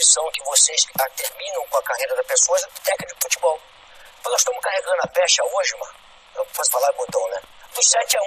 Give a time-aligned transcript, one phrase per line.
[0.00, 3.60] profissão que vocês terminam com a carreira da pessoa é técnico de futebol.
[4.24, 5.94] Mas nós estamos carregando a pecha hoje, mano.
[6.36, 7.42] Eu posso falar, botão, né?
[7.74, 8.24] Do 7 a 1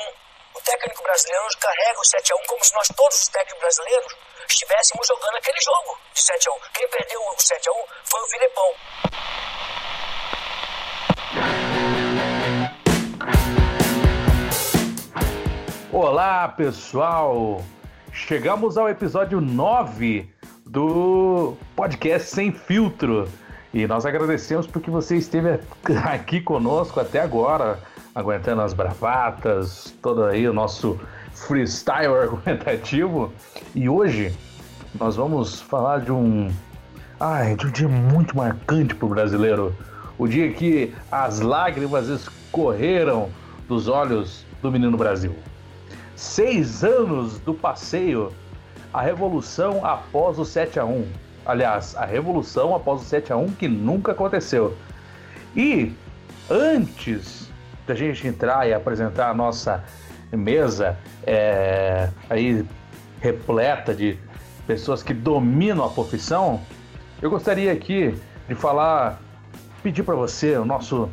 [0.54, 4.16] O técnico brasileiro carrega o 7 a 1 como se nós, todos os técnicos brasileiros,
[4.48, 8.22] estivéssemos jogando aquele jogo de 7 a 1 Quem perdeu o 7 a 1 foi
[8.22, 8.76] o Filipão.
[15.92, 17.64] Olá, pessoal!
[18.12, 20.33] Chegamos ao episódio 9
[20.74, 23.30] do podcast Sem Filtro.
[23.72, 25.60] E nós agradecemos porque você esteve
[26.04, 27.78] aqui conosco até agora,
[28.16, 31.00] aguentando as bravatas, todo aí o nosso
[31.32, 33.32] freestyle argumentativo.
[33.76, 34.34] E hoje
[35.00, 36.52] nós vamos falar de um,
[37.20, 39.76] ai, de um dia muito marcante para o brasileiro.
[40.18, 43.30] O dia que as lágrimas escorreram
[43.68, 45.36] dos olhos do menino Brasil.
[46.16, 48.34] Seis anos do passeio,
[48.94, 51.08] a revolução após o 7 a 1
[51.46, 54.78] Aliás, a revolução após o 7 a 1 que nunca aconteceu.
[55.56, 55.94] E
[56.50, 57.52] antes
[57.86, 59.84] da gente entrar e apresentar a nossa
[60.32, 62.66] mesa é, aí
[63.20, 64.18] repleta de
[64.66, 66.62] pessoas que dominam a profissão,
[67.22, 68.16] eu gostaria aqui
[68.48, 69.22] de falar,
[69.82, 71.10] pedir para você, o nosso,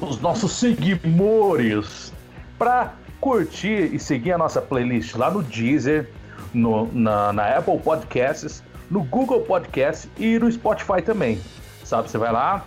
[0.00, 2.14] os nossos seguidores,
[2.58, 6.10] para curtir e seguir a nossa playlist lá no Deezer,
[6.52, 11.40] no, na, na Apple Podcasts, no Google Podcasts e no Spotify também.
[11.84, 12.64] Sabe, você vai lá,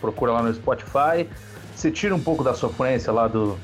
[0.00, 1.28] procura lá no Spotify,
[1.74, 3.58] você tira um pouco da sofrência lá do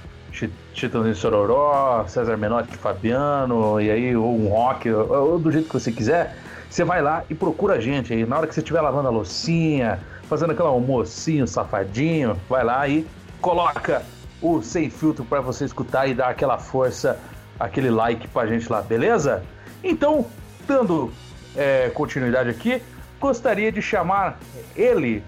[0.73, 5.75] Titãs Sororó, César Menotti Fabiano, e aí, ou um rock, ou, ou do jeito que
[5.75, 6.36] você quiser,
[6.69, 8.25] você vai lá e procura a gente aí.
[8.25, 13.06] Na hora que você estiver lavando a loucinha, fazendo aquele almocinho safadinho, vai lá e
[13.41, 14.03] coloca
[14.41, 17.19] o Sem Filtro para você escutar e dar aquela força,
[17.58, 19.42] aquele like pra gente lá, beleza?
[19.83, 20.27] Então,
[20.67, 21.12] dando
[21.56, 22.83] é, continuidade aqui,
[23.20, 24.39] gostaria de chamar
[24.77, 25.22] ele,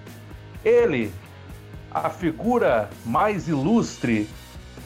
[0.64, 1.12] ele,
[1.90, 4.28] a figura mais ilustre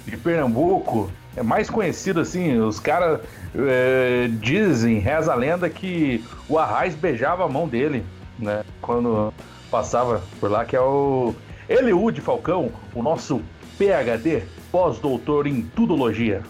[0.06, 3.20] de Pernambuco, é mais conhecido assim, os caras
[3.54, 8.04] é, dizem, reza a lenda que o Arraiz beijava a mão dele,
[8.38, 8.64] né?
[8.80, 9.32] Quando
[9.70, 11.34] passava por lá, que é o
[11.68, 13.40] Eliud Falcão, o nosso
[13.78, 16.42] PhD, pós-doutor em tudologia.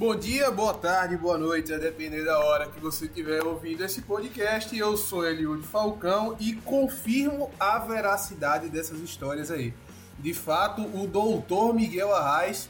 [0.00, 4.00] Bom dia, boa tarde, boa noite, a depender da hora que você estiver ouvindo esse
[4.00, 4.74] podcast.
[4.74, 9.74] Eu sou Eliud Falcão e confirmo a veracidade dessas histórias aí.
[10.18, 12.66] De fato, o doutor Miguel Arraes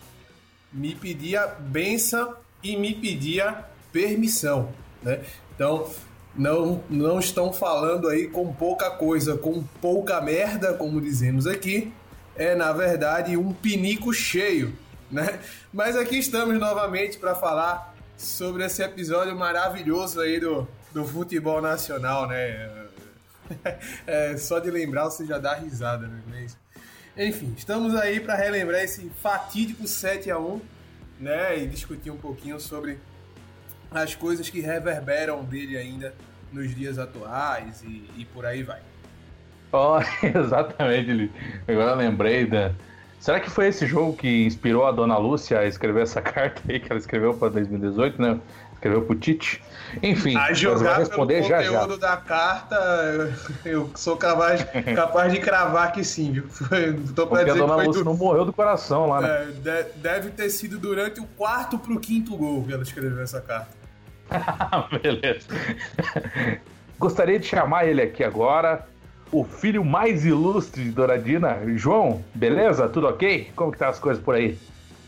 [0.73, 4.71] me pedia benção e me pedia permissão,
[5.01, 5.21] né?
[5.55, 5.89] Então,
[6.35, 11.93] não, não estão falando aí com pouca coisa, com pouca merda, como dizemos aqui.
[12.35, 14.77] É, na verdade, um pinico cheio
[15.11, 15.41] né?
[15.73, 22.29] Mas aqui estamos novamente para falar sobre esse episódio maravilhoso aí do, do futebol nacional,
[22.29, 22.89] né?
[24.07, 26.47] É, só de lembrar você já dá risada, né?
[27.17, 30.61] Enfim, estamos aí para relembrar esse fatídico 7 a 1
[31.21, 31.59] né?
[31.59, 32.99] E discutir um pouquinho sobre
[33.91, 36.15] as coisas que reverberam dele ainda
[36.53, 38.81] nos dias atuais e, e por aí vai.
[39.73, 41.31] Oh, exatamente,
[41.69, 42.73] agora lembrei da,
[43.21, 46.81] Será que foi esse jogo que inspirou a dona Lúcia a escrever essa carta aí
[46.81, 48.41] que ela escreveu para 2018, né?
[48.73, 49.63] Escreveu pro Tite.
[50.03, 52.09] Enfim, a jogar vai responder pelo já conteúdo já.
[52.09, 54.65] da carta, eu sou capaz,
[54.97, 56.45] capaz de cravar que sim, viu?
[57.15, 58.05] Tô pra Porque a dona Lúcia do...
[58.09, 59.53] não morreu do coração lá, né?
[59.67, 63.69] É, deve ter sido durante o quarto pro quinto gol que ela escreveu essa carta.
[65.03, 65.47] Beleza.
[66.99, 68.87] Gostaria de chamar ele aqui agora
[69.33, 71.61] o filho mais ilustre de Douradina.
[71.77, 72.89] João, beleza?
[72.89, 73.51] Tudo ok?
[73.55, 74.59] Como que tá as coisas por aí?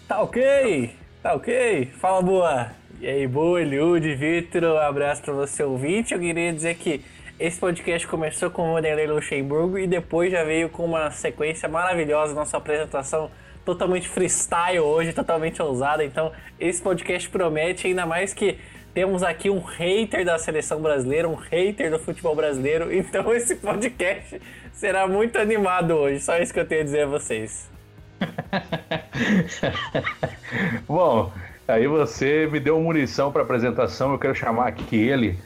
[0.07, 0.91] Tá ok,
[1.23, 1.91] tá ok.
[1.99, 2.71] Fala, boa.
[3.01, 6.15] E aí, boa, Eliud, Vitor, um abraço pra você ouvinte.
[6.15, 7.03] Eu queria dizer que
[7.39, 12.35] esse podcast começou com o Vanderlei Luxemburgo e depois já veio com uma sequência maravilhosa,
[12.35, 13.31] nossa apresentação
[13.65, 16.05] totalmente freestyle hoje, totalmente ousada.
[16.05, 16.31] Então,
[16.61, 18.59] esse podcast promete ainda mais que
[18.95, 22.93] temos aqui um hater da seleção brasileira, um hater do futebol brasileiro.
[23.13, 24.41] Então esse podcast
[24.73, 26.21] será muito animado hoje.
[26.21, 27.71] Só isso que eu tenho a dizer a vocês.
[30.87, 31.33] Bom,
[31.67, 34.13] aí você me deu munição para apresentação.
[34.13, 35.39] Eu quero chamar aqui ele,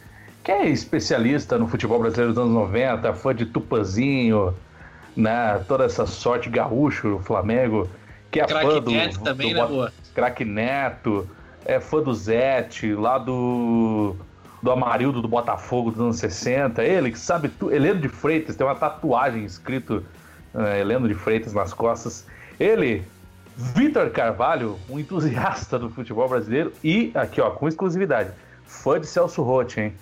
[0.45, 4.55] que é especialista no futebol brasileiro dos anos 90, fã de Tupazinho,
[5.17, 5.65] né?
[5.67, 7.89] Toda essa sorte gaúcho, Flamengo,
[8.31, 9.93] que é fã do, Neto também, do, né, boa?
[10.15, 11.29] Craque Neto
[11.67, 14.15] é fã do Zete, lá do,
[14.63, 16.83] do Amarildo do Botafogo dos anos 60.
[16.83, 17.75] Ele que sabe tudo.
[17.75, 20.05] Heleno de Freitas, tem uma tatuagem escrito
[20.55, 22.27] uh, Heleno de Freitas nas costas.
[22.59, 23.03] Ele,
[23.57, 28.31] Vitor Carvalho, um entusiasta do futebol brasileiro e, aqui ó, com exclusividade,
[28.65, 29.93] fã de Celso Roth, hein?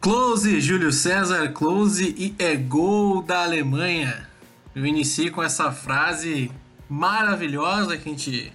[0.00, 4.28] Close, Júlio César, close e é gol da Alemanha.
[4.74, 6.50] Eu iniciei com essa frase
[6.90, 8.52] maravilhosa que a gente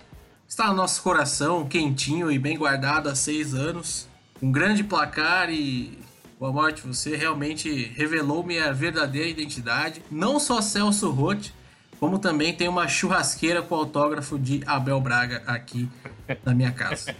[0.59, 4.09] está no nosso coração, quentinho e bem guardado há seis anos.
[4.41, 5.97] Um grande placar e
[6.37, 10.01] Boa morte, você realmente revelou minha verdadeira identidade.
[10.09, 11.51] Não só Celso Roth,
[11.99, 15.89] como também tem uma churrasqueira com autógrafo de Abel Braga aqui
[16.45, 17.13] na minha casa.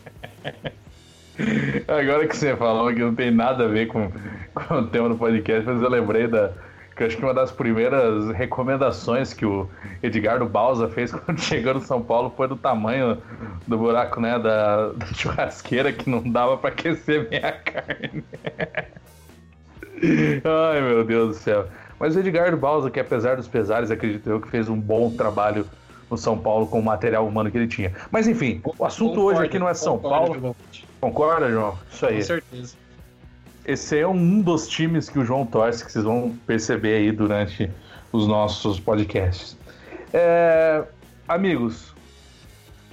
[1.87, 4.09] Agora que você falou que não tem nada a ver com,
[4.53, 6.51] com o tema do podcast, mas eu lembrei da.
[6.99, 9.69] Que acho que uma das primeiras recomendações que o
[10.03, 13.17] Edgardo Balsa fez quando chegou no São Paulo foi do tamanho
[13.65, 14.37] do buraco, né?
[14.37, 18.21] Da, da churrasqueira que não dava para aquecer minha carne.
[20.43, 21.67] Ai, meu Deus do céu.
[21.97, 25.65] Mas o Edgardo Balsa, que apesar dos pesares, acredito eu, que fez um bom trabalho
[26.11, 27.93] no São Paulo com o material humano que ele tinha.
[28.11, 30.55] Mas enfim, o assunto concordo, hoje aqui não é São concordo, Paulo.
[30.99, 31.79] Concorda, João?
[31.89, 32.15] Isso aí.
[32.17, 32.88] Com certeza.
[33.69, 37.69] Esse é um dos times que o João torce, que vocês vão perceber aí durante
[38.11, 39.55] os nossos podcasts.
[40.11, 40.83] É,
[41.27, 41.93] amigos,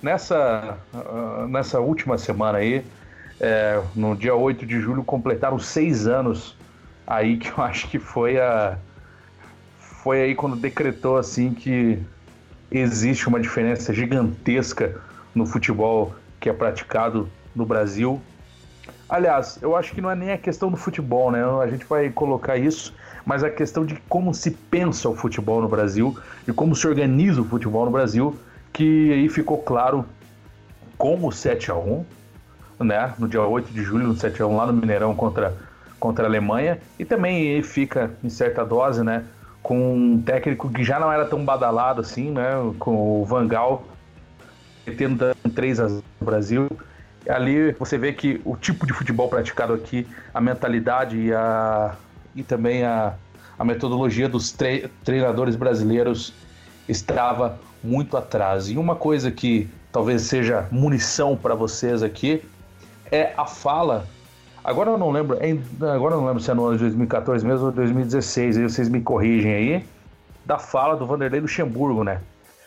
[0.03, 2.85] nessa, uh, nessa última semana aí,
[3.41, 6.55] é, no dia 8 de julho, completaram seis anos
[7.07, 8.77] aí que eu acho que foi a
[9.79, 11.99] foi aí quando decretou assim que
[12.71, 15.01] existe uma diferença gigantesca
[15.35, 18.21] no futebol que é praticado no Brasil.
[19.09, 21.43] Aliás, eu acho que não é nem a questão do futebol, né?
[21.63, 22.93] A gente vai colocar isso,
[23.25, 27.41] mas a questão de como se pensa o futebol no Brasil e como se organiza
[27.41, 28.37] o futebol no Brasil,
[28.73, 30.05] que aí ficou claro
[30.99, 32.05] com o 7 a 1
[32.81, 33.15] né?
[33.19, 35.55] No dia 8 de julho, no 7 a 1 lá no Mineirão contra
[35.99, 39.25] contra a Alemanha e também fica em certa dose, né,
[39.63, 43.85] com um técnico que já não era tão badalado assim, né, com o Van Gaal
[44.97, 46.69] tendo 3 a 0 no Brasil.
[47.29, 51.95] Ali você vê que o tipo de futebol praticado aqui, a mentalidade e, a,
[52.35, 53.15] e também a,
[53.59, 56.33] a metodologia dos tre treinadores brasileiros
[56.89, 58.69] estava muito atrás.
[58.69, 62.43] E uma coisa que talvez seja munição para vocês aqui
[63.11, 64.07] é a fala
[64.67, 65.39] Agora eu não lembro,
[65.95, 68.89] agora eu não lembro se é no ano de 2014 mesmo ou 2016, aí vocês
[68.89, 69.87] me corrigem aí,
[70.45, 72.21] da fala do Vanderlei Luxemburgo, né?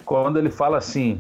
[0.06, 1.20] Quando ele fala assim,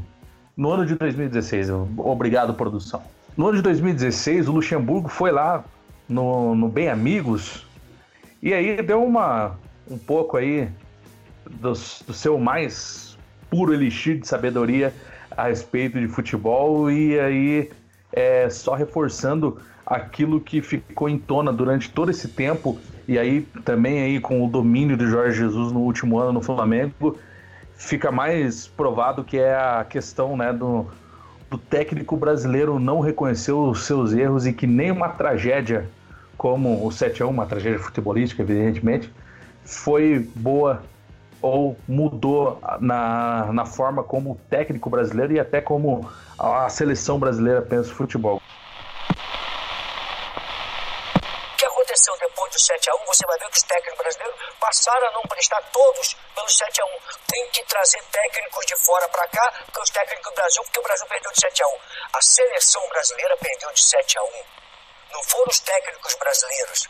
[0.55, 3.01] no ano de 2016, obrigado produção.
[3.39, 5.63] No ano de 2016, o Luxemburgo foi lá
[6.09, 7.65] no, no Bem Amigos
[8.43, 9.57] e aí deu uma
[9.89, 10.67] um pouco aí
[11.49, 13.17] do, do seu mais
[13.49, 14.93] puro elixir de sabedoria
[15.31, 17.71] a respeito de futebol e aí
[18.11, 22.77] é, só reforçando aquilo que ficou em tona durante todo esse tempo
[23.07, 27.17] e aí também aí com o domínio de Jorge Jesus no último ano no Flamengo
[27.73, 30.87] fica mais provado que é a questão né, do,
[31.49, 35.89] do técnico brasileiro não reconhecer os seus erros e que nem uma tragédia
[36.37, 39.11] como o 7 a 1 uma tragédia futebolística evidentemente
[39.65, 40.81] foi boa
[41.41, 47.61] ou mudou na, na forma como o técnico brasileiro e até como a seleção brasileira
[47.61, 48.41] pensa o futebol.
[52.69, 57.01] 7x1, você vai ver que os técnicos brasileiros passaram a não prestar todos pelo 7x1.
[57.27, 60.83] Tem que trazer técnicos de fora para cá, porque os técnicos do Brasil, porque o
[60.83, 61.79] Brasil perdeu de 7x1.
[62.13, 64.45] A seleção brasileira perdeu de 7x1.
[65.11, 66.89] Não foram os técnicos brasileiros.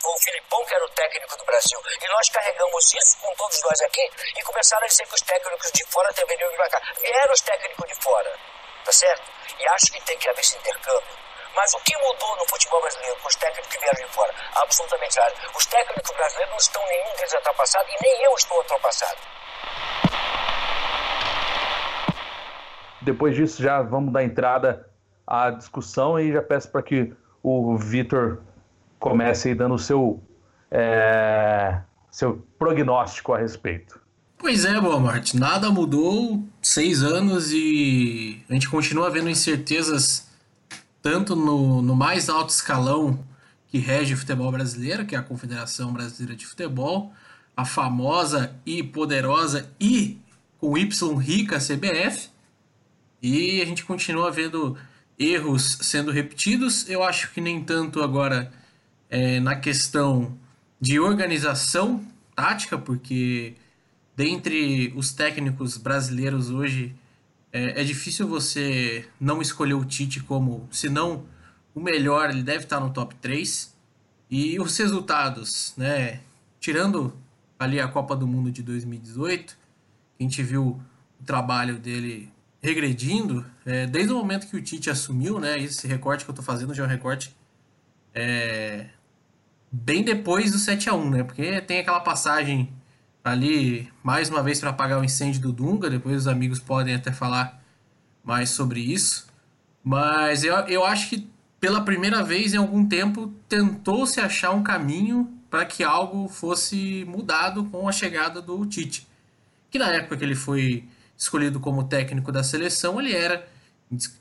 [0.00, 1.82] Foi o Filipão que era o técnico do Brasil.
[2.00, 5.72] E nós carregamos isso com todos nós aqui e começaram a dizer que os técnicos
[5.72, 6.92] de fora deveriam vir para cá.
[7.00, 8.38] Vieram os técnicos de fora,
[8.84, 9.30] tá certo?
[9.58, 11.27] E acho que tem que haver esse intercâmbio.
[11.58, 14.32] Mas o que mudou no futebol brasileiro com os técnicos que vieram de fora?
[14.54, 15.34] Absolutamente nada.
[15.56, 19.18] Os técnicos brasileiros não estão nenhum deles ultrapassado e nem eu estou ultrapassado.
[23.02, 24.88] Depois disso, já vamos dar entrada
[25.26, 27.12] à discussão e já peço para que
[27.42, 28.40] o Vitor
[29.00, 30.22] comece aí dando o seu,
[30.70, 34.00] é, seu prognóstico a respeito.
[34.38, 35.36] Pois é, boa Marte.
[35.36, 40.27] Nada mudou, seis anos e a gente continua vendo incertezas
[41.10, 43.24] tanto no, no mais alto escalão
[43.68, 47.14] que rege o futebol brasileiro, que é a Confederação Brasileira de Futebol,
[47.56, 50.18] a famosa e poderosa e
[50.58, 52.28] com Y rica CBF,
[53.22, 54.76] e a gente continua vendo
[55.18, 56.86] erros sendo repetidos.
[56.90, 58.52] Eu acho que nem tanto agora
[59.08, 60.36] é, na questão
[60.78, 62.04] de organização
[62.36, 63.54] tática, porque
[64.14, 66.94] dentre os técnicos brasileiros hoje
[67.58, 71.24] é, é, difícil você não escolher o Tite como, se não
[71.74, 73.76] o melhor, ele deve estar no top 3.
[74.30, 76.20] E os resultados, né?
[76.60, 77.12] Tirando
[77.58, 79.58] ali a Copa do Mundo de 2018,
[80.18, 80.80] a gente viu
[81.20, 82.30] o trabalho dele
[82.62, 85.58] regredindo, é, desde o momento que o Tite assumiu, né?
[85.58, 87.34] Esse recorte que eu estou fazendo já é um recorte
[88.14, 88.86] é,
[89.70, 91.24] bem depois do 7 a 1 né?
[91.24, 92.72] Porque tem aquela passagem
[93.24, 95.90] ali, mais uma vez, para apagar o incêndio do Dunga.
[95.90, 97.62] Depois os amigos podem até falar
[98.24, 99.26] mais sobre isso.
[99.82, 101.28] Mas eu, eu acho que
[101.60, 107.64] pela primeira vez em algum tempo tentou-se achar um caminho para que algo fosse mudado
[107.64, 109.06] com a chegada do Tite.
[109.70, 110.84] Que na época que ele foi
[111.16, 113.48] escolhido como técnico da seleção, ele era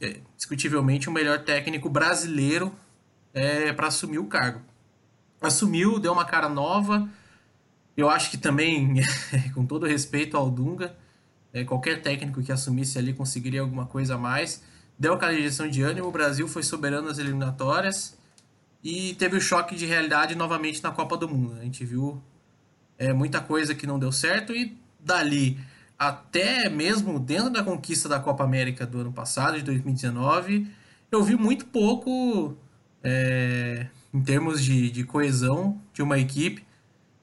[0.01, 2.73] é, discutivelmente o melhor técnico brasileiro
[3.33, 4.61] é, para assumir o cargo.
[5.41, 7.07] Assumiu, deu uma cara nova.
[7.97, 9.01] Eu acho que também,
[9.55, 10.95] com todo respeito ao Dunga,
[11.51, 14.63] é, qualquer técnico que assumisse ali conseguiria alguma coisa a mais.
[14.99, 18.15] Deu aquela injeção de ânimo, o Brasil foi soberano nas eliminatórias
[18.83, 21.57] e teve o choque de realidade novamente na Copa do Mundo.
[21.59, 22.21] A gente viu
[22.99, 25.59] é, muita coisa que não deu certo e dali
[25.97, 30.67] até mesmo dentro da conquista da Copa América do ano passado, de 2019,
[31.11, 32.55] eu vi muito pouco
[33.03, 36.66] é, em termos de, de coesão de uma equipe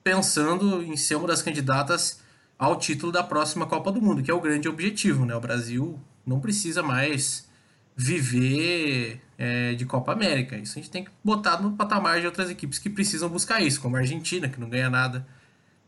[0.04, 2.20] pensando em ser uma das candidatas
[2.58, 5.24] ao título da próxima Copa do Mundo, que é o grande objetivo.
[5.24, 5.34] Né?
[5.34, 7.48] O Brasil não precisa mais
[7.96, 10.56] viver é, de Copa América.
[10.56, 13.80] Isso a gente tem que botar no patamar de outras equipes que precisam buscar isso,
[13.80, 15.26] como a Argentina, que não ganha nada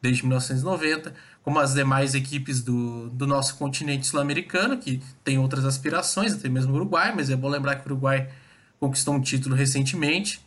[0.00, 6.32] desde 1990, como as demais equipes do, do nosso continente sul-americano, que tem outras aspirações,
[6.32, 8.28] até mesmo o Uruguai, mas é bom lembrar que o Uruguai
[8.78, 10.45] conquistou um título recentemente,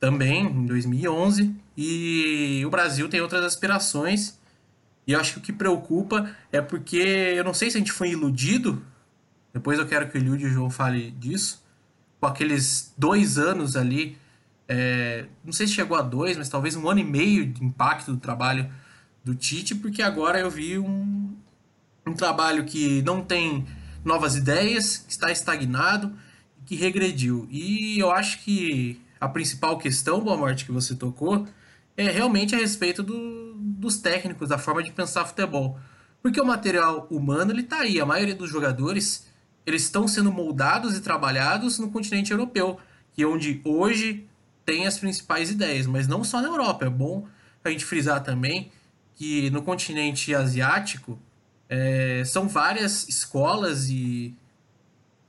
[0.00, 4.40] também em 2011, e o Brasil tem outras aspirações.
[5.06, 7.92] E eu acho que o que preocupa é porque eu não sei se a gente
[7.92, 8.82] foi iludido,
[9.52, 11.62] depois eu quero que o Eliud e o João fale disso,
[12.18, 14.16] com aqueles dois anos ali,
[14.68, 18.12] é, não sei se chegou a dois, mas talvez um ano e meio de impacto
[18.12, 18.70] do trabalho
[19.24, 21.36] do Tite, porque agora eu vi um,
[22.06, 23.66] um trabalho que não tem
[24.04, 26.12] novas ideias, que está estagnado,
[26.64, 27.48] que regrediu.
[27.50, 31.46] E eu acho que a principal questão, Boa Morte, que você tocou,
[31.96, 35.78] é realmente a respeito do, dos técnicos, da forma de pensar futebol.
[36.22, 38.00] Porque o material humano, ele está aí.
[38.00, 39.26] A maioria dos jogadores,
[39.66, 42.78] eles estão sendo moldados e trabalhados no continente europeu,
[43.12, 44.26] que é onde hoje
[44.64, 46.86] tem as principais ideias, mas não só na Europa.
[46.86, 47.26] É bom
[47.62, 48.70] a gente frisar também
[49.14, 51.18] que no continente asiático
[51.68, 54.34] é, são várias escolas e,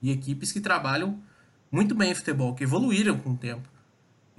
[0.02, 1.20] e equipes que trabalham
[1.70, 3.71] muito bem futebol, que evoluíram com o tempo.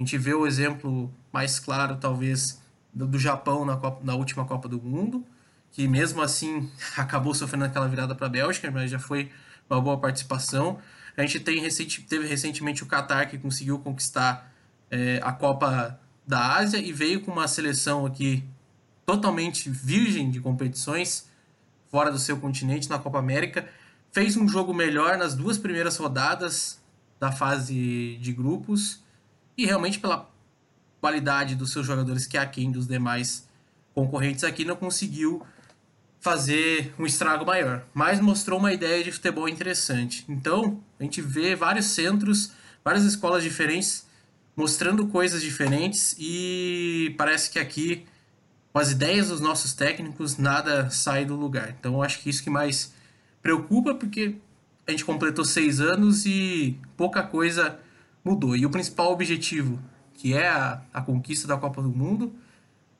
[0.03, 2.61] A gente vê o exemplo mais claro, talvez,
[2.93, 5.25] do, do Japão na, Copa, na última Copa do Mundo,
[5.71, 9.31] que mesmo assim acabou sofrendo aquela virada para a Bélgica, mas já foi
[9.69, 10.77] uma boa participação.
[11.15, 14.53] A gente tem recente, teve recentemente o Qatar que conseguiu conquistar
[14.91, 18.43] é, a Copa da Ásia e veio com uma seleção aqui
[19.05, 21.29] totalmente virgem de competições
[21.89, 23.69] fora do seu continente na Copa América.
[24.11, 26.77] Fez um jogo melhor nas duas primeiras rodadas
[27.21, 29.01] da fase de grupos
[29.57, 30.29] e realmente pela
[30.99, 33.47] qualidade dos seus jogadores que é aquém dos demais
[33.93, 35.45] concorrentes aqui não conseguiu
[36.19, 40.23] fazer um estrago maior, mas mostrou uma ideia de futebol interessante.
[40.29, 44.05] Então, a gente vê vários centros, várias escolas diferentes
[44.55, 48.05] mostrando coisas diferentes e parece que aqui
[48.71, 51.75] com as ideias dos nossos técnicos nada sai do lugar.
[51.77, 52.93] Então, acho que isso que mais
[53.41, 54.35] preocupa porque
[54.87, 57.79] a gente completou seis anos e pouca coisa
[58.23, 58.55] mudou.
[58.55, 59.79] E o principal objetivo,
[60.13, 62.33] que é a, a conquista da Copa do Mundo,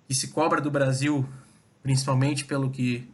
[0.08, 1.27] que se cobra do Brasil,
[1.82, 3.08] principalmente pelo que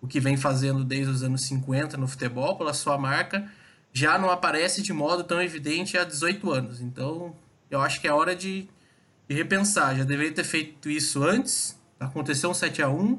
[0.00, 3.50] o que vem fazendo desde os anos 50 no futebol, pela sua marca,
[3.92, 6.80] já não aparece de modo tão evidente há 18 anos.
[6.80, 7.34] Então,
[7.68, 8.68] eu acho que é hora de,
[9.28, 9.96] de repensar.
[9.96, 11.76] Já deveria ter feito isso antes.
[11.98, 13.18] Aconteceu um 7 a 1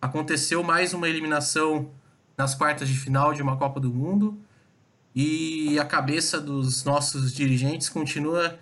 [0.00, 1.90] aconteceu mais uma eliminação
[2.36, 4.38] nas quartas de final de uma Copa do Mundo
[5.14, 8.58] e a cabeça dos nossos dirigentes continua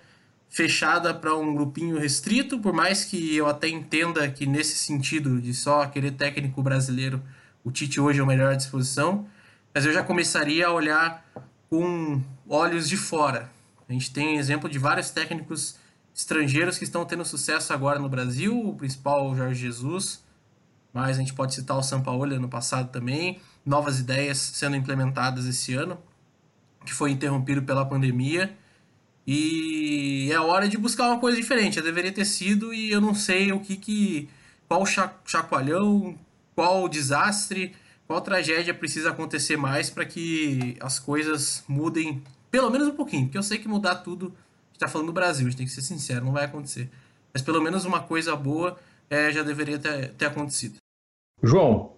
[0.49, 5.53] fechada para um grupinho restrito, por mais que eu até entenda que nesse sentido de
[5.53, 7.23] só querer técnico brasileiro,
[7.63, 9.27] o Tite hoje é o melhor à disposição,
[9.75, 11.25] mas eu já começaria a olhar
[11.69, 13.51] com olhos de fora.
[13.87, 15.77] A gente tem exemplo de vários técnicos
[16.15, 20.25] estrangeiros que estão tendo sucesso agora no Brasil, o principal o Jorge Jesus,
[20.93, 25.45] mas a gente pode citar o São Paulo ano passado também, novas ideias sendo implementadas
[25.45, 25.99] esse ano
[26.89, 28.51] que foi interrompido pela pandemia.
[29.27, 31.77] E é hora de buscar uma coisa diferente.
[31.77, 34.29] Já deveria ter sido e eu não sei o que que
[34.67, 36.19] qual chacoalhão,
[36.55, 37.75] qual desastre,
[38.07, 43.37] qual tragédia precisa acontecer mais para que as coisas mudem pelo menos um pouquinho, porque
[43.37, 44.33] eu sei que mudar tudo
[44.73, 46.89] está falando do Brasil, a gente tem que ser sincero, não vai acontecer.
[47.33, 48.79] Mas pelo menos uma coisa boa
[49.11, 50.77] é, já deveria ter, ter acontecido.
[51.43, 51.93] João,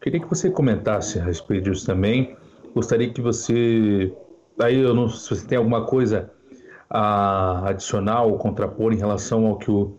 [0.00, 2.36] queria que você comentasse a respeito disso também.
[2.74, 4.12] Gostaria que você
[4.62, 6.30] Aí eu não se você tem alguma coisa
[6.88, 9.96] a adicionar ou contrapor em relação ao que o,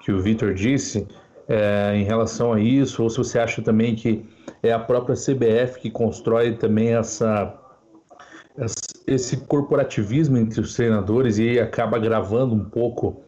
[0.00, 1.06] que o Vitor disse
[1.48, 4.24] é, em relação a isso, ou se você acha também que
[4.62, 7.58] é a própria CBF que constrói também essa,
[9.06, 13.22] esse corporativismo entre os treinadores e acaba gravando um pouco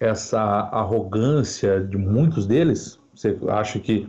[0.00, 2.98] essa arrogância de muitos deles?
[3.14, 4.08] Você acha que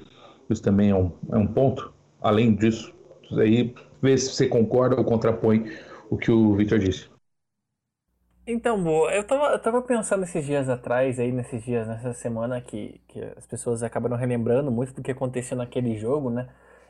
[0.50, 1.94] isso também é um, é um ponto?
[2.22, 2.94] Além disso,
[3.34, 5.66] aí vê se você concorda ou contrapõe
[6.10, 7.10] o que o Victor disse.
[8.46, 12.60] Então, boa, eu tava, eu tava pensando esses dias atrás, aí, nesses dias, nessa semana,
[12.62, 16.50] que, que as pessoas acabaram relembrando muito do que aconteceu naquele jogo, né?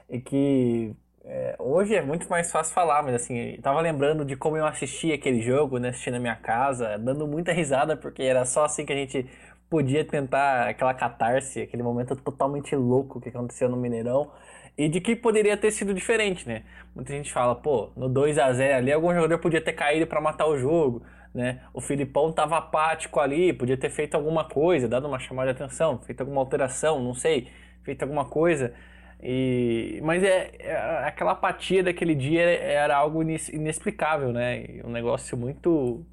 [0.09, 4.35] E que é, hoje é muito mais fácil falar, mas assim, eu tava lembrando de
[4.35, 5.89] como eu assisti aquele jogo, né?
[5.89, 9.29] Assistindo na minha casa, dando muita risada, porque era só assim que a gente
[9.69, 14.31] podia tentar aquela catarse, aquele momento totalmente louco que aconteceu no Mineirão
[14.77, 16.63] e de que poderia ter sido diferente, né?
[16.95, 20.19] Muita gente fala, pô, no 2 a 0 ali algum jogador podia ter caído para
[20.19, 21.03] matar o jogo,
[21.33, 21.61] né?
[21.73, 25.99] O Filipão tava apático ali, podia ter feito alguma coisa, dado uma chamada de atenção,
[25.99, 27.47] feito alguma alteração, não sei,
[27.83, 28.73] feito alguma coisa.
[29.21, 30.75] E, mas é, é
[31.05, 34.81] aquela apatia daquele dia era algo inexplicável, né?
[34.83, 36.05] Um negócio muito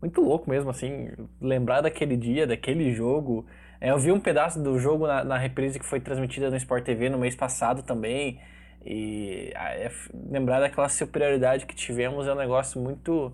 [0.00, 3.46] muito louco mesmo, assim, lembrar daquele dia, daquele jogo,
[3.84, 6.82] é, eu vi um pedaço do jogo na, na, reprise que foi transmitida no Sport
[6.84, 8.40] TV no mês passado também.
[8.82, 9.90] E é,
[10.30, 13.30] lembrar daquela superioridade que tivemos é um negócio muito.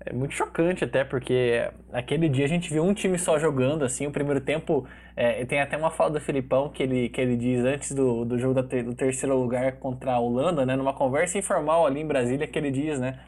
[0.00, 4.06] É muito chocante até, porque aquele dia a gente viu um time só jogando, assim,
[4.06, 7.64] o primeiro tempo, é, tem até uma fala do Filipão que ele, que ele diz
[7.64, 11.86] antes do, do jogo da, do terceiro lugar contra a Holanda, né, numa conversa informal
[11.86, 13.18] ali em Brasília que ele diz, né,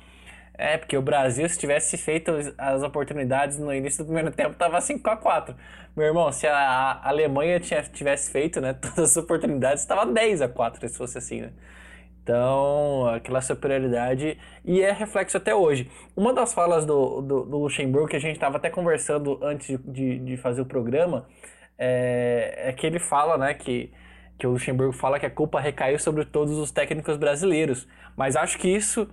[0.59, 4.81] é, porque o Brasil, se tivesse feito as oportunidades no início do primeiro tempo, tava
[4.81, 5.55] 5 a 4
[5.97, 10.89] Meu irmão, se a Alemanha tivesse feito né, todas as oportunidades, estava 10 a 4
[10.89, 11.53] se fosse assim, né?
[12.23, 14.37] Então, aquela superioridade.
[14.63, 15.91] E é reflexo até hoje.
[16.15, 20.19] Uma das falas do, do, do Luxemburgo, que a gente estava até conversando antes de,
[20.19, 21.27] de fazer o programa,
[21.79, 23.91] é, é que ele fala, né, que
[24.39, 27.89] que o Luxemburgo fala que a culpa recaiu sobre todos os técnicos brasileiros.
[28.17, 29.09] Mas acho que isso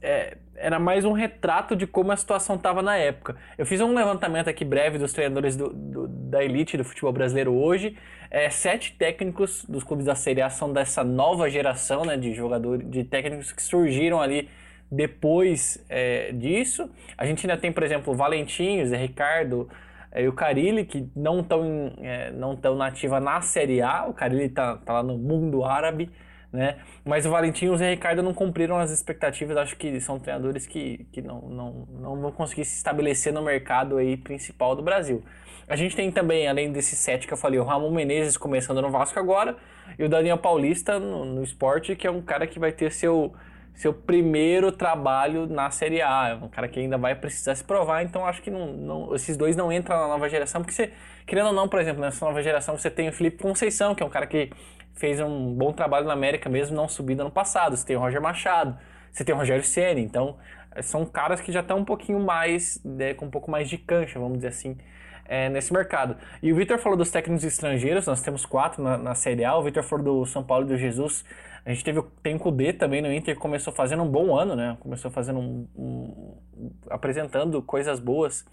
[0.00, 3.36] é, era mais um retrato de como a situação estava na época.
[3.58, 7.52] Eu fiz um levantamento aqui breve dos treinadores do, do, da elite do futebol brasileiro
[7.52, 7.96] hoje.
[8.30, 12.88] É, sete técnicos dos clubes da Série A são dessa nova geração né, de jogadores,
[12.88, 14.48] de técnicos que surgiram ali
[14.90, 16.88] depois é, disso.
[17.18, 19.68] A gente ainda tem, por exemplo, o Valentim, o Zé Ricardo
[20.12, 24.06] é, e o Carilli, que não estão é, não tão nativa na Série A.
[24.06, 26.08] O Carilli está tá lá no mundo árabe
[26.52, 26.76] né?
[27.04, 30.66] Mas o Valentim e o Zé Ricardo não cumpriram as expectativas, acho que são treinadores
[30.66, 35.24] que, que não, não, não vão conseguir se estabelecer no mercado aí principal do Brasil.
[35.66, 38.90] A gente tem também, além desses sete que eu falei, o Ramon Menezes começando no
[38.90, 39.56] Vasco agora,
[39.98, 43.32] e o Daniel Paulista no, no esporte, que é um cara que vai ter seu,
[43.74, 46.28] seu primeiro trabalho na Série A.
[46.30, 49.36] É um cara que ainda vai precisar se provar, então acho que não, não, esses
[49.36, 50.92] dois não entram na nova geração, porque você,
[51.26, 54.06] querendo ou não, por exemplo, nessa nova geração você tem o Felipe Conceição, que é
[54.06, 54.50] um cara que
[54.94, 57.76] fez um bom trabalho na América mesmo não subindo ano passado.
[57.76, 58.78] Você tem o Roger Machado,
[59.10, 60.36] você tem o Rogério Ceni, então
[60.80, 64.18] são caras que já estão um pouquinho mais, né, com um pouco mais de cancha,
[64.18, 64.78] vamos dizer assim,
[65.26, 66.16] é, nesse mercado.
[66.42, 69.62] E o Vitor falou dos técnicos estrangeiros, nós temos quatro na, na Série A, o
[69.62, 71.24] Vitor falou do São Paulo e do Jesus,
[71.64, 74.76] a gente teve, tem o Kudê também no Inter, começou fazendo um bom ano, né,
[74.80, 78.46] começou fazendo um, um, apresentando coisas boas,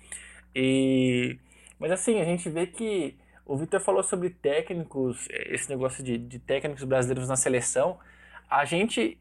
[0.54, 1.38] e...
[1.80, 3.17] Mas assim, a gente vê que
[3.50, 7.98] o Victor falou sobre técnicos, esse negócio de, de técnicos brasileiros na seleção.
[8.48, 9.20] A gente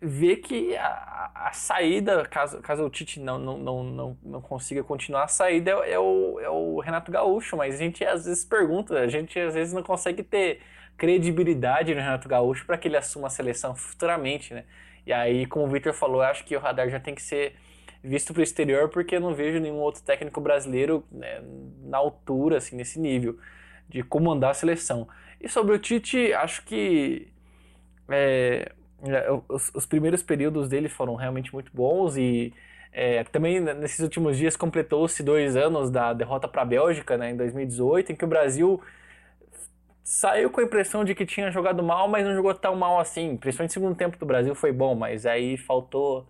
[0.00, 4.82] vê que a, a, saída, caso, caso o Tite não, não, não, não, não consiga
[4.82, 8.44] continuar, a saída é, é, o, é o Renato Gaúcho, mas a gente às vezes
[8.44, 10.60] pergunta, a gente às vezes não consegue ter
[10.96, 14.64] credibilidade no Renato Gaúcho para que ele assuma a seleção futuramente, né?
[15.06, 17.54] E aí, como o Victor falou, acho que o radar já tem que ser
[18.02, 21.42] visto para o exterior, porque eu não vejo nenhum outro técnico brasileiro né,
[21.82, 23.38] na altura, assim, nesse nível,
[23.88, 25.08] de comandar a seleção.
[25.40, 27.28] E sobre o Tite, acho que
[28.08, 28.72] é,
[29.04, 32.52] é os, os, primeiros períodos dele foram realmente muito bons e
[32.92, 37.36] é, também nesses últimos dias completou-se dois anos da derrota para a Bélgica, né, em
[37.36, 38.80] 2018, em que o Brasil
[40.02, 43.36] saiu com a impressão de que tinha jogado mal, mas não jogou tão mal assim.
[43.36, 46.26] Principalmente o segundo tempo do Brasil foi bom, mas aí faltou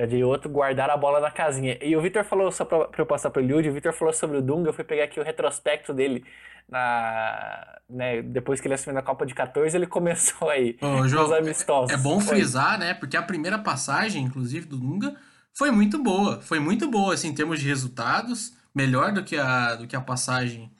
[0.00, 1.78] já de outro, guardar a bola na casinha.
[1.82, 4.38] E o Victor falou, só pra, pra eu passar pro Liud, o Victor falou sobre
[4.38, 6.24] o Dunga, eu fui pegar aqui o retrospecto dele
[6.68, 11.32] na, né, depois que ele assumiu na Copa de 14, ele começou aí Ô, os
[11.32, 11.90] amistosos.
[11.90, 15.16] É bom frisar, né, porque a primeira passagem, inclusive, do Dunga
[15.52, 19.74] foi muito boa, foi muito boa, assim, em termos de resultados, melhor do que a,
[19.74, 20.70] do que a passagem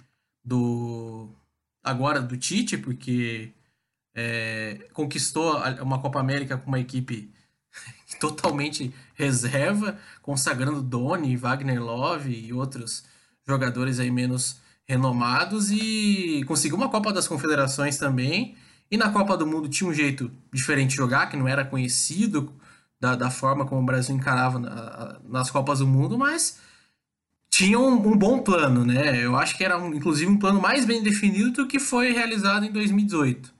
[0.45, 1.29] do
[1.83, 3.53] agora do Tite, porque
[4.15, 7.33] é, conquistou uma Copa América com uma equipe
[8.21, 13.05] totalmente reserva, consagrando Doni, Wagner Love e outros
[13.47, 18.57] jogadores aí menos renomados e conseguiu uma Copa das Confederações também.
[18.91, 22.53] E na Copa do Mundo tinha um jeito diferente de jogar, que não era conhecido
[23.01, 26.59] da, da forma como o Brasil encarava na, nas Copas do Mundo, mas
[27.49, 29.25] tinha um, um, bom plano, né?
[29.25, 32.65] Eu acho que era, um, inclusive, um plano mais bem definido do que foi realizado
[32.65, 33.53] em 2018.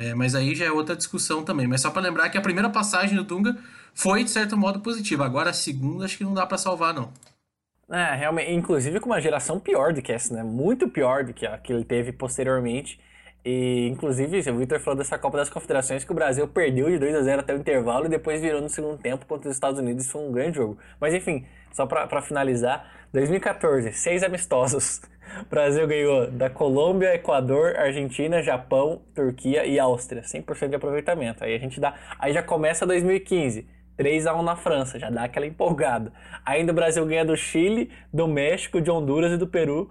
[0.00, 1.66] É, mas aí já é outra discussão também.
[1.66, 3.54] Mas só para lembrar que a primeira passagem do Dunga
[3.92, 5.26] foi, de certo modo, positiva.
[5.26, 7.12] Agora a segunda acho que não dá para salvar, não.
[7.90, 10.42] É, realmente, inclusive com uma geração pior do que essa, né?
[10.42, 12.98] Muito pior do que a que ele teve posteriormente.
[13.44, 17.14] E, inclusive, o Victor falou dessa Copa das Confederações que o Brasil perdeu de 2
[17.16, 20.10] a 0 até o intervalo e depois virou no segundo tempo contra os Estados Unidos.
[20.10, 20.78] Foi um grande jogo.
[20.98, 25.02] Mas, enfim, só para finalizar, 2014, seis amistosos.
[25.48, 30.22] Brasil ganhou da Colômbia, Equador, Argentina, Japão, Turquia e Áustria.
[30.22, 31.44] 100% de aproveitamento.
[31.44, 31.94] Aí a gente dá.
[32.18, 33.66] Aí já começa 2015.
[33.96, 36.10] 3 a 1 na França, já dá aquela empolgada.
[36.44, 39.90] Ainda o Brasil ganha do Chile, do México, de Honduras e do Peru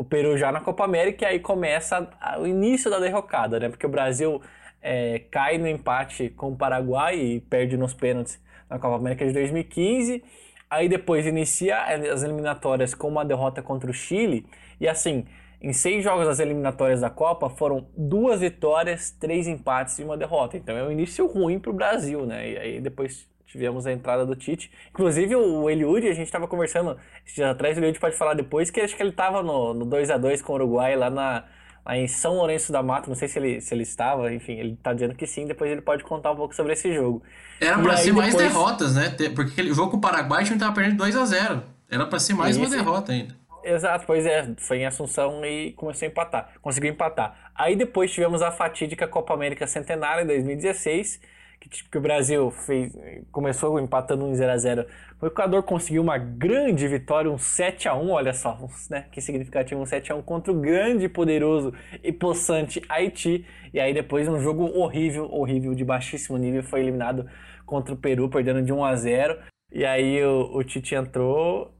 [0.00, 3.68] o Peru já na Copa América e aí começa o início da derrocada, né?
[3.68, 4.40] Porque o Brasil
[4.80, 9.34] é, cai no empate com o Paraguai e perde nos pênaltis na Copa América de
[9.34, 10.24] 2015.
[10.70, 14.46] Aí depois inicia as eliminatórias com uma derrota contra o Chile.
[14.80, 15.26] E assim,
[15.60, 20.56] em seis jogos das eliminatórias da Copa foram duas vitórias, três empates e uma derrota.
[20.56, 22.50] Então é um início ruim para o Brasil, né?
[22.50, 24.70] E aí depois tivemos a entrada do Tite.
[24.90, 26.96] Inclusive o Eliud, a gente estava conversando
[27.34, 30.10] dias atrás, o Eliud pode falar depois, que acho que ele estava no, no 2
[30.10, 31.44] a 2 com o Uruguai lá, na,
[31.84, 34.74] lá em São Lourenço da Mata, não sei se ele, se ele estava, enfim, ele
[34.74, 37.22] está dizendo que sim, depois ele pode contar um pouco sobre esse jogo.
[37.60, 38.32] Era para ser depois...
[38.32, 39.10] mais derrotas, né?
[39.34, 42.18] Porque aquele jogo com o Paraguai a gente estava perdendo 2 a 0 Era para
[42.18, 43.39] ser mais uma derrota ainda.
[43.62, 47.50] Exato, pois é, foi em Assunção e começou a empatar, conseguiu empatar.
[47.54, 51.20] Aí depois tivemos a fatídica Copa América Centenária em 2016,
[51.60, 52.92] que, que o Brasil fez,
[53.30, 54.86] começou empatando um 0 a 0
[55.20, 59.80] O Equador conseguiu uma grande vitória, um 7 a 1 olha só, né, que significativo,
[59.80, 63.44] um 7 a 1 contra o grande, poderoso e possante Haiti.
[63.74, 67.26] E aí depois um jogo horrível, horrível, de baixíssimo nível, foi eliminado
[67.66, 69.38] contra o Peru, perdendo de 1 a 0
[69.70, 71.74] E aí o, o Tite entrou,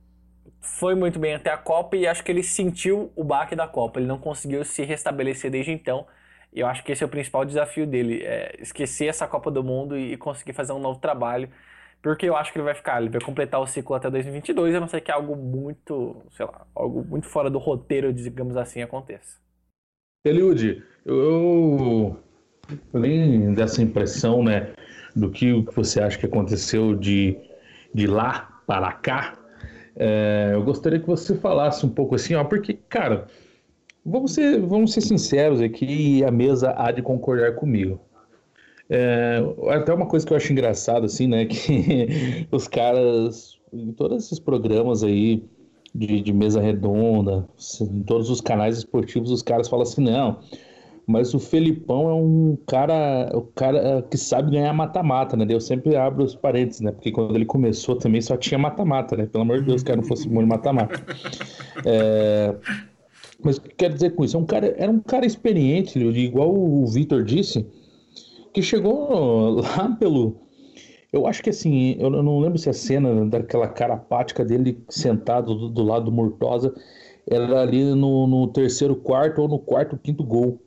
[0.61, 3.99] foi muito bem até a Copa e acho que ele sentiu o baque da Copa.
[3.99, 6.07] Ele não conseguiu se restabelecer desde então.
[6.53, 9.63] E eu acho que esse é o principal desafio dele, é esquecer essa Copa do
[9.63, 11.49] Mundo e conseguir fazer um novo trabalho,
[12.03, 14.81] porque eu acho que ele vai ficar, ele vai completar o ciclo até 2022, a
[14.81, 19.39] não ser que algo muito, sei lá, algo muito fora do roteiro, digamos assim, aconteça.
[20.25, 22.17] Eliud, eu,
[22.93, 24.73] nem dessa impressão, né,
[25.15, 27.39] do que você acha que aconteceu de,
[27.95, 29.40] de lá para cá,
[29.97, 33.27] é, eu gostaria que você falasse um pouco assim, ó, porque, cara,
[34.05, 38.01] Vamos ser, vamos ser sinceros aqui e a mesa há de concordar comigo.
[38.89, 41.45] É, até uma coisa que eu acho engraçado, assim, né?
[41.47, 45.45] Que os caras, em todos esses programas aí
[45.95, 47.47] de, de mesa redonda,
[47.81, 50.41] em todos os canais esportivos, os caras falam assim, não,
[51.11, 55.45] mas o Felipão é um cara, o cara que sabe ganhar mata-mata, né?
[55.49, 56.93] Eu sempre abro os parênteses, né?
[56.93, 59.27] Porque quando ele começou também só tinha mata-mata, né?
[59.27, 61.03] Pelo amor de Deus, que não fosse muito mata-mata.
[61.85, 62.55] É,
[63.43, 64.37] mas o que quer dizer com isso?
[64.37, 67.67] É um cara, era um cara experiente, igual o Vitor disse,
[68.53, 70.37] que chegou lá pelo.
[71.13, 75.55] Eu acho que assim, eu não lembro se a cena daquela cara apática dele sentado
[75.57, 76.73] do, do lado do Murtosa
[77.27, 80.61] era ali no, no, terceiro quarto ou no quarto, quinto gol.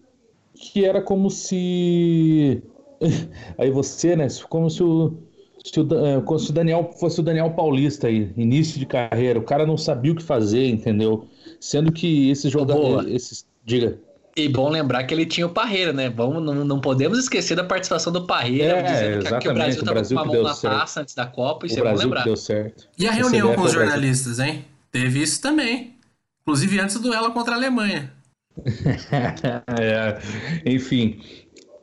[0.55, 2.61] Que era como se.
[3.57, 4.27] Aí você, né?
[4.49, 5.17] Como se o,
[5.63, 9.39] se o, é, como se o Daniel fosse o Daniel Paulista aí, início de carreira.
[9.39, 11.27] O cara não sabia o que fazer, entendeu?
[11.59, 13.13] Sendo que esses jogadores.
[13.13, 13.97] Esses, diga.
[14.35, 16.09] E bom lembrar que ele tinha o Parreira, né?
[16.09, 19.79] Vamos, não, não podemos esquecer da participação do Parreira, é, dizendo que, que, o Brasil
[19.79, 20.73] estava com uma mão na certo.
[20.73, 22.23] taça antes da Copa, isso o é Brasil bom lembrar.
[22.23, 22.89] deu certo.
[22.97, 24.65] E a reunião com os jornalistas, hein?
[24.91, 25.97] Teve isso também.
[26.41, 28.11] Inclusive antes do duelo contra a Alemanha.
[29.79, 31.19] é, enfim,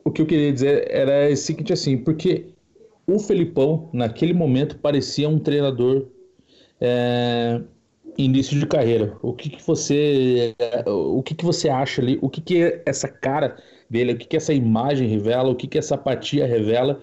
[0.04, 2.46] o que eu queria dizer era o seguinte assim, porque
[3.06, 6.06] o Felipão, naquele momento, parecia um treinador
[6.80, 7.60] é,
[8.16, 9.16] início de carreira.
[9.22, 10.54] O que, que você
[10.86, 12.18] o que, que você acha ali?
[12.22, 13.56] O que, que essa cara
[13.88, 17.02] dele, o que, que essa imagem revela, o que, que essa apatia revela?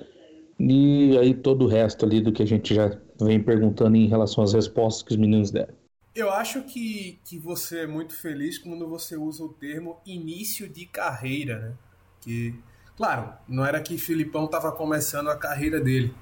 [0.60, 4.44] E aí todo o resto ali do que a gente já vem perguntando em relação
[4.44, 5.74] às respostas que os meninos deram.
[6.18, 10.86] Eu acho que, que você é muito feliz quando você usa o termo início de
[10.86, 11.74] carreira, né?
[12.22, 12.56] Que,
[12.96, 16.14] claro, não era que Filipão estava começando a carreira dele,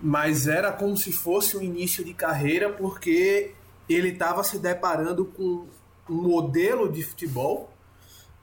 [0.00, 3.54] mas era como se fosse um início de carreira porque
[3.88, 5.66] ele estava se deparando com
[6.08, 7.72] um modelo de futebol,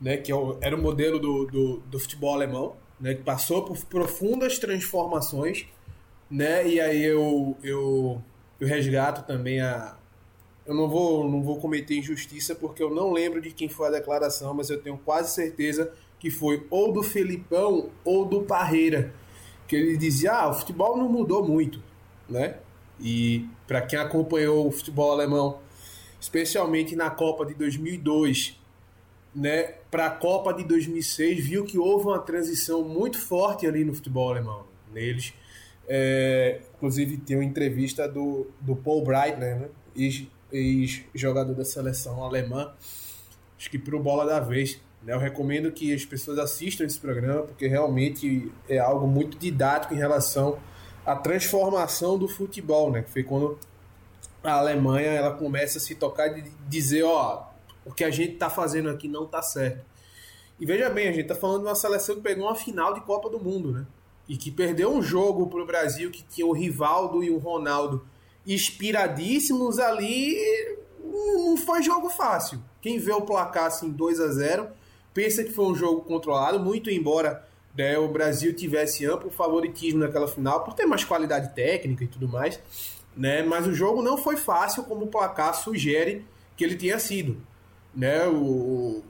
[0.02, 3.78] né, que é era o modelo do, do, do futebol alemão, né, que passou por
[3.86, 5.68] profundas transformações
[6.30, 6.68] né?
[6.68, 8.22] E aí eu, eu,
[8.60, 9.98] eu resgato também a.
[10.70, 13.92] Eu não vou, não vou cometer injustiça porque eu não lembro de quem foi a
[13.92, 19.12] declaração, mas eu tenho quase certeza que foi ou do Felipão ou do Parreira,
[19.68, 21.82] que ele dizia: ah, o futebol não mudou muito,
[22.30, 22.58] né?
[23.00, 25.58] E para quem acompanhou o futebol alemão,
[26.22, 28.56] especialmente na Copa de 2002,
[29.34, 33.96] né, para a Copa de 2006, viu que houve uma transição muito forte ali no
[33.96, 35.34] futebol alemão, neles.
[35.88, 39.70] É, inclusive tem uma entrevista do, do Paul Breitner, né,
[40.52, 42.74] ex-jogador da seleção alemã,
[43.58, 44.80] acho que para o Bola da Vez.
[45.04, 49.94] Né, eu recomendo que as pessoas assistam esse programa, porque realmente é algo muito didático
[49.94, 50.60] em relação
[51.06, 53.58] à transformação do futebol, né, que foi quando
[54.44, 57.48] a Alemanha ela começa a se tocar de dizer, ó,
[57.86, 59.86] o que a gente está fazendo aqui não está certo.
[60.60, 63.02] E veja bem, a gente está falando de uma seleção que pegou uma final de
[63.02, 63.86] Copa do Mundo, né?
[64.28, 68.06] E que perdeu um jogo para o Brasil que tinha o Rivaldo e o Ronaldo
[68.54, 70.38] inspiradíssimos ali.
[71.02, 72.62] Não foi jogo fácil.
[72.82, 74.68] Quem vê o placar assim 2 a 0
[75.14, 80.28] pensa que foi um jogo controlado, muito embora né, o Brasil tivesse amplo favoritismo naquela
[80.28, 82.60] final por ter mais qualidade técnica e tudo mais,
[83.16, 83.42] né?
[83.42, 87.42] Mas o jogo não foi fácil como o placar sugere que ele tenha sido
[87.94, 88.26] né?
[88.28, 89.04] O,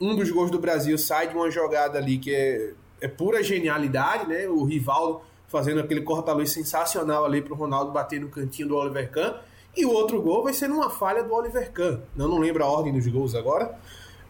[0.00, 4.28] um dos gols do Brasil sai de uma jogada ali que é, é pura genialidade,
[4.28, 4.48] né?
[4.48, 5.22] O Rivaldo
[5.54, 9.34] fazendo aquele corta-luz sensacional ali para o Ronaldo bater no cantinho do Oliver Kahn.
[9.76, 12.00] E o outro gol vai ser numa falha do Oliver Kahn.
[12.16, 13.78] Eu não lembro a ordem dos gols agora.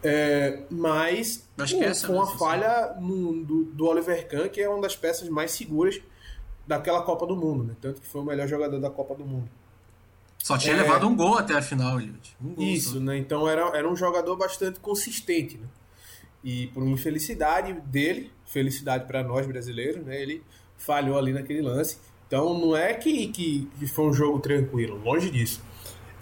[0.03, 4.69] É, mas Acho que é foi uma falha no, do, do, Oliver Kahn, que é
[4.69, 5.99] uma das peças mais seguras
[6.67, 7.63] daquela Copa do Mundo.
[7.63, 7.75] Né?
[7.81, 9.49] Tanto que foi o melhor jogador da Copa do Mundo.
[10.37, 10.81] Só tinha é...
[10.83, 12.37] levado um gol até a final, Eliud.
[12.39, 12.99] Um Isso, só.
[12.99, 13.17] né?
[13.17, 15.65] Então era, era um jogador bastante consistente, né?
[16.43, 20.21] E por uma infelicidade dele, felicidade para nós brasileiros, né?
[20.21, 20.43] Ele
[20.77, 21.97] falhou ali naquele lance.
[22.27, 25.61] Então não é que, que, que foi um jogo tranquilo, longe disso.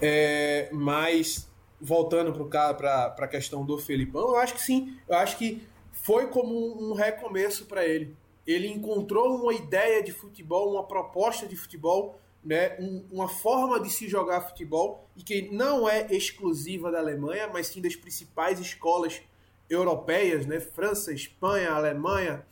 [0.00, 1.48] É, mas
[1.80, 6.90] voltando para a questão do Felipão, eu acho que sim, eu acho que foi como
[6.90, 8.16] um recomeço para ele.
[8.46, 13.88] Ele encontrou uma ideia de futebol, uma proposta de futebol né, um, uma forma de
[13.88, 19.22] se jogar futebol e que não é exclusiva da Alemanha, mas sim das principais escolas
[19.68, 22.44] europeias, né, França, Espanha, Alemanha.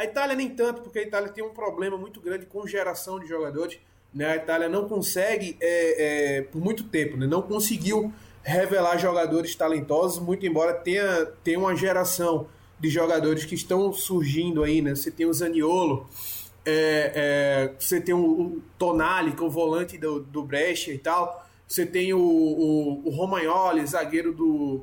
[0.00, 3.26] A Itália nem tanto, porque a Itália tem um problema muito grande com geração de
[3.26, 3.78] jogadores.
[4.14, 4.24] Né?
[4.24, 7.26] A Itália não consegue, é, é, por muito tempo, né?
[7.26, 8.10] não conseguiu
[8.42, 12.46] revelar jogadores talentosos, muito embora tenha, tenha uma geração
[12.78, 14.80] de jogadores que estão surgindo aí.
[14.80, 14.94] Né?
[14.94, 16.08] Você tem o Zaniolo,
[16.64, 20.98] é, é, você tem o, o, Tonali, que é o volante do, do Brescia e
[20.98, 21.46] tal.
[21.68, 24.82] Você tem o, o, o Romagnoli, zagueiro do,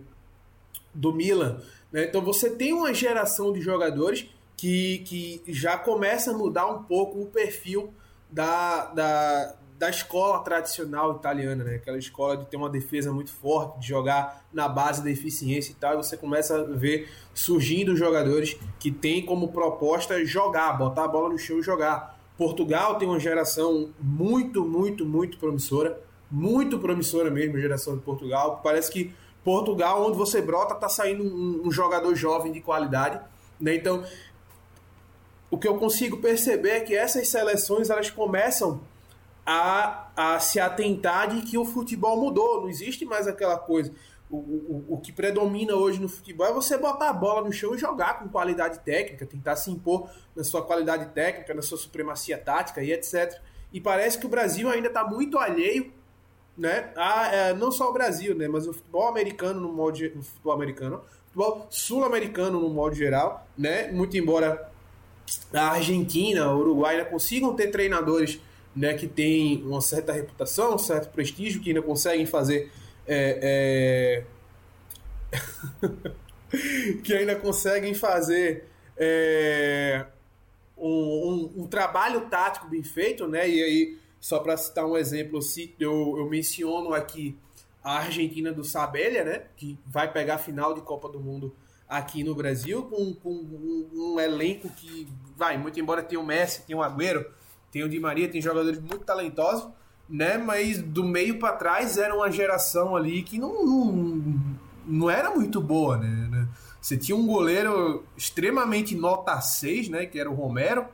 [0.93, 1.59] do Milan.
[1.91, 2.03] Né?
[2.03, 7.21] Então você tem uma geração de jogadores que, que já começa a mudar um pouco
[7.21, 7.93] o perfil
[8.29, 11.75] da, da, da escola tradicional italiana, né?
[11.75, 15.75] Aquela escola de ter uma defesa muito forte, de jogar na base da eficiência e
[15.75, 15.93] tal.
[15.93, 21.29] E você começa a ver surgindo jogadores que têm como proposta jogar, botar a bola
[21.29, 22.17] no chão e jogar.
[22.35, 28.61] Portugal tem uma geração muito, muito, muito promissora, muito promissora mesmo, a geração de Portugal.
[28.63, 33.19] Parece que Portugal, onde você brota, tá saindo um, um jogador jovem de qualidade,
[33.59, 33.75] né?
[33.75, 34.03] Então,
[35.49, 38.81] o que eu consigo perceber é que essas seleções elas começam
[39.45, 43.93] a, a se atentar de que o futebol mudou, não existe mais aquela coisa.
[44.29, 47.73] O, o, o que predomina hoje no futebol é você botar a bola no chão
[47.73, 52.37] e jogar com qualidade técnica, tentar se impor na sua qualidade técnica, na sua supremacia
[52.37, 53.39] tática e etc.
[53.71, 55.93] E parece que o Brasil ainda está muito alheio,
[56.57, 56.91] né?
[56.97, 58.49] A, é, não só o Brasil, né?
[58.49, 63.89] Mas o futebol americano no modo futebol americano, futebol sul-americano no modo geral, né?
[63.93, 64.69] Muito embora
[65.53, 68.39] a Argentina, o Uruguai ainda consigam ter treinadores
[68.75, 72.71] né, que tem uma certa reputação, um certo prestígio, que ainda conseguem fazer.
[73.07, 74.23] É,
[75.31, 75.77] é...
[77.03, 80.05] que ainda conseguem fazer é...
[80.77, 80.89] um,
[81.57, 83.49] um, um, trabalho tático bem feito, né?
[83.49, 85.39] E aí, só para citar um exemplo,
[85.79, 87.35] eu, eu menciono aqui
[87.83, 89.43] a Argentina do Sabelha, né?
[89.55, 91.55] Que vai pegar a final de Copa do Mundo
[91.87, 96.63] aqui no Brasil, com, com um, um, elenco que vai, muito embora tenha o Messi,
[96.63, 97.25] tenha o Agüero,
[97.71, 99.69] tem o Di Maria, tem jogadores muito talentosos,
[100.09, 100.37] né?
[100.37, 104.41] Mas do meio para trás era uma geração ali que não, não,
[104.85, 106.47] não era muito boa, né?
[106.81, 110.05] Você tinha um goleiro extremamente nota 6, né?
[110.05, 110.85] Que era o Romero.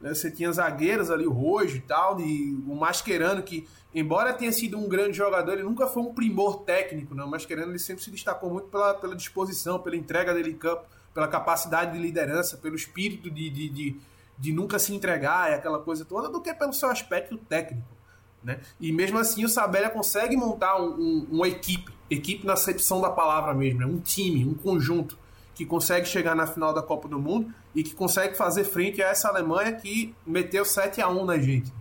[0.00, 0.14] Né?
[0.14, 4.78] Você tinha zagueiros ali, o Rojo e tal, e o Mascherano, que, embora tenha sido
[4.78, 7.22] um grande jogador, ele nunca foi um primor técnico, né?
[7.22, 10.84] O Mascherano ele sempre se destacou muito pela, pela disposição, pela entrega dele em campo,
[11.12, 14.00] pela capacidade de liderança, pelo espírito de, de, de
[14.40, 17.86] de nunca se entregar e aquela coisa toda, do que pelo seu aspecto técnico.
[18.42, 18.58] Né?
[18.80, 23.10] E mesmo assim o Sabella consegue montar um, um, uma equipe, equipe na acepção da
[23.10, 23.86] palavra mesmo, né?
[23.86, 25.18] um time, um conjunto
[25.54, 29.08] que consegue chegar na final da Copa do Mundo e que consegue fazer frente a
[29.08, 31.72] essa Alemanha que meteu 7 a 1 na gente.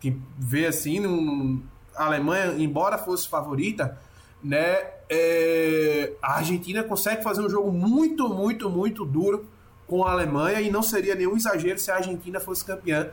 [0.00, 1.62] Que vê assim, num,
[1.94, 3.98] a Alemanha, embora fosse favorita,
[4.42, 9.46] né, é, a Argentina consegue fazer um jogo muito, muito, muito duro
[9.86, 13.10] com a Alemanha e não seria nenhum exagero se a Argentina fosse campeã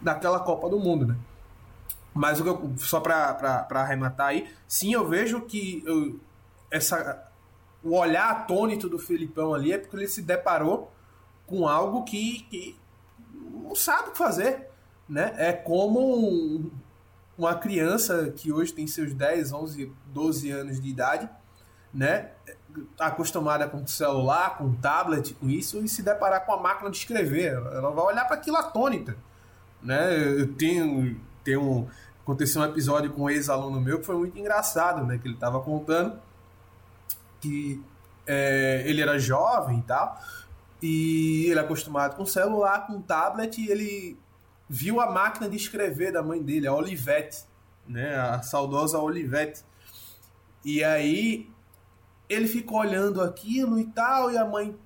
[0.00, 1.16] daquela Copa do Mundo, né?
[2.14, 6.18] Mas eu, só para arrematar aí, sim, eu vejo que eu,
[6.70, 7.25] essa,
[7.86, 10.92] o olhar atônito do Felipão ali é porque ele se deparou
[11.46, 12.76] com algo que, que
[13.32, 14.68] não sabe o que fazer.
[15.08, 15.32] Né?
[15.36, 16.68] É como
[17.38, 21.30] uma criança que hoje tem seus 10, 11, 12 anos de idade,
[21.94, 22.30] né?
[22.98, 27.52] acostumada com celular, com tablet, com isso, e se deparar com a máquina de escrever.
[27.52, 29.16] Ela vai olhar para aquilo atônita.
[29.80, 30.40] Né?
[30.40, 31.88] Eu tenho, tenho
[32.20, 35.16] aconteceu um episódio com um ex-aluno meu que foi muito engraçado, né?
[35.16, 36.18] Que ele estava contando
[37.40, 37.82] que
[38.26, 40.20] é, ele era jovem e tal,
[40.82, 44.18] e ele é acostumado com celular, com tablet, e ele
[44.68, 47.44] viu a máquina de escrever da mãe dele, a Olivete,
[47.86, 48.16] né?
[48.16, 49.64] A saudosa Olivete.
[50.64, 51.48] E aí
[52.28, 54.76] ele ficou olhando aquilo e tal, e a mãe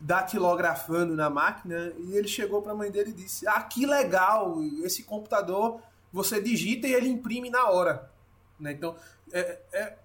[0.00, 4.62] datilografando na máquina, e ele chegou para a mãe dele e disse: Ah, que legal!
[4.82, 5.80] Esse computador
[6.12, 8.10] você digita e ele imprime na hora.
[8.58, 8.72] Né?
[8.72, 8.96] Então,
[9.32, 9.98] é, é,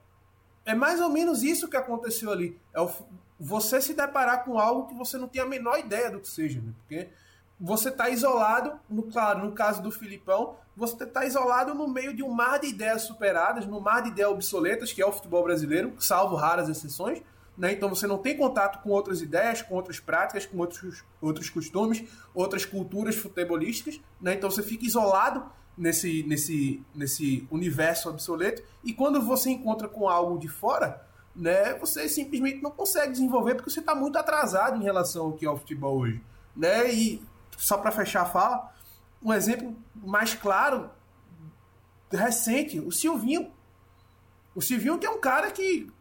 [0.65, 2.59] é mais ou menos isso que aconteceu ali.
[2.73, 2.89] É o,
[3.39, 6.61] você se deparar com algo que você não tem a menor ideia do que seja.
[6.61, 6.73] Né?
[6.79, 7.09] Porque
[7.59, 12.23] você está isolado, no, claro, no caso do Filipão, você está isolado no meio de
[12.23, 15.93] um mar de ideias superadas, no mar de ideias obsoletas, que é o futebol brasileiro,
[15.99, 17.21] salvo raras exceções.
[17.57, 17.73] Né?
[17.73, 22.03] Então você não tem contato com outras ideias, com outras práticas, com outros, outros costumes,
[22.33, 24.01] outras culturas futebolísticas.
[24.19, 24.33] Né?
[24.33, 25.45] Então você fica isolado
[25.77, 28.63] nesse, nesse, nesse universo obsoleto.
[28.83, 31.05] E quando você encontra com algo de fora,
[31.35, 35.45] né, você simplesmente não consegue desenvolver porque você está muito atrasado em relação ao que
[35.45, 36.21] é o futebol hoje.
[36.55, 36.93] Né?
[36.93, 37.21] E
[37.57, 38.71] só para fechar a fala,
[39.21, 40.89] um exemplo mais claro,
[42.11, 43.51] recente, o Silvinho.
[44.55, 45.91] O Silvinho que é um cara que,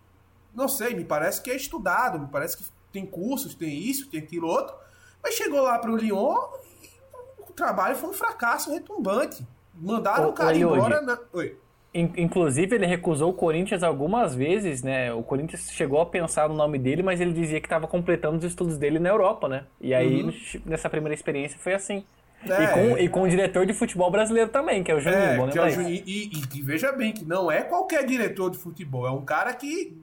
[0.55, 4.21] não sei, me parece que é estudado, me parece que tem cursos, tem isso, tem
[4.21, 4.77] aquilo outro,
[5.23, 6.37] mas chegou lá para o Lyon
[6.83, 6.91] e
[7.39, 9.47] o trabalho foi um fracasso retumbante.
[9.75, 11.01] Mandaram o cara embora.
[11.01, 11.19] Na...
[11.33, 11.57] Oi.
[11.95, 15.13] Inclusive, ele recusou o Corinthians algumas vezes, né?
[15.13, 18.45] O Corinthians chegou a pensar no nome dele, mas ele dizia que estava completando os
[18.45, 19.65] estudos dele na Europa, né?
[19.79, 20.33] E aí, uhum.
[20.65, 22.03] nessa primeira experiência, foi assim.
[22.49, 25.21] É, e, com, e com o diretor de futebol brasileiro também, que é o Juninho.
[25.21, 28.59] É, bom é o e, e, e, veja bem que não é qualquer diretor de
[28.59, 29.97] futebol, é um cara que,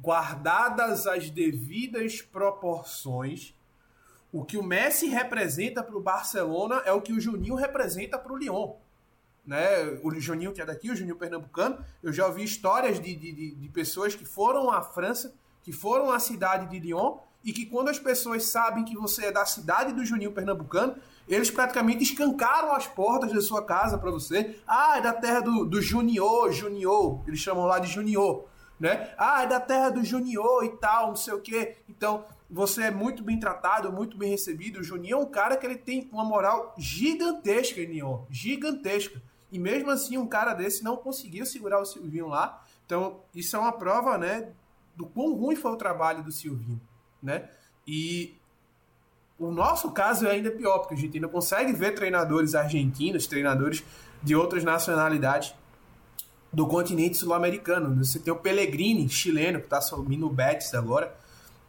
[0.00, 3.54] guardadas as devidas proporções,
[4.40, 8.32] o que o Messi representa para o Barcelona é o que o Juninho representa para
[8.32, 8.74] o Lyon
[9.46, 9.98] né?
[10.02, 13.68] O Juninho que é daqui, o Juninho Pernambucano, eu já ouvi histórias de, de, de
[13.68, 17.98] pessoas que foram à França, que foram à cidade de Lyon, e que quando as
[17.98, 20.96] pessoas sabem que você é da cidade do Juninho Pernambucano,
[21.28, 24.58] eles praticamente escancaram as portas da sua casa para você.
[24.66, 26.50] Ah, é da terra do, do Junior,
[27.26, 28.46] eles chamam lá de Junior,
[28.80, 29.10] né?
[29.16, 31.76] Ah, é da terra do Junior e tal, não sei o quê.
[31.88, 34.80] Então, você é muito bem tratado, muito bem recebido.
[34.80, 39.20] O Juninho é um cara que ele tem uma moral gigantesca em gigantesca.
[39.50, 42.62] E mesmo assim, um cara desse não conseguiu segurar o Silvinho lá.
[42.84, 44.50] Então, isso é uma prova, né,
[44.94, 46.80] do quão ruim foi o trabalho do Silvinho,
[47.22, 47.48] né?
[47.86, 48.34] E
[49.38, 53.84] o nosso caso é ainda pior, porque a gente ainda consegue ver treinadores argentinos, treinadores
[54.22, 55.54] de outras nacionalidades
[56.52, 58.04] do continente sul-americano.
[58.04, 61.14] Você tem o Pellegrini, chileno, que está assumindo o Betis agora.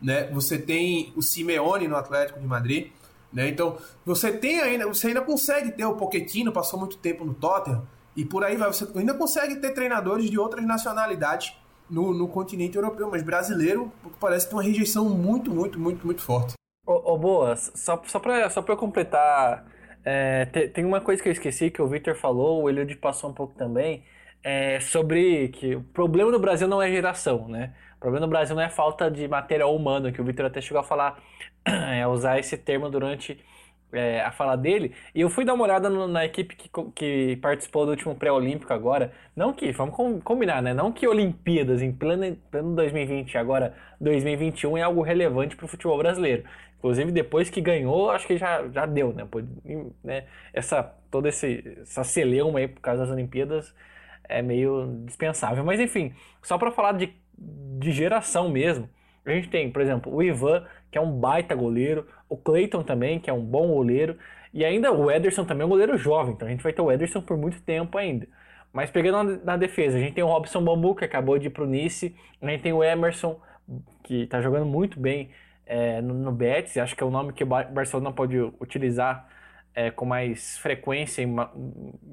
[0.02, 0.30] Né?
[0.32, 2.92] Você tem o Simeone no Atlético de Madrid.
[3.32, 3.50] Né?
[3.50, 7.86] Então, você tem ainda, você ainda consegue ter o Pochettino, passou muito tempo no Tottenham,
[8.16, 8.68] e por aí vai.
[8.72, 11.54] Você ainda consegue ter treinadores de outras nacionalidades
[11.90, 16.54] no, no continente europeu, mas brasileiro parece ter uma rejeição muito, muito, muito, muito forte.
[16.86, 19.66] Ô, Boa, só, só para só eu completar,
[20.06, 23.30] é, tem, tem uma coisa que eu esqueci que o Victor falou, o Eliud passou
[23.30, 24.04] um pouco também,
[24.42, 27.74] é, sobre que o problema do Brasil não é geração, né?
[27.98, 30.80] O problema do Brasil não é falta de material humano, que o Victor até chegou
[30.80, 31.20] a falar,
[31.66, 33.44] é, usar esse termo durante
[33.92, 34.94] é, a fala dele.
[35.16, 38.72] E eu fui dar uma olhada no, na equipe que, que participou do último pré-olímpico
[38.72, 39.12] agora.
[39.36, 40.74] Não que, vamos combinar, né?
[40.74, 45.98] Não que Olimpíadas em pleno, pleno 2020, agora 2021 é algo relevante para o futebol
[45.98, 46.44] brasileiro.
[46.78, 49.28] Inclusive, depois que ganhou, acho que já, já deu, né?
[50.04, 50.26] né?
[50.54, 53.74] Essa, toda esse, essa celeuma aí por causa das Olimpíadas
[54.30, 55.64] é meio dispensável.
[55.64, 57.08] Mas enfim, só para falar de
[57.38, 58.90] de geração mesmo.
[59.26, 63.20] A gente tem, por exemplo, o Ivan, que é um baita goleiro, o Clayton também,
[63.20, 64.18] que é um bom goleiro,
[64.54, 66.92] e ainda o Ederson também é um goleiro jovem, então a gente vai ter o
[66.92, 68.28] Ederson por muito tempo ainda.
[68.72, 71.66] Mas pegando na, defesa, a gente tem o Robson Bambu, que acabou de ir pro
[71.66, 73.40] Nice, a gente tem o Emerson,
[74.04, 75.30] que está jogando muito bem
[75.66, 79.28] é, no, no Betis, acho que é o nome que o Barcelona pode utilizar
[79.76, 81.36] é, com mais frequência em,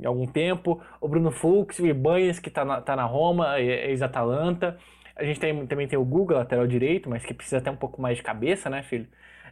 [0.00, 0.82] em, algum tempo.
[1.00, 4.76] O Bruno Fux, o Ibanez, que está na, tá na Roma, ex-Atalanta.
[5.16, 8.00] A gente tem, também tem o Guga, lateral direito, mas que precisa ter um pouco
[8.00, 9.06] mais de cabeça, né, filho?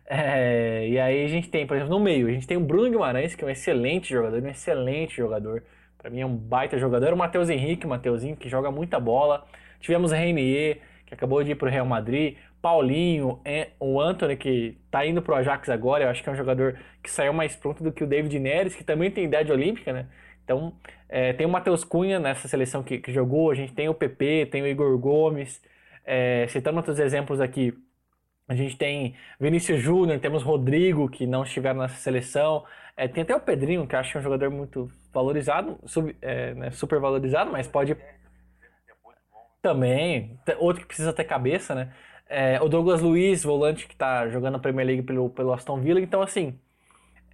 [0.06, 2.90] É, e aí a gente tem, por exemplo, no meio, a gente tem o Bruno
[2.90, 5.62] Guimarães, que é um excelente jogador, um excelente jogador.
[5.98, 7.12] Para mim é um baita jogador.
[7.12, 9.46] O Matheus Henrique, Mateuzinho, que joga muita bola.
[9.78, 12.36] Tivemos o Reinier, que acabou de ir para o Real Madrid.
[12.60, 13.40] Paulinho,
[13.78, 16.04] o Anthony, que está indo para o Ajax agora.
[16.04, 18.74] Eu acho que é um jogador que saiu mais pronto do que o David Neres,
[18.74, 20.06] que também tem idade olímpica, né?
[20.44, 20.72] Então,
[21.14, 23.50] é, tem o Matheus Cunha nessa seleção que, que, jogou.
[23.50, 25.62] A gente tem o PP, tem o Igor Gomes.
[26.06, 27.74] É, citando outros exemplos aqui,
[28.48, 32.64] a gente tem Vinícius Júnior, temos Rodrigo, que não estiveram nessa seleção.
[32.96, 36.54] É, tem até o Pedrinho, que acho que é um jogador muito valorizado, sub, é,
[36.54, 37.94] né, super valorizado, mas pode.
[39.60, 40.40] Também.
[40.58, 41.92] Outro que precisa ter cabeça, né?
[42.26, 46.00] É, o Douglas Luiz, volante que está jogando a Premier League pelo, pelo Aston Villa.
[46.00, 46.58] Então, assim,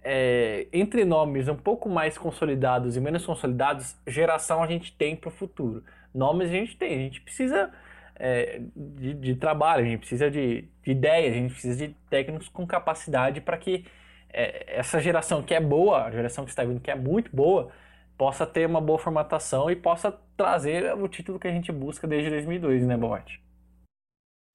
[0.03, 5.29] é, entre nomes um pouco mais consolidados e menos consolidados, geração a gente tem para
[5.29, 5.83] o futuro.
[6.13, 7.71] Nomes a gente tem, a gente precisa
[8.15, 12.49] é, de, de, trabalho, a gente precisa de, de ideias, a gente precisa de técnicos
[12.49, 13.85] com capacidade para que
[14.31, 17.69] é, essa geração que é boa, a geração que está vindo que é muito boa,
[18.17, 22.29] possa ter uma boa formatação e possa trazer o título que a gente busca desde
[22.29, 23.41] 2002, né, Bomate?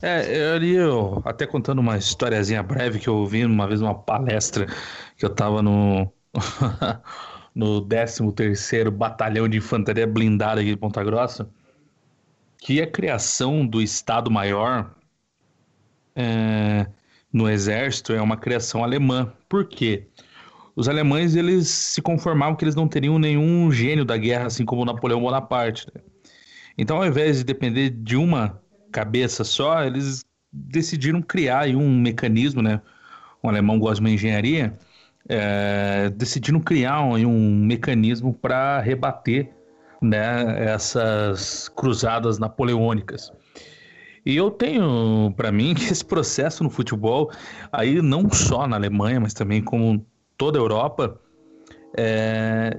[0.03, 3.95] É, eu ali, eu, até contando uma historiazinha breve que eu ouvi uma vez numa
[3.95, 4.67] palestra
[5.17, 6.13] que eu estava no
[7.55, 11.49] no 13º Batalhão de Infantaria Blindada aqui de Ponta Grossa,
[12.59, 14.95] que a criação do Estado Maior
[16.17, 16.87] é,
[17.33, 19.33] no Exército é uma criação alemã.
[19.49, 20.09] Por quê?
[20.75, 24.85] Os alemães eles se conformavam que eles não teriam nenhum gênio da guerra, assim como
[24.85, 25.87] Napoleão Bonaparte.
[25.95, 26.01] Né?
[26.77, 28.61] Então, ao invés de depender de uma
[28.95, 32.81] cabeça só, eles decidiram criar um mecanismo, né?
[33.43, 34.79] Um alemão gosta de uma engenharia,
[35.29, 39.51] é, decidiram criar um, um mecanismo para rebater
[40.01, 43.33] né, essas cruzadas napoleônicas.
[44.25, 47.33] E eu tenho para mim que esse processo no futebol,
[47.73, 50.07] aí não só na Alemanha, mas também como
[50.39, 51.21] toda a Europa,
[51.97, 52.71] é,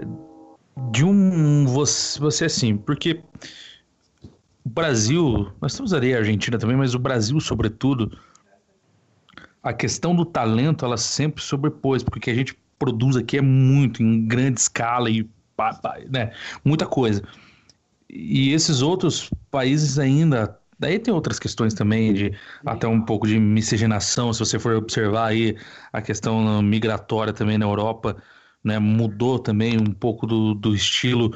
[0.92, 3.22] de um você, você assim, porque
[4.66, 8.18] o Brasil, nós temos ali a Argentina também, mas o Brasil, sobretudo,
[9.62, 14.26] a questão do talento ela sempre sobrepôs, porque a gente produz aqui é muito, em
[14.26, 15.30] grande escala e
[16.10, 16.34] né?
[16.66, 17.24] Muita coisa.
[18.10, 20.60] E esses outros países ainda.
[20.78, 22.34] Daí tem outras questões também, de
[22.66, 25.56] até um pouco de miscigenação, se você for observar aí
[25.94, 28.22] a questão migratória também na Europa,
[28.62, 28.78] né?
[28.80, 31.32] Mudou também um pouco do, do estilo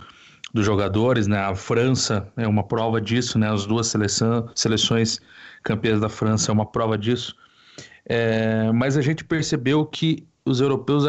[0.54, 1.40] dos jogadores, né?
[1.40, 3.52] A França é uma prova disso, né?
[3.52, 5.20] As duas seleção, seleções
[5.64, 7.36] campeãs da França é uma prova disso.
[8.06, 11.06] É, mas a gente percebeu que os europeus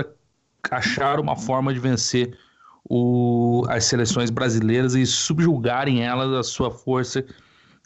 [0.70, 2.36] acharam uma forma de vencer
[2.84, 7.24] o, as seleções brasileiras e subjugarem elas a sua força,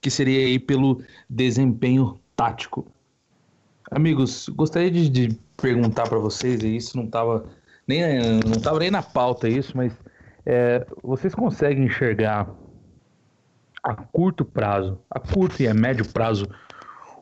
[0.01, 2.87] que seria aí pelo desempenho tático.
[3.91, 7.45] Amigos, gostaria de, de perguntar para vocês, e isso não estava
[7.87, 8.03] nem,
[8.41, 9.93] não nem na pauta isso, mas
[10.47, 12.49] é, vocês conseguem enxergar
[13.83, 16.49] a curto prazo, a curto e a médio prazo,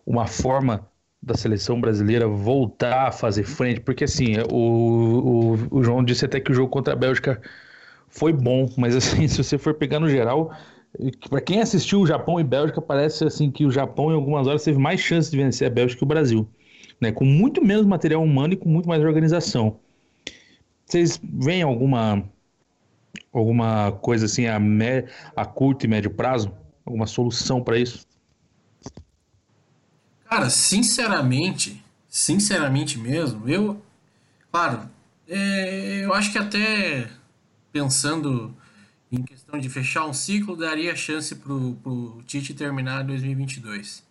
[0.06, 0.88] uma forma
[1.20, 6.40] da seleção brasileira voltar a fazer frente, porque assim, o, o, o João disse até
[6.40, 7.40] que o jogo contra a Bélgica
[8.08, 10.52] foi bom, mas assim, se você for pegar no geral,
[11.30, 14.64] para quem assistiu o Japão e Bélgica, parece assim que o Japão em algumas horas
[14.64, 16.48] teve mais chance de vencer a Bélgica que o Brasil,
[17.00, 17.10] né?
[17.10, 19.78] Com muito menos material humano e com muito mais organização.
[20.84, 22.22] Vocês veem alguma
[23.32, 25.04] alguma coisa assim a, me,
[25.34, 26.52] a curto e médio prazo?
[26.84, 28.06] Alguma solução para isso?
[30.28, 33.80] Cara, sinceramente, sinceramente mesmo, eu,
[34.50, 34.88] claro,
[35.28, 37.08] é, eu acho que até
[37.70, 38.56] pensando
[39.10, 44.02] em questão de fechar um ciclo, daria chance pro, pro Tite terminar 2022.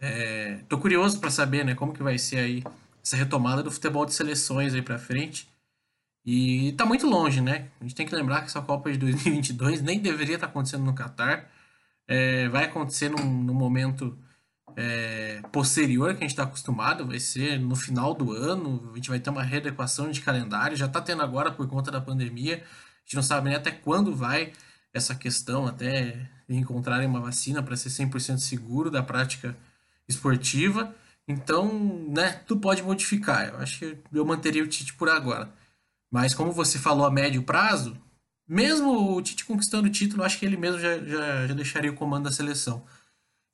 [0.00, 2.64] É, tô curioso para saber, né, como que vai ser aí
[3.02, 5.48] essa retomada do futebol de seleções aí para frente.
[6.26, 7.68] E tá muito longe, né?
[7.80, 10.84] A gente tem que lembrar que essa Copa de 2022 nem deveria estar tá acontecendo
[10.84, 11.48] no Catar.
[12.08, 14.18] É, vai acontecer num, num momento
[14.76, 19.08] é, posterior que a gente está acostumado, vai ser no final do ano, a gente
[19.08, 23.00] vai ter uma readequação de calendário, já está tendo agora por conta da pandemia, a
[23.04, 24.52] gente não sabe nem até quando vai
[24.92, 29.56] essa questão, até encontrarem uma vacina para ser 100% seguro da prática
[30.08, 30.94] esportiva.
[31.28, 33.48] Então, né, tu pode modificar.
[33.48, 35.52] Eu acho que eu manteria o Tite por agora.
[36.10, 37.96] Mas como você falou a médio prazo,
[38.48, 41.96] mesmo o Tite conquistando o título, acho que ele mesmo já, já, já deixaria o
[41.96, 42.84] comando da seleção.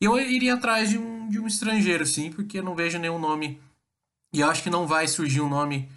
[0.00, 3.60] Eu iria atrás de um, de um estrangeiro, sim, porque eu não vejo nenhum nome.
[4.32, 5.88] E eu acho que não vai surgir um nome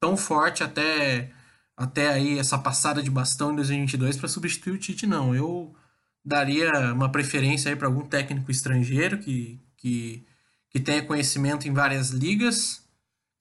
[0.00, 1.32] tão forte até,
[1.76, 5.34] até aí essa passada de bastão em 2022 para substituir o Tite, não.
[5.34, 5.74] Eu
[6.24, 10.26] daria uma preferência aí para algum técnico estrangeiro que, que,
[10.70, 12.85] que tenha conhecimento em várias ligas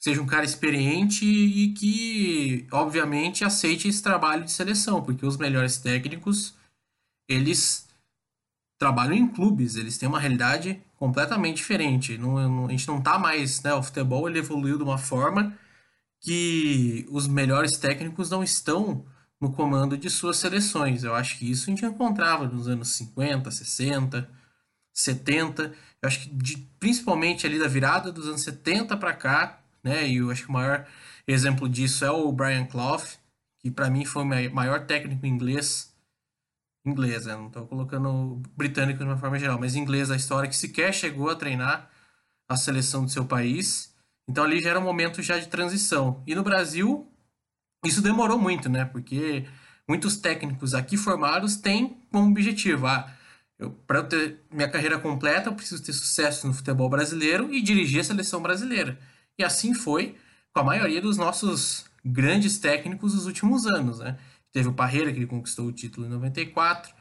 [0.06, 5.78] seja um cara experiente e que, obviamente, aceite esse trabalho de seleção, porque os melhores
[5.78, 6.54] técnicos,
[7.28, 7.88] eles
[8.78, 12.20] trabalham em clubes, eles têm uma realidade completamente diferente.
[12.20, 15.58] Não, não, a gente não tá mais, né, o futebol ele evoluiu de uma forma
[16.22, 19.04] que os melhores técnicos não estão
[19.42, 21.04] no comando de suas seleções.
[21.04, 24.30] Eu acho que isso a gente encontrava nos anos 50, 60,
[24.94, 25.64] 70.
[25.64, 30.08] Eu acho que de, principalmente ali da virada dos anos 70 para cá, né?
[30.08, 30.86] E eu acho que o maior
[31.28, 33.04] exemplo disso é o Brian Clough,
[33.60, 35.96] que para mim foi o maior técnico inglês
[36.86, 37.36] inglês, né?
[37.36, 41.30] não estou colocando britânico de uma forma geral, mas inglês a história que sequer chegou
[41.30, 41.90] a treinar
[42.48, 43.94] a seleção do seu país.
[44.28, 46.24] Então ali já era um momento já de transição.
[46.28, 47.12] E no Brasil
[47.84, 48.86] isso demorou muito, né?
[48.86, 49.46] Porque
[49.88, 53.12] muitos técnicos aqui formados têm como objetivo, ah,
[53.88, 58.02] para eu ter minha carreira completa, eu preciso ter sucesso no futebol brasileiro e dirigir
[58.02, 59.00] a seleção brasileira.
[59.38, 60.16] E assim foi
[60.54, 64.00] com a maioria dos nossos grandes técnicos dos últimos anos.
[64.00, 64.18] Né?
[64.52, 66.94] Teve o Parreira, que conquistou o título em 94,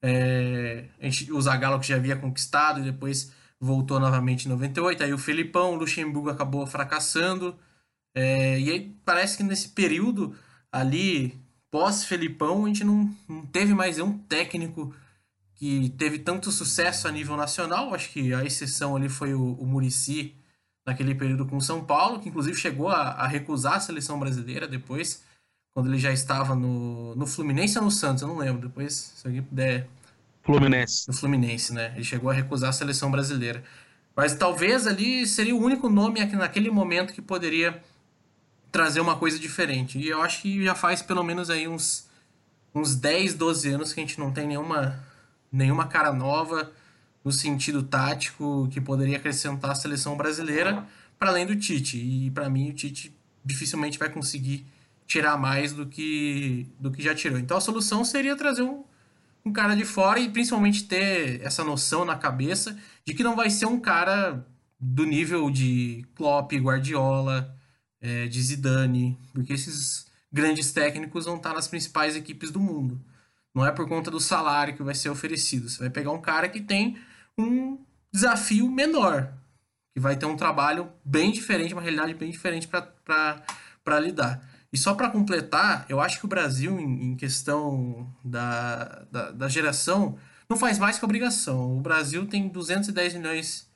[0.00, 0.86] é,
[1.30, 5.04] o Zagallo, que já havia conquistado e depois voltou novamente em 98.
[5.04, 7.56] Aí o Felipão, o Luxemburgo acabou fracassando.
[8.14, 10.34] É, e aí parece que nesse período
[10.70, 11.40] ali,
[11.70, 14.94] pós-Felipão, a gente não, não teve mais um técnico
[15.54, 17.94] que teve tanto sucesso a nível nacional.
[17.94, 20.34] Acho que a exceção ali foi o, o Murici,
[20.84, 25.22] naquele período com São Paulo, que inclusive chegou a, a, recusar a seleção brasileira depois,
[25.72, 28.68] quando ele já estava no, no Fluminense ou no Santos, eu não lembro.
[28.68, 29.88] Depois, se alguém puder.
[30.42, 31.08] Fluminense.
[31.08, 31.92] No Fluminense, né?
[31.94, 33.62] Ele chegou a recusar a seleção brasileira.
[34.14, 37.82] Mas talvez ali seria o único nome naquele momento que poderia
[38.70, 39.98] trazer uma coisa diferente.
[39.98, 42.08] E eu acho que já faz pelo menos aí uns,
[42.74, 45.02] uns 10, 12 anos que a gente não tem nenhuma,
[45.50, 46.70] nenhuma cara nova
[47.24, 50.86] no sentido tático que poderia acrescentar a seleção brasileira
[51.18, 51.98] para além do Tite.
[51.98, 53.14] E para mim o Tite
[53.44, 54.66] dificilmente vai conseguir
[55.06, 57.38] tirar mais do que do que já tirou.
[57.38, 58.84] Então a solução seria trazer um,
[59.44, 63.50] um cara de fora e principalmente ter essa noção na cabeça de que não vai
[63.50, 64.44] ser um cara
[64.80, 67.56] do nível de Klopp, Guardiola,
[68.00, 73.00] é, de Zidane, porque esses grandes técnicos vão estar nas principais equipes do mundo.
[73.54, 75.68] Não é por conta do salário que vai ser oferecido.
[75.68, 76.98] Você vai pegar um cara que tem
[77.38, 77.78] um
[78.12, 79.32] desafio menor,
[79.94, 84.46] que vai ter um trabalho bem diferente, uma realidade bem diferente para lidar.
[84.72, 89.48] E só para completar, eu acho que o Brasil, em, em questão da, da, da,
[89.48, 90.18] geração,
[90.48, 91.76] não faz mais que obrigação.
[91.76, 93.70] O Brasil tem 210 milhões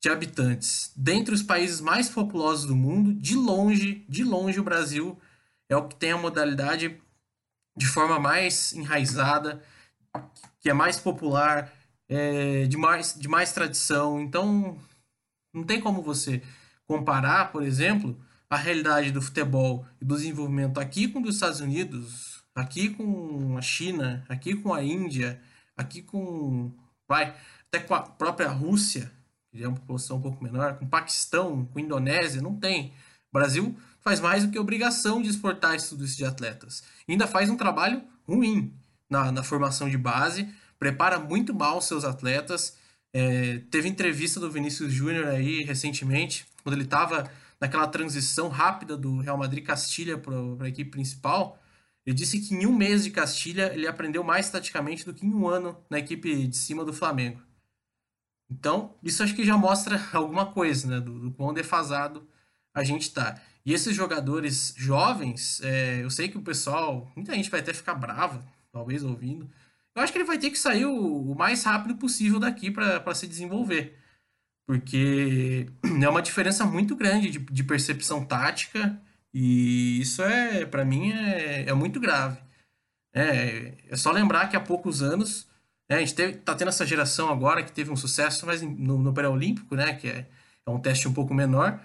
[0.00, 0.92] de habitantes.
[0.94, 5.18] Dentre os países mais populosos do mundo, de longe, de longe, o Brasil
[5.68, 7.00] é o que tem a modalidade
[7.76, 9.62] de forma mais enraizada,
[10.60, 11.72] que é mais popular,
[12.08, 14.20] é, de, mais, de mais tradição.
[14.20, 14.78] Então,
[15.52, 16.42] não tem como você
[16.86, 22.42] comparar, por exemplo, a realidade do futebol e do desenvolvimento aqui com os Estados Unidos,
[22.54, 25.40] aqui com a China, aqui com a Índia,
[25.76, 26.72] aqui com.
[27.08, 27.34] Vai,
[27.68, 29.10] até com a própria Rússia,
[29.50, 32.92] que é uma população um pouco menor, com o Paquistão, com a Indonésia, não tem.
[33.30, 36.82] O Brasil faz mais do que obrigação de exportar tudo isso de atletas.
[37.08, 38.72] E ainda faz um trabalho ruim
[39.08, 40.48] na, na formação de base
[40.78, 42.76] prepara muito mal seus atletas.
[43.12, 49.20] É, teve entrevista do Vinícius Júnior aí recentemente, quando ele estava naquela transição rápida do
[49.20, 51.58] Real Madrid Castilha para a equipe principal.
[52.04, 55.32] Ele disse que em um mês de Castilha ele aprendeu mais taticamente do que em
[55.32, 57.40] um ano na equipe de cima do Flamengo.
[58.50, 61.00] Então, isso acho que já mostra alguma coisa, né?
[61.00, 62.28] Do, do quão defasado
[62.74, 63.40] a gente tá.
[63.64, 67.94] E esses jogadores jovens, é, eu sei que o pessoal, muita gente vai até ficar
[67.94, 69.50] brava, talvez ouvindo,
[69.94, 73.14] eu acho que ele vai ter que sair o, o mais rápido possível daqui para
[73.14, 73.98] se desenvolver.
[74.66, 75.66] Porque
[76.02, 79.00] é uma diferença muito grande de, de percepção tática
[79.32, 82.38] e isso é, para mim, é, é muito grave.
[83.12, 85.48] É, é só lembrar que há poucos anos
[85.88, 88.98] né, a gente teve, tá tendo essa geração agora que teve um sucesso mas no,
[88.98, 90.26] no pré-olímpico, né, que é,
[90.66, 91.80] é um teste um pouco menor.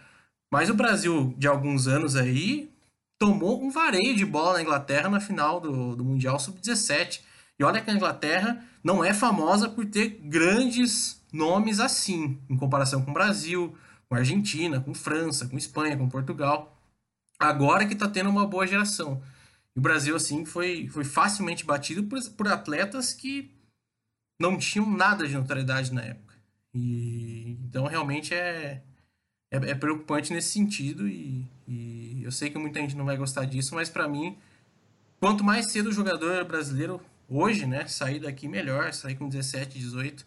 [0.51, 2.71] Mas o Brasil, de alguns anos aí,
[3.19, 7.21] tomou um vareio de bola na Inglaterra na final do, do Mundial Sub-17.
[7.59, 13.03] E olha que a Inglaterra não é famosa por ter grandes nomes assim, em comparação
[13.03, 16.75] com o Brasil, com a Argentina, com França, com Espanha, com Portugal.
[17.37, 19.21] Agora que está tendo uma boa geração.
[19.75, 23.51] E o Brasil, assim, foi, foi facilmente batido por, por atletas que
[24.39, 26.35] não tinham nada de notoriedade na época.
[26.73, 28.81] E, então, realmente, é,
[29.51, 31.07] é, é preocupante nesse sentido.
[31.07, 34.37] E, e, eu sei que muita gente não vai gostar disso, mas para mim,
[35.19, 40.25] quanto mais cedo o jogador brasileiro, hoje, né, sair daqui melhor, sair com 17, 18,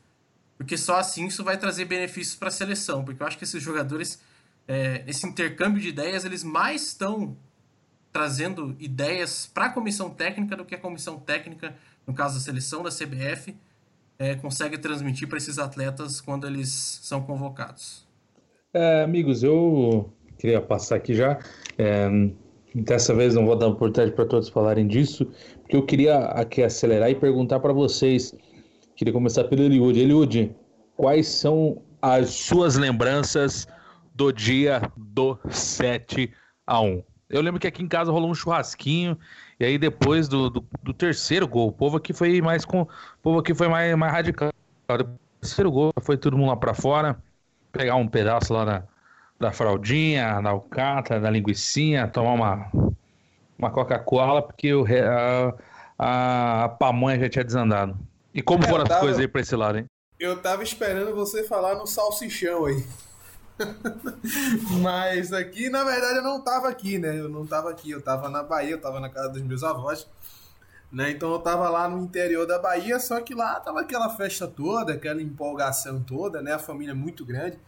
[0.57, 3.05] porque só assim isso vai trazer benefícios para a seleção.
[3.05, 4.23] Porque eu acho que esses jogadores,
[4.69, 7.37] é, esse intercâmbio de ideias, eles mais estão
[8.13, 11.75] trazendo ideias para a comissão técnica do que a comissão técnica,
[12.07, 13.57] no caso da seleção da CBF,
[14.19, 18.07] é, consegue transmitir para esses atletas quando eles são convocados.
[18.73, 21.41] É, amigos, eu queria passar aqui já.
[21.77, 22.09] É,
[22.75, 25.27] dessa vez não vou dar oportunidade para todos falarem disso,
[25.73, 28.35] porque eu queria aqui acelerar e perguntar para vocês.
[28.95, 29.99] Queria começar pelo Eliud.
[29.99, 30.55] Eliud,
[30.95, 33.67] quais são as suas lembranças
[34.15, 36.31] do dia do 7
[36.67, 37.03] a 1?
[37.31, 39.17] Eu lembro que aqui em casa rolou um churrasquinho,
[39.59, 42.83] e aí depois do, do, do terceiro gol, o povo aqui foi mais com.
[42.83, 42.89] O
[43.23, 44.53] povo aqui foi mais, mais radical.
[44.89, 47.17] Do terceiro gol, foi todo mundo lá para fora,
[47.73, 48.83] pegar um pedaço lá na,
[49.41, 52.71] da fraldinha, da alcatra, da linguiçinha, tomar uma,
[53.63, 55.55] uma Coca-Cola, porque o, a,
[55.99, 57.97] a, a pamonha já tinha desandado.
[58.35, 59.87] E como é, foram tava, as coisas aí pra esse lado, hein?
[60.19, 62.85] Eu tava esperando você falar no salsichão aí.
[64.83, 67.19] Mas aqui, na verdade, eu não tava aqui, né?
[67.19, 70.09] Eu não tava aqui, eu tava na Bahia, eu tava na casa dos meus avós.
[70.91, 71.11] Né?
[71.11, 74.93] Então eu tava lá no interior da Bahia, só que lá tava aquela festa toda,
[74.93, 76.53] aquela empolgação toda, né?
[76.53, 77.59] A família é muito grande,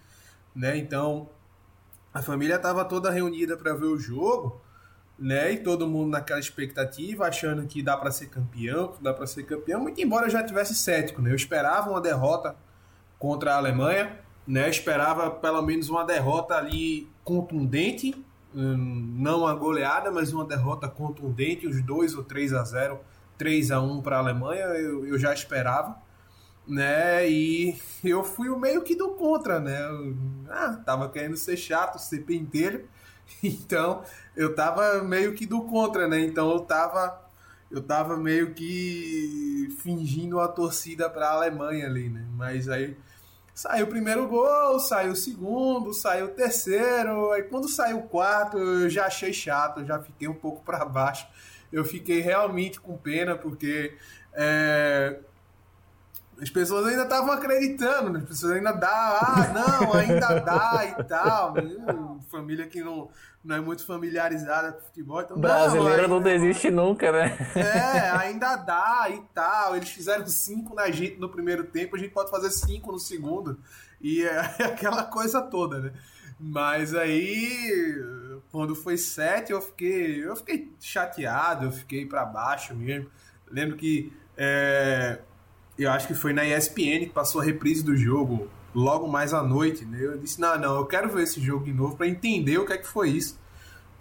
[0.54, 0.76] né?
[0.76, 1.30] Então
[2.12, 4.60] a família tava toda reunida para ver o jogo,
[5.18, 5.52] né?
[5.52, 9.44] E todo mundo naquela expectativa, achando que dá para ser campeão, que dá para ser
[9.44, 11.30] campeão, muito embora eu já tivesse cético, né?
[11.30, 12.56] Eu esperava uma derrota
[13.18, 14.68] contra a Alemanha, né?
[14.68, 18.14] Esperava pelo menos uma derrota ali contundente,
[18.54, 23.00] hum, não a goleada, mas uma derrota contundente, os 2 ou 3 a 0,
[23.38, 25.96] 3 a 1 para a Alemanha, eu, eu já esperava,
[26.66, 27.28] né?
[27.28, 29.80] E eu fui o meio que do contra, né?
[29.88, 30.16] Eu,
[30.50, 32.88] ah, tava querendo ser chato, ser pentelho,
[33.42, 34.02] então
[34.36, 36.20] eu tava meio que do contra, né?
[36.20, 37.22] Então eu tava
[37.70, 42.24] eu tava meio que fingindo a torcida para a Alemanha ali, né?
[42.36, 42.96] Mas aí
[43.54, 47.30] Saiu o primeiro gol, saiu o segundo, saiu o terceiro.
[47.30, 51.28] Aí quando saiu o quarto, eu já achei chato, já fiquei um pouco para baixo.
[51.72, 53.96] Eu fiquei realmente com pena, porque
[54.32, 55.20] é,
[56.44, 61.54] as pessoas ainda estavam acreditando, as pessoas ainda dá, ah, não, ainda dá e tal.
[62.30, 63.08] Família que não,
[63.42, 65.22] não é muito familiarizada com futebol.
[65.22, 67.34] Então, Brasileiro não, não desiste nunca, né?
[67.56, 69.74] É, ainda dá e tal.
[69.74, 73.58] Eles fizeram cinco na gente no primeiro tempo, a gente pode fazer cinco no segundo.
[73.98, 74.38] E é
[74.68, 75.92] aquela coisa toda, né?
[76.38, 78.04] Mas aí,
[78.52, 83.08] quando foi sete, eu fiquei, eu fiquei chateado, eu fiquei para baixo mesmo.
[83.50, 85.20] Lembro que é,
[85.78, 89.42] eu acho que foi na ESPN que passou a reprise do jogo logo mais à
[89.42, 89.84] noite.
[89.84, 89.98] Né?
[90.00, 92.72] Eu disse: não, não, eu quero ver esse jogo de novo para entender o que
[92.72, 93.38] é que foi isso.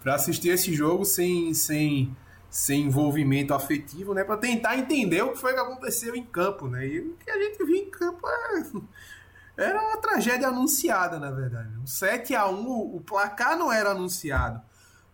[0.02, 2.14] Para assistir esse jogo sem, sem,
[2.50, 4.22] sem envolvimento afetivo, né?
[4.22, 6.86] Para tentar entender o que foi que aconteceu em campo, né?
[6.86, 9.64] E o que a gente viu em campo é...
[9.64, 11.70] era uma tragédia anunciada, na verdade.
[11.78, 14.60] Um 7 a 1 o placar não era anunciado,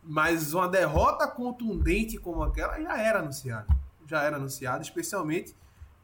[0.02, 3.68] mas uma derrota contundente como aquela já era anunciada.
[4.06, 5.54] Já era anunciada, especialmente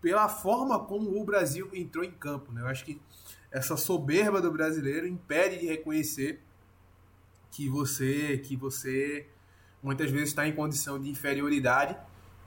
[0.07, 2.61] pela forma como o Brasil entrou em campo, né?
[2.61, 3.01] Eu acho que
[3.51, 6.41] essa soberba do brasileiro impede de reconhecer
[7.51, 9.27] que você que você
[9.83, 11.97] muitas vezes está em condição de inferioridade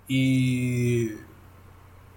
[0.10, 1.18] e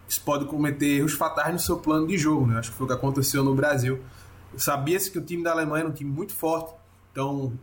[0.08, 2.60] isso pode cometer erros fatais no seu plano de jogo, né?
[2.60, 4.00] Acho que foi o que aconteceu no Brasil.
[4.56, 6.72] Sabia-se que o time da Alemanha era um time muito forte,
[7.10, 7.58] então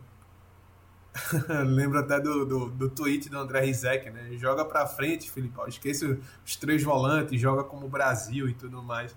[1.66, 4.30] lembro até do, do, do, tweet do André Rizek, né?
[4.32, 5.66] Joga pra frente, Filipão.
[5.66, 9.14] Esqueça os três volantes, joga como o Brasil e tudo mais.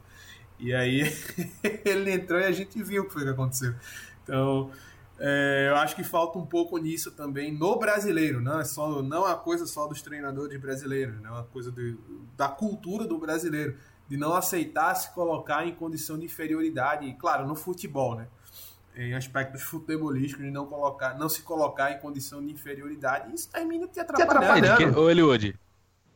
[0.60, 1.02] E aí
[1.86, 3.76] ele entrou e a gente viu o que foi que aconteceu.
[4.24, 4.72] Então,
[5.20, 9.28] é, eu acho que falta um pouco nisso também no brasileiro, não é só não
[9.28, 12.00] é a coisa só dos treinadores brasileiros, não é uma coisa do,
[12.36, 13.78] da cultura do brasileiro,
[14.08, 18.28] de não aceitar se colocar em condição de inferioridade, claro, no futebol, né?
[18.96, 23.88] Em aspectos futebolísticos, de não colocar, não se colocar em condição de inferioridade, isso termina
[23.88, 24.66] te atrapalhando.
[24.68, 25.00] Te atrapalhando.
[25.00, 25.56] Ô, Eliud,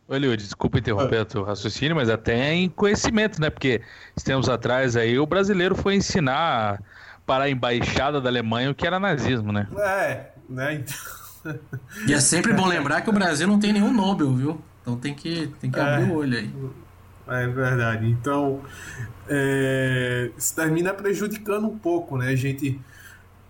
[0.10, 3.50] Olha, desculpa interromper o teu raciocínio, mas até em conhecimento, né?
[3.50, 3.82] Porque
[4.24, 6.82] tempos atrás aí o brasileiro foi ensinar
[7.26, 9.68] para a embaixada da Alemanha o que era nazismo, né?
[9.78, 10.76] É, né?
[10.76, 10.96] Então...
[12.08, 14.62] E é sempre bom lembrar que o Brasil não tem nenhum Nobel, viu?
[14.82, 16.14] Então tem que, tem que abrir é.
[16.14, 16.54] o olho aí.
[17.28, 18.08] É verdade.
[18.10, 18.62] Então,
[19.28, 22.30] é, isso termina prejudicando um pouco, né?
[22.30, 22.80] A gente,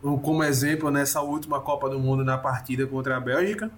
[0.02, 3.72] como exemplo, nessa última Copa do Mundo na partida contra a Bélgica,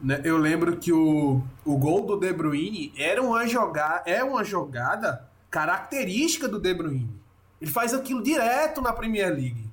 [0.00, 4.44] né, eu lembro que o, o gol do De Bruyne era uma jogada, é uma
[4.44, 7.18] jogada característica do De Bruyne.
[7.60, 9.68] Ele faz aquilo direto na Premier League.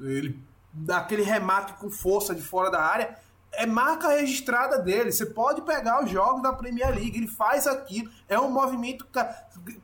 [0.00, 0.38] Ele
[0.72, 3.16] dá aquele remate com força de fora da área
[3.52, 5.12] é marca registrada dele.
[5.12, 8.10] Você pode pegar os jogos da Premier League, ele faz aquilo.
[8.28, 9.06] É um movimento.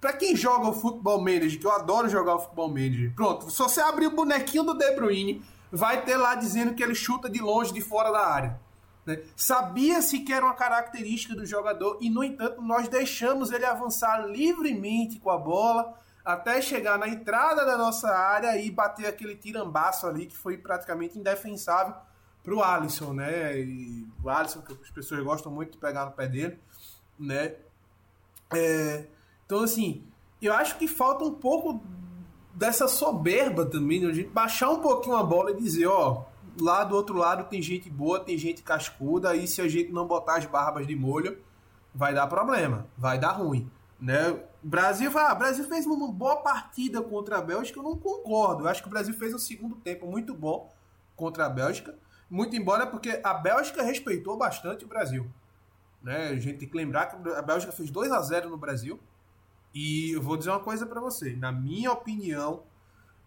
[0.00, 3.58] Para quem joga o Futebol Manager, que eu adoro jogar o Futebol Manager, pronto, se
[3.58, 7.40] você abrir o bonequinho do De Bruyne, vai ter lá dizendo que ele chuta de
[7.40, 8.60] longe, de fora da área.
[9.04, 9.20] Né?
[9.36, 15.18] Sabia-se que era uma característica do jogador e, no entanto, nós deixamos ele avançar livremente
[15.18, 15.94] com a bola
[16.24, 21.18] até chegar na entrada da nossa área e bater aquele tirambaço ali que foi praticamente
[21.18, 21.94] indefensável
[22.44, 23.58] pro Alisson, né?
[23.58, 26.58] E o Alisson, que as pessoas gostam muito de pegar no pé dele,
[27.18, 27.54] né?
[28.52, 29.06] É,
[29.46, 30.04] então, assim,
[30.40, 31.82] eu acho que falta um pouco
[32.52, 34.12] dessa soberba também, né?
[34.12, 36.24] gente baixar um pouquinho a bola e dizer, ó,
[36.60, 40.06] lá do outro lado tem gente boa, tem gente cascuda, e se a gente não
[40.06, 41.38] botar as barbas de molho,
[41.94, 44.38] vai dar problema, vai dar ruim, né?
[44.62, 48.64] Brasil, ah, Brasil fez uma boa partida contra a Bélgica, eu não concordo.
[48.64, 50.72] Eu acho que o Brasil fez um segundo tempo muito bom
[51.14, 51.94] contra a Bélgica,
[52.34, 55.30] muito embora porque a Bélgica respeitou bastante o Brasil.
[56.02, 56.30] Né?
[56.30, 58.98] A gente tem que lembrar que a Bélgica fez 2 a 0 no Brasil.
[59.72, 61.36] E eu vou dizer uma coisa para você.
[61.36, 62.64] Na minha opinião,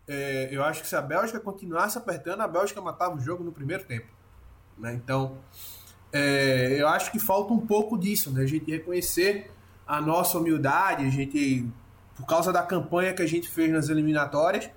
[0.09, 3.51] é, eu acho que se a Bélgica continuasse apertando, a Bélgica matava o jogo no
[3.53, 4.07] primeiro tempo.
[4.77, 4.93] Né?
[4.93, 5.37] Então,
[6.11, 8.43] é, eu acho que falta um pouco disso, né?
[8.43, 9.49] A gente reconhecer
[9.87, 11.65] a nossa humildade, a gente,
[12.13, 14.69] por causa da campanha que a gente fez nas eliminatórias,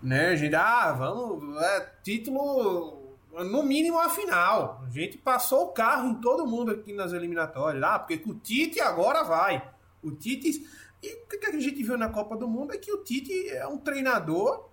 [0.00, 0.28] né?
[0.28, 3.01] A gente, ah, vamos, é, título
[3.32, 4.82] no mínimo a final.
[4.86, 7.82] A gente passou o carro em todo mundo aqui nas eliminatórias.
[7.82, 9.70] Ah, porque o Tite agora vai.
[10.02, 10.66] O Tite.
[11.02, 13.66] E o que a gente viu na Copa do Mundo é que o Tite é
[13.66, 14.68] um treinador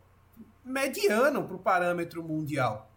[0.64, 2.92] mediano para o parâmetro mundial.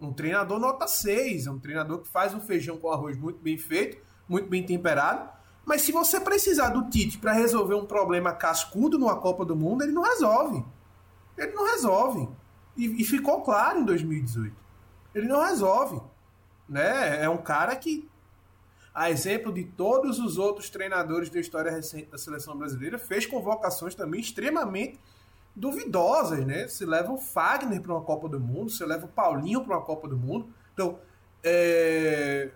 [0.00, 3.58] Um treinador nota 6, é um treinador que faz um feijão com arroz muito bem
[3.58, 3.98] feito,
[4.28, 5.28] muito bem temperado.
[5.66, 9.82] Mas se você precisar do Tite para resolver um problema cascudo numa Copa do Mundo,
[9.82, 10.64] ele não resolve.
[11.36, 12.28] Ele não resolve.
[12.76, 14.67] E, e ficou claro em 2018
[15.14, 16.00] ele não resolve.
[16.68, 17.22] Né?
[17.22, 18.08] É um cara que,
[18.94, 23.94] a exemplo de todos os outros treinadores da história recente da seleção brasileira, fez convocações
[23.94, 24.98] também extremamente
[25.56, 26.68] duvidosas, né?
[26.68, 29.84] Se leva o Fagner para uma Copa do Mundo, se leva o Paulinho para uma
[29.84, 30.48] Copa do Mundo.
[30.72, 31.00] Então,
[31.42, 32.50] é...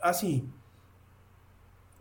[0.00, 0.50] assim,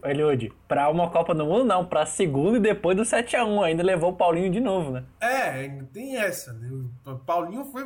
[0.10, 3.64] Eliud, para uma Copa do Mundo não, para segunda e depois do 7 a 1
[3.64, 5.04] ainda levou o Paulinho de novo, né?
[5.20, 6.70] É, tem essa, né?
[7.06, 7.84] O Paulinho foi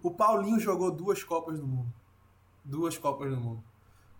[0.00, 1.92] o Paulinho jogou duas Copas do Mundo.
[2.64, 3.62] Duas Copas do Mundo.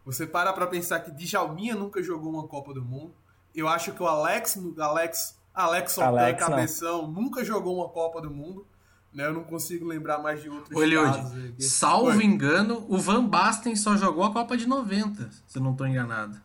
[0.04, 3.14] Você para pra pensar que Djalminha nunca jogou uma Copa do Mundo.
[3.54, 7.12] Eu acho que o Alex, Alex, Alex Alex Cabeção não.
[7.12, 8.66] nunca jogou uma Copa do Mundo.
[9.14, 9.26] Né?
[9.26, 11.32] Eu não consigo lembrar mais de outros Ô, casos.
[11.58, 12.24] salvo Oi.
[12.24, 16.40] engano, o Van Basten só jogou a Copa de 90, se eu não estou enganado.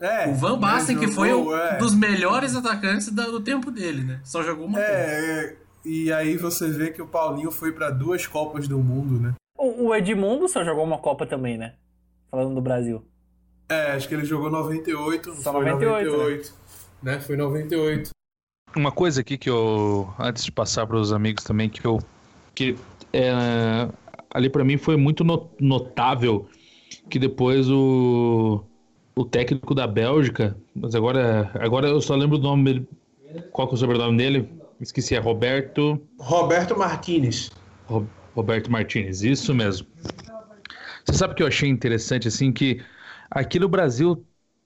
[0.00, 1.76] É, o Van Basten, que foi um é.
[1.76, 4.20] dos melhores atacantes do tempo dele, né?
[4.24, 4.98] Só jogou uma é, Copa.
[4.98, 5.56] É,
[5.88, 9.34] e aí você vê que o Paulinho foi para duas Copas do Mundo, né?
[9.56, 11.74] O, Edmundo só jogou uma Copa também, né?
[12.30, 13.02] Falando do Brasil.
[13.70, 15.34] É, acho que ele jogou 98.
[15.36, 16.10] Só foi 98.
[16.10, 16.54] 98
[17.02, 17.12] né?
[17.14, 17.20] né?
[17.20, 18.10] Foi 98.
[18.76, 20.12] Uma coisa aqui que eu.
[20.18, 21.98] Antes de passar para os amigos também, que eu.
[22.54, 22.76] Que
[23.12, 23.32] é,
[24.30, 25.24] ali para mim foi muito
[25.58, 26.48] notável
[27.08, 28.62] que depois o.
[29.16, 32.88] O técnico da Bélgica, mas agora, agora eu só lembro o nome dele.
[33.50, 34.57] Qual que é o sobrenome dele?
[34.80, 36.00] Esqueci, é Roberto.
[36.18, 37.50] Roberto Martinez.
[37.86, 38.08] Ro...
[38.34, 39.88] Roberto Martinez, isso mesmo.
[41.04, 42.80] Você sabe que eu achei interessante, assim, que
[43.30, 44.24] aqui no Brasil,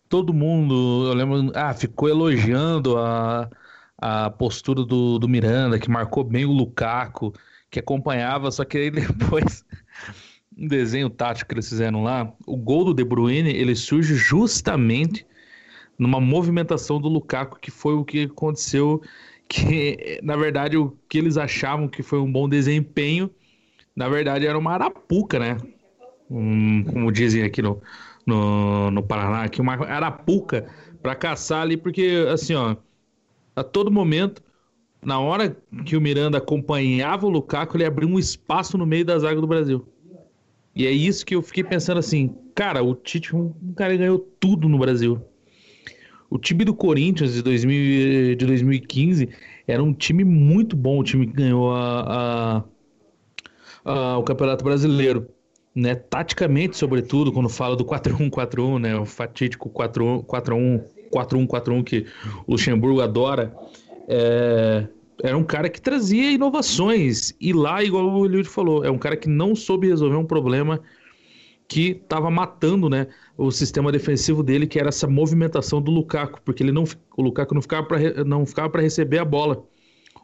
[0.08, 3.48] todo mundo, eu lembro, ah, ficou elogiando a,
[3.96, 7.32] a postura do, do Miranda, que marcou bem o Lukaku,
[7.70, 9.64] que acompanhava, só que aí depois,
[10.58, 15.26] um desenho tático que eles fizeram lá, o gol do De Bruyne, ele surge justamente
[15.98, 19.00] numa movimentação do Lukaku, que foi o que aconteceu
[19.52, 23.30] que na verdade o que eles achavam que foi um bom desempenho,
[23.94, 25.58] na verdade era uma arapuca, né?
[26.30, 27.82] Um, como dizem aqui no,
[28.26, 30.66] no, no Paraná, que uma arapuca
[31.02, 32.76] para caçar ali, porque assim, ó,
[33.54, 34.42] a todo momento,
[35.04, 39.18] na hora que o Miranda acompanhava o Lukaku, ele abriu um espaço no meio da
[39.18, 39.86] zaga do Brasil.
[40.74, 44.66] E é isso que eu fiquei pensando assim, cara, o Tite, um cara ganhou tudo
[44.66, 45.22] no Brasil.
[46.32, 49.28] O time do Corinthians de, 2000, de 2015
[49.68, 52.64] era um time muito bom, o time que ganhou a,
[53.84, 55.28] a, a, o Campeonato Brasileiro.
[55.74, 62.06] Né, taticamente, sobretudo, quando fala do 4-1-4-1, né, o fatídico 4-1, 4-1-4-1 que
[62.46, 63.54] o Luxemburgo adora,
[64.08, 64.86] é,
[65.22, 67.34] era um cara que trazia inovações.
[67.38, 70.80] E lá, igual o Eliud falou, é um cara que não soube resolver um problema
[71.72, 76.62] que estava matando né, o sistema defensivo dele, que era essa movimentação do Lukaku, porque
[76.62, 76.84] ele não,
[77.16, 79.64] o Lukaku não ficava para não ficava para receber a bola.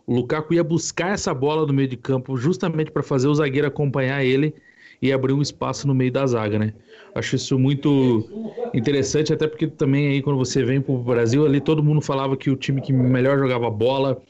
[0.07, 3.67] O Lukaku ia buscar essa bola no meio de campo justamente para fazer o zagueiro
[3.67, 4.55] acompanhar ele
[5.01, 6.75] e abrir um espaço no meio da zaga, né?
[7.15, 8.29] Acho isso muito
[8.75, 12.37] interessante, até porque também aí quando você vem para o Brasil, ali todo mundo falava
[12.37, 14.21] que o time que melhor jogava bola,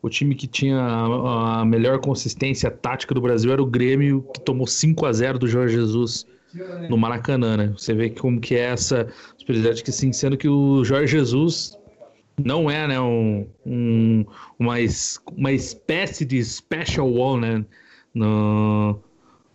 [0.00, 4.68] o time que tinha a melhor consistência tática do Brasil era o Grêmio, que tomou
[4.68, 6.24] 5 a 0 do Jorge Jesus
[6.88, 7.74] no Maracanã, né?
[7.76, 11.78] Você vê como que é essa superioridade que sim, sendo que o Jorge Jesus
[12.42, 14.24] não é, né, um, um
[14.58, 14.74] uma,
[15.36, 17.66] uma espécie de special one, né,
[18.14, 18.98] no,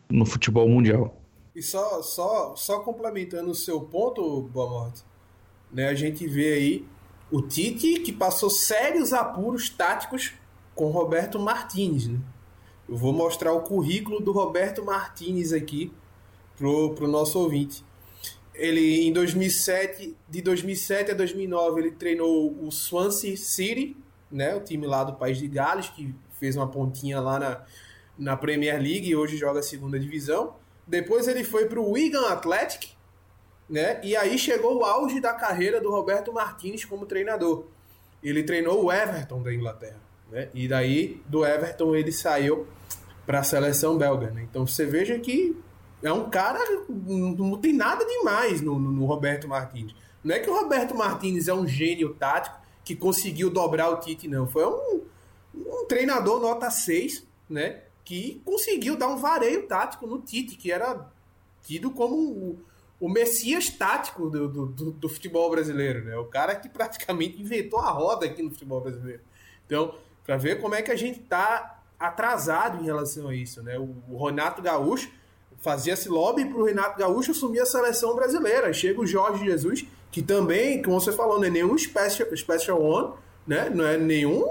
[0.10, 1.22] no futebol mundial.
[1.56, 5.04] E só, só, só complementando o seu ponto, Boa Morte,
[5.72, 6.86] né, a gente vê aí
[7.32, 10.34] o Tite que passou sérios apuros táticos
[10.74, 12.20] com Roberto Martinez, né?
[12.88, 15.92] Eu vou mostrar o currículo do Roberto Martinez aqui
[16.58, 17.86] pro, pro nosso ouvinte.
[18.54, 23.96] Ele em 2007, de 2007 a 2009, ele treinou o Swansea City,
[24.32, 27.64] né, o time lá do País de Gales que fez uma pontinha lá na,
[28.18, 30.56] na Premier League e hoje joga a segunda divisão.
[30.86, 32.92] Depois ele foi para o Wigan Athletic,
[33.70, 34.00] né?
[34.04, 37.66] E aí chegou o auge da carreira do Roberto Martins como treinador.
[38.24, 40.00] Ele treinou o Everton da Inglaterra,
[40.32, 40.50] né?
[40.54, 42.68] E daí do Everton ele saiu
[43.26, 44.48] para a seleção belga, né?
[44.50, 45.58] Então você veja que
[46.04, 49.96] é um cara não tem nada demais no, no, no Roberto Martins.
[50.24, 54.28] Não é que o Roberto Martins é um gênio tático que conseguiu dobrar o Tite,
[54.28, 54.48] não.
[54.48, 55.02] Foi um,
[55.56, 57.82] um treinador nota 6, né?
[58.08, 61.12] que conseguiu dar um vareio tático no Tite, que era
[61.62, 62.60] tido como o,
[63.02, 66.16] o messias tático do, do, do, do, futebol brasileiro, né?
[66.16, 69.22] O cara que praticamente inventou a roda aqui no futebol brasileiro.
[69.66, 69.94] Então,
[70.26, 73.78] para ver como é que a gente tá atrasado em relação a isso, né?
[73.78, 75.12] O, o Renato Gaúcho
[75.62, 78.72] fazia-se lobby para o Renato Gaúcho assumir a seleção brasileira.
[78.74, 83.14] Chega o Jorge Jesus, que também, como você falou, não é nenhum special, special one,
[83.46, 83.70] né?
[83.70, 84.48] Não é nenhum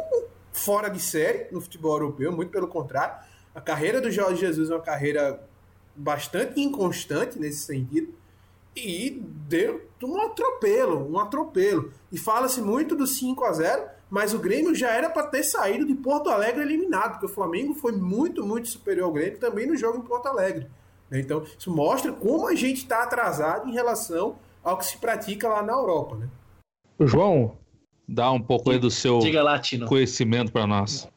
[0.52, 3.26] fora de série no futebol europeu, muito pelo contrário
[3.56, 5.42] a carreira do Jorge Jesus é uma carreira
[5.96, 8.12] bastante inconstante nesse sentido
[8.76, 11.90] e deu um atropelo, um atropelo.
[12.12, 15.86] E fala-se muito do 5 a 0 mas o Grêmio já era para ter saído
[15.86, 19.74] de Porto Alegre eliminado, porque o Flamengo foi muito, muito superior ao Grêmio também no
[19.74, 20.68] jogo em Porto Alegre.
[21.10, 21.20] Né?
[21.20, 25.62] Então, isso mostra como a gente está atrasado em relação ao que se pratica lá
[25.62, 26.16] na Europa.
[26.16, 26.28] Né?
[27.00, 27.56] João,
[28.08, 29.20] dá um pouco aí do seu
[29.86, 31.08] conhecimento para nós.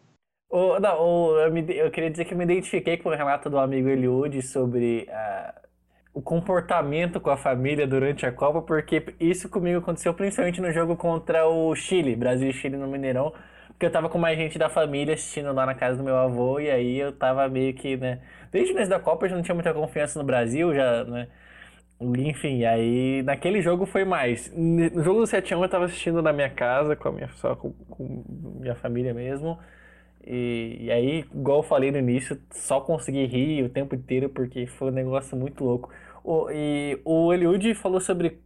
[0.50, 3.50] O, não, o, eu, me, eu, queria dizer que eu me identifiquei com o relato
[3.50, 5.68] do amigo Eliud sobre uh,
[6.12, 10.96] o comportamento com a família durante a Copa, porque isso comigo aconteceu principalmente no jogo
[10.96, 13.32] contra o Chile, Brasil e Chile no Mineirão,
[13.68, 16.60] porque eu tava com mais gente da família assistindo lá na casa do meu avô,
[16.60, 18.20] e aí eu tava meio que, né,
[18.52, 21.28] desde o início da Copa eu já não tinha muita confiança no Brasil, já, né,
[22.02, 24.52] enfim, aí naquele jogo foi mais.
[24.56, 27.72] No jogo do 7x1 eu tava assistindo na minha casa, com a minha, só com,
[27.90, 28.24] com
[28.62, 29.58] minha família mesmo,
[30.26, 34.68] e, e, aí, igual eu falei no início, só consegui rir o tempo inteiro porque
[34.68, 35.90] foi um negócio muito louco.
[36.24, 38.40] O, e o Eliud falou sobre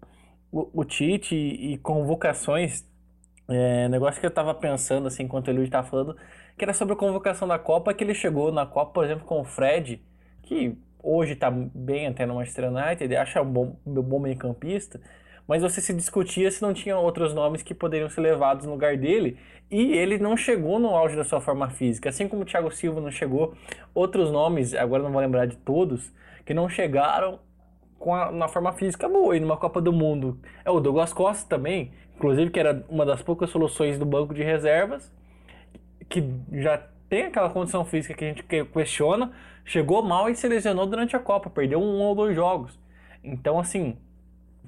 [0.52, 2.86] o, o Tite e, e convocações.
[3.50, 6.16] É, negócio que eu tava pensando, assim, enquanto o Eliud tava falando,
[6.58, 9.42] que era sobre a convocação da Copa, que ele chegou na Copa, por exemplo, com
[9.42, 10.02] o Fred,
[10.44, 15.02] que hoje tá bem até no Manchester United, acha um bom, um bom meio campista,
[15.48, 18.96] mas você se discutia se não tinha outros nomes que poderiam ser levados no lugar
[18.98, 19.38] dele,
[19.70, 23.02] e ele não chegou no auge da sua forma física, assim como o Thiago Silva
[23.02, 23.56] não chegou,
[23.94, 26.14] outros nomes, agora não vou lembrar de todos,
[26.46, 27.40] que não chegaram
[27.98, 30.38] com a, na forma física boa e numa Copa do Mundo.
[30.66, 34.44] É o Douglas Costa também, inclusive que era uma das poucas soluções do banco de
[34.44, 35.12] reservas,
[36.10, 36.24] que
[36.54, 36.78] já
[37.10, 39.32] tem aquela condição física que a gente questiona,
[39.66, 42.80] chegou mal e se lesionou durante a Copa, perdeu um ou dois jogos.
[43.24, 43.98] Então, assim,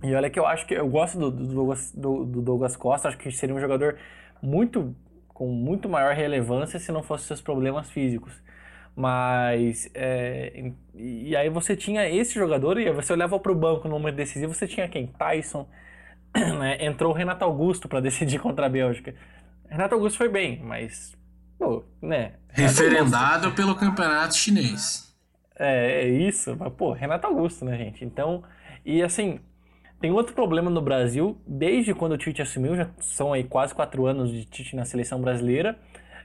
[0.03, 3.07] e olha que eu acho que eu gosto do, do, Douglas, do, do Douglas Costa,
[3.07, 3.97] acho que seria um jogador
[4.41, 4.95] muito
[5.27, 8.33] com muito maior relevância se não fossem seus problemas físicos.
[8.95, 13.99] Mas é, e aí você tinha esse jogador e você olhava para o banco no
[13.99, 15.07] momento decisivo, você tinha quem?
[15.07, 15.67] Tyson,
[16.33, 16.85] né?
[16.85, 19.13] entrou o Renato Augusto para decidir contra a Bélgica.
[19.67, 21.17] Renato Augusto foi bem, mas
[21.57, 22.33] pô, né?
[22.49, 25.13] Referendado pelo campeonato chinês.
[25.57, 28.03] É, é isso, mas pô, Renato Augusto, né, gente?
[28.03, 28.43] Então,
[28.85, 29.39] e assim,
[29.99, 34.05] tem outro problema no Brasil, desde quando o Tite assumiu, já são aí quase quatro
[34.05, 35.79] anos de Tite na seleção brasileira,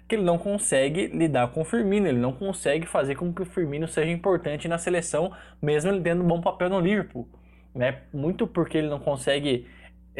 [0.08, 3.46] que ele não consegue lidar com o Firmino, ele não consegue fazer com que o
[3.46, 7.28] Firmino seja importante na seleção, mesmo ele tendo um bom papel no Liverpool.
[7.72, 8.00] Né?
[8.12, 9.68] Muito porque ele não consegue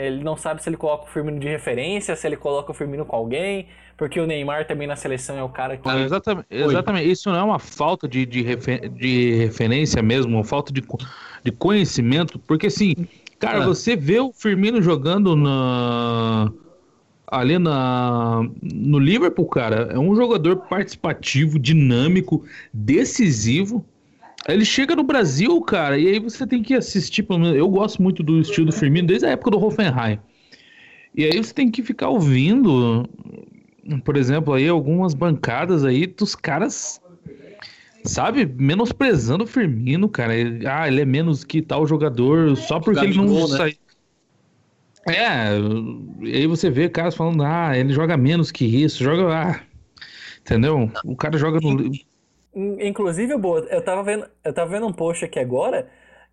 [0.07, 3.05] ele não sabe se ele coloca o Firmino de referência, se ele coloca o Firmino
[3.05, 5.89] com alguém, porque o Neymar também na seleção é o cara que.
[5.89, 7.11] Ah, exatamente, exatamente.
[7.11, 10.83] Isso não é uma falta de, de, refer, de referência mesmo, uma falta de,
[11.45, 12.95] de conhecimento, porque assim,
[13.39, 13.67] cara, ah.
[13.67, 16.51] você vê o Firmino jogando na
[17.31, 23.85] ali na, no Liverpool, cara, é um jogador participativo, dinâmico, decisivo.
[24.53, 27.27] Ele chega no Brasil, cara, e aí você tem que assistir.
[27.55, 30.19] Eu gosto muito do estilo do Firmino desde a época do Hoffenheim.
[31.15, 33.09] E aí você tem que ficar ouvindo,
[34.05, 37.01] por exemplo, aí algumas bancadas aí dos caras,
[38.05, 40.33] sabe, menosprezando o Firmino, cara.
[40.69, 43.57] Ah, ele é menos que tal jogador só porque ele não gol, né?
[43.57, 43.77] sai.
[45.09, 45.59] É,
[46.21, 49.35] e aí você vê caras falando, ah, ele joga menos que isso, joga.
[49.35, 49.61] Ah,
[50.41, 50.91] entendeu?
[51.05, 51.91] O cara joga no.
[52.55, 55.89] Inclusive, boa, eu tava vendo, eu tava vendo um post aqui agora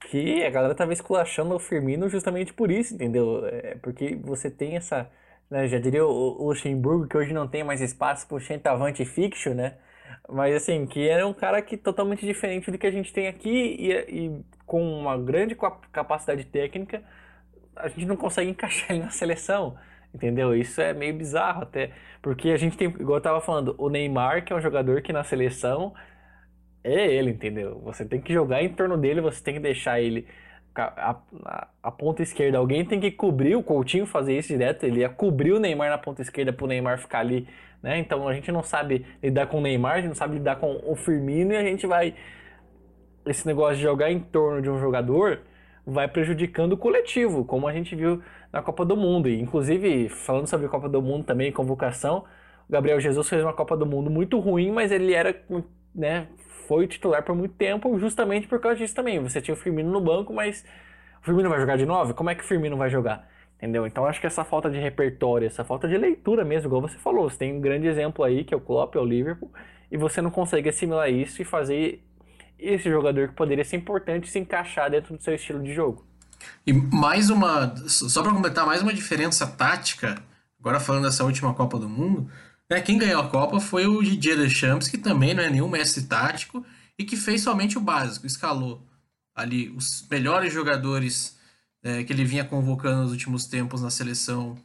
[0.10, 3.46] que a galera tava esculachando o Firmino justamente por isso, entendeu?
[3.46, 5.10] É porque você tem essa.
[5.50, 9.76] Né, já diria o, Luxemburgo, que hoje não tem mais espaço pro centavante fixo, né?
[10.30, 13.50] Mas assim, que era um cara que totalmente diferente do que a gente tem aqui
[13.80, 15.56] e, e com uma grande
[15.92, 17.02] capacidade técnica
[17.78, 19.78] a gente não consegue encaixar ele na seleção.
[20.18, 20.56] Entendeu?
[20.56, 21.92] Isso é meio bizarro até.
[22.24, 25.14] Porque a gente tem, igual eu tava falando, o Neymar, que é um jogador que
[25.14, 25.94] na seleção
[26.84, 27.80] é ele, entendeu?
[27.84, 30.28] Você tem que jogar em torno dele, você tem que deixar ele
[30.76, 31.12] a,
[31.46, 32.58] a, a, ponta esquerda.
[32.58, 34.86] Alguém tem que cobrir o Coutinho fazer isso direto.
[34.86, 37.48] Ele ia cobrir o Neymar na ponta esquerda pro Neymar ficar ali,
[37.84, 38.00] né?
[38.00, 40.82] Então a gente não sabe lidar com o Neymar, a gente não sabe lidar com
[40.84, 42.16] o Firmino e a gente vai.
[43.24, 45.42] Esse negócio de jogar em torno de um jogador
[45.86, 49.30] vai prejudicando o coletivo, como a gente viu na Copa do Mundo.
[49.30, 52.26] E, inclusive, falando sobre Copa do Mundo também, convocação,
[52.68, 55.36] o Gabriel Jesus fez uma Copa do Mundo muito ruim, mas ele era,
[55.94, 56.28] né,
[56.68, 59.20] foi titular por muito tempo, justamente por causa disso também.
[59.20, 60.66] Você tinha o Firmino no banco, mas
[61.22, 62.14] o Firmino vai jogar de novo?
[62.14, 63.28] Como é que o Firmino vai jogar?
[63.58, 63.88] Entendeu?
[63.88, 67.30] Então acho que essa falta de repertório, essa falta de leitura mesmo, igual você falou,
[67.30, 69.52] você tem um grande exemplo aí, que é o Klopp, é o Liverpool,
[69.92, 72.04] e você não consegue assimilar isso e fazer
[72.60, 76.06] esse jogador que poderia ser importante se encaixar dentro do seu estilo de jogo.
[76.66, 80.22] E mais uma, só para completar, mais uma diferença tática,
[80.60, 82.30] agora falando dessa última Copa do Mundo,
[82.70, 86.04] né, quem ganhou a Copa foi o Didier Deschamps, que também não é nenhum mestre
[86.04, 86.66] tático
[87.00, 88.86] e que fez somente o básico, escalou
[89.34, 91.38] ali os melhores jogadores
[91.84, 94.58] é, que ele vinha convocando nos últimos tempos na seleção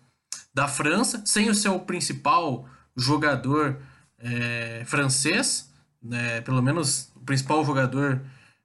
[0.52, 3.78] da França, sem o seu principal jogador
[4.18, 5.70] é, francês,
[6.02, 8.20] né, pelo menos o principal jogador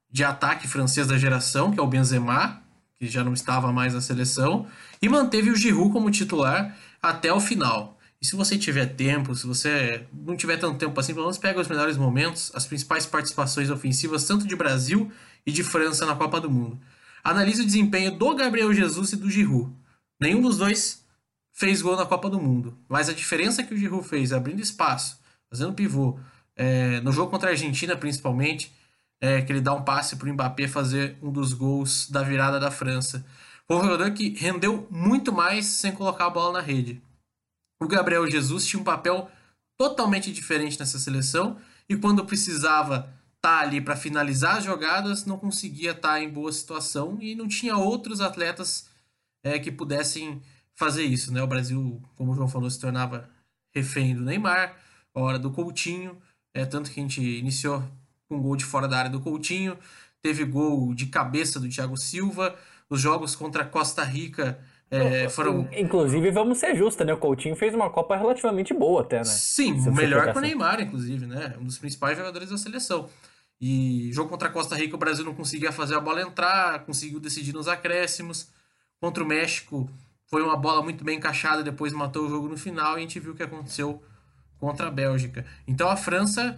[0.10, 2.64] de ataque francês da geração, que é o Benzema,
[3.00, 4.68] que já não estava mais na seleção,
[5.02, 7.98] e manteve o Giroud como titular até o final.
[8.20, 11.62] E se você tiver tempo, se você não tiver tanto tempo assim, pelo menos pega
[11.62, 15.12] os melhores momentos, as principais participações ofensivas, tanto de Brasil
[15.46, 16.80] e de França na Copa do Mundo.
[17.24, 19.72] Analise o desempenho do Gabriel Jesus e do Giroud.
[20.20, 21.06] Nenhum dos dois
[21.54, 25.20] fez gol na Copa do Mundo, mas a diferença que o Giroud fez, abrindo espaço,
[25.50, 26.20] fazendo pivô,
[26.56, 28.72] é, no jogo contra a Argentina, principalmente,
[29.22, 32.60] é, que ele dá um passe para o Mbappé fazer um dos gols da virada
[32.60, 33.26] da França.
[33.68, 37.02] Foi um jogador que rendeu muito mais sem colocar a bola na rede.
[37.82, 39.30] O Gabriel Jesus tinha um papel
[39.78, 41.58] totalmente diferente nessa seleção
[41.90, 46.30] e quando precisava estar tá ali para finalizar as jogadas, não conseguia estar tá em
[46.30, 48.90] boa situação e não tinha outros atletas
[49.44, 50.42] é, que pudessem
[50.74, 51.32] fazer isso.
[51.32, 51.42] Né?
[51.42, 53.30] O Brasil, como o João falou, se tornava
[53.74, 54.76] refém do Neymar,
[55.14, 56.18] hora do Coutinho.
[56.54, 57.84] É, tanto que a gente iniciou
[58.28, 59.78] com gol de fora da área do Coutinho,
[60.22, 62.56] teve gol de cabeça do Thiago Silva.
[62.90, 64.60] Os jogos contra Costa Rica
[64.90, 65.68] é, foram.
[65.74, 67.14] Inclusive, vamos ser justos, né?
[67.14, 69.26] O Coutinho fez uma Copa relativamente boa até, né?
[69.26, 71.56] Sim, melhor que o Neymar, inclusive, né?
[71.60, 73.10] Um dos principais jogadores da seleção.
[73.60, 77.54] E jogo contra Costa Rica, o Brasil não conseguia fazer a bola entrar, conseguiu decidir
[77.54, 78.50] nos acréscimos.
[79.02, 79.90] Contra o México,
[80.28, 83.20] foi uma bola muito bem encaixada, depois matou o jogo no final e a gente
[83.20, 84.02] viu o que aconteceu
[84.60, 85.46] contra a Bélgica.
[85.68, 86.58] Então a França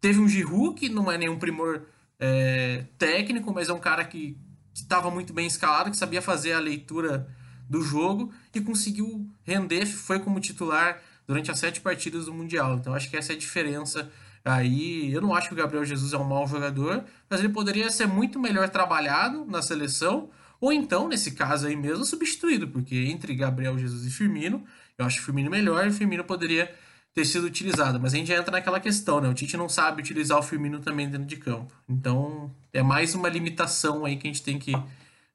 [0.00, 1.82] teve um Giroud que não é nenhum primor
[2.18, 4.36] é, técnico, mas é um cara que
[4.74, 7.28] estava muito bem escalado, que sabia fazer a leitura
[7.68, 12.76] do jogo e conseguiu render, foi como titular durante as sete partidas do Mundial.
[12.76, 14.10] Então acho que essa é a diferença
[14.44, 15.12] aí.
[15.12, 18.06] Eu não acho que o Gabriel Jesus é um mau jogador, mas ele poderia ser
[18.06, 20.30] muito melhor trabalhado na seleção,
[20.60, 24.64] ou então, nesse caso aí mesmo, substituído, porque entre Gabriel Jesus e Firmino,
[24.96, 26.74] eu acho Firmino melhor e Firmino poderia
[27.18, 27.98] ter sido utilizado.
[27.98, 29.28] Mas a gente entra naquela questão, né?
[29.28, 31.74] O Tite não sabe utilizar o Firmino também dentro de campo.
[31.88, 34.72] Então, é mais uma limitação aí que a gente tem que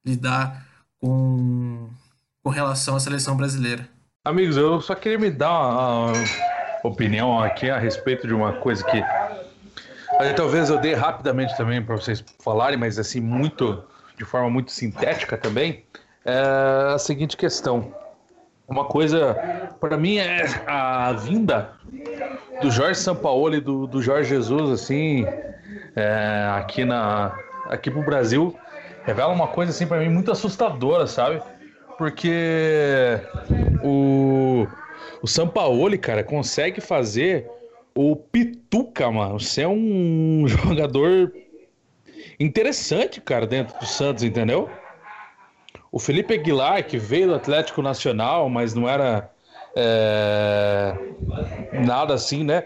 [0.05, 0.65] lidar
[1.01, 1.89] com,
[2.41, 3.86] com relação à seleção brasileira.
[4.23, 6.13] Amigos, eu só queria me dar uma
[6.86, 9.03] opinião aqui a respeito de uma coisa que
[10.38, 13.84] talvez eu dê rapidamente também para vocês falarem, mas assim muito
[14.17, 15.84] de forma muito sintética também.
[16.23, 17.93] é a seguinte questão.
[18.68, 19.36] Uma coisa,
[19.80, 21.72] para mim, é a vinda
[22.61, 25.26] do Jorge Sampaoli do, do Jorge Jesus, assim,
[25.95, 28.55] é, aqui, na, aqui pro Brasil,
[29.05, 31.41] revela uma coisa, assim, para mim, muito assustadora, sabe?
[31.97, 33.20] Porque
[33.84, 34.66] o,
[35.22, 37.49] o Sampaoli, cara, consegue fazer
[37.93, 41.32] o Pituca, mano, ser um jogador
[42.39, 44.70] interessante, cara, dentro do Santos, entendeu?
[45.93, 49.29] O Felipe Aguilar, que veio do Atlético Nacional, mas não era
[49.75, 50.97] é,
[51.85, 52.63] nada assim, né?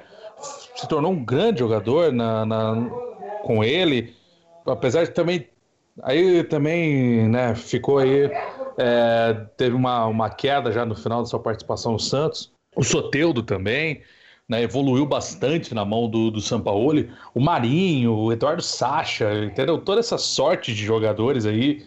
[0.74, 2.90] Se tornou um grande jogador na, na,
[3.44, 4.16] com ele,
[4.66, 5.46] apesar de também.
[6.04, 8.32] Aí também, né, ficou aí.
[8.78, 12.50] É, teve uma, uma queda já no final da sua participação no Santos.
[12.78, 14.04] O Soteudo também.
[14.48, 17.12] Né, evoluiu bastante na mão do, do Sampaoli.
[17.34, 19.78] O Marinho, o Eduardo Sacha, entendeu?
[19.80, 21.86] Toda essa sorte de jogadores aí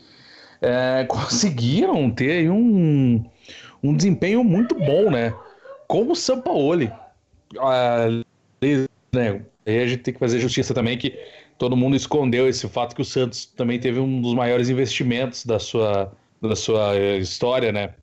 [0.60, 3.24] é, conseguiram ter um,
[3.82, 5.34] um desempenho muito bom, né?
[5.88, 6.92] Como o Sampaoli.
[7.58, 8.06] Ah,
[9.12, 9.42] né?
[9.66, 11.18] Aí a gente tem que fazer justiça também que
[11.58, 15.58] todo mundo escondeu esse fato que o Santos também teve um dos maiores investimentos da
[15.58, 17.94] sua, da sua história, né?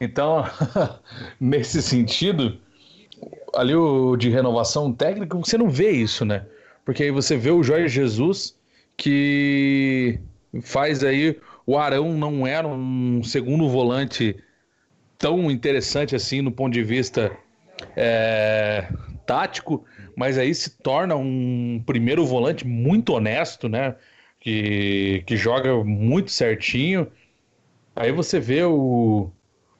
[0.00, 0.44] Então,
[1.40, 2.58] nesse sentido,
[3.54, 6.46] ali o de renovação técnica, você não vê isso, né?
[6.84, 8.58] Porque aí você vê o Jorge Jesus
[8.96, 10.18] que
[10.62, 11.38] faz aí
[11.70, 14.34] o Arão não era um segundo volante
[15.16, 17.30] tão interessante assim no ponto de vista
[17.96, 18.88] é,
[19.24, 19.84] tático,
[20.16, 23.94] mas aí se torna um primeiro volante muito honesto, né?
[24.40, 27.06] Que, que joga muito certinho.
[27.94, 29.30] Aí você vê o,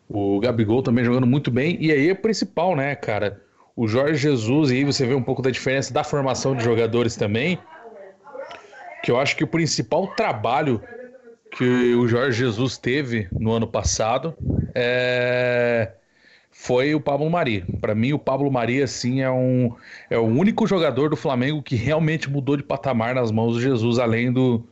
[0.08, 1.76] o Gabigol também jogando muito bem.
[1.80, 3.42] E aí é principal, né, cara?
[3.74, 7.16] O Jorge Jesus, e aí você vê um pouco da diferença da formação de jogadores
[7.16, 7.58] também.
[9.02, 10.80] Que eu acho que o principal trabalho
[11.50, 14.34] que o Jorge Jesus teve no ano passado
[14.74, 15.92] é...
[16.50, 17.64] foi o Pablo Mari.
[17.80, 19.74] Para mim, o Pablo Mari assim é um
[20.08, 23.98] é o único jogador do Flamengo que realmente mudou de patamar nas mãos do Jesus,
[23.98, 24.64] além do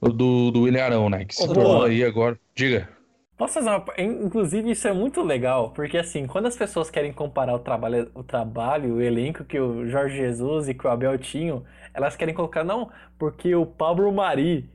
[0.00, 1.24] do, do William Arão, né?
[1.24, 2.38] Que se tornou aí agora.
[2.54, 2.88] Diga.
[3.36, 3.84] Posso fazer uma.
[3.98, 8.22] Inclusive, isso é muito legal, porque assim, quando as pessoas querem comparar o trabalho, o
[8.22, 11.62] trabalho, o elenco que o Jorge Jesus e que o Abel tinham,
[11.92, 14.70] elas querem colocar, não, porque o Pablo Mari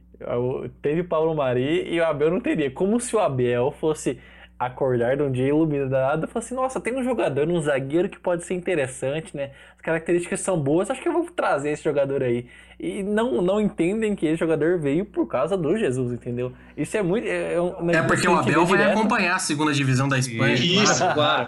[0.81, 2.71] Teve Paulo Mari e o Abel não teria.
[2.71, 4.19] Como se o Abel fosse
[4.65, 8.19] acordar de um dia iluminado e falar assim, nossa, tem um jogador, um zagueiro que
[8.19, 9.49] pode ser interessante, né?
[9.75, 12.45] As características são boas, acho que eu vou trazer esse jogador aí.
[12.79, 16.53] E não, não entendem que esse jogador veio por causa do Jesus, entendeu?
[16.77, 17.27] Isso é muito...
[17.27, 18.99] É, é, é porque o Abel vai direto.
[18.99, 20.53] acompanhar a segunda divisão da Espanha.
[20.53, 21.47] Isso, claro.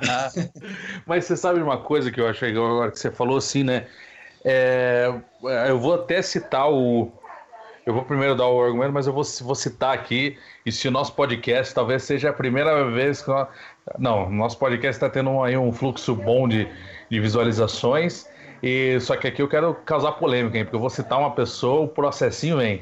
[1.06, 3.86] Mas você sabe uma coisa que eu achei agora que você falou assim, né?
[4.44, 5.14] É,
[5.70, 7.12] eu vou até citar o
[7.86, 10.38] eu vou primeiro dar o argumento, mas eu vou, vou citar aqui.
[10.66, 13.30] E se o nosso podcast talvez seja a primeira vez que.
[13.30, 13.48] Nós...
[14.00, 16.68] Não, nosso podcast está tendo aí um fluxo bom de,
[17.10, 18.26] de visualizações.
[18.62, 20.64] E só que aqui eu quero causar polêmica, hein?
[20.64, 22.82] Porque eu vou citar uma pessoa, o processinho vem.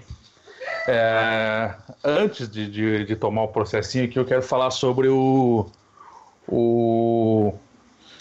[0.88, 1.74] É,
[2.04, 5.66] antes de, de, de, tomar o processinho aqui, eu quero falar sobre o.
[6.48, 7.54] O,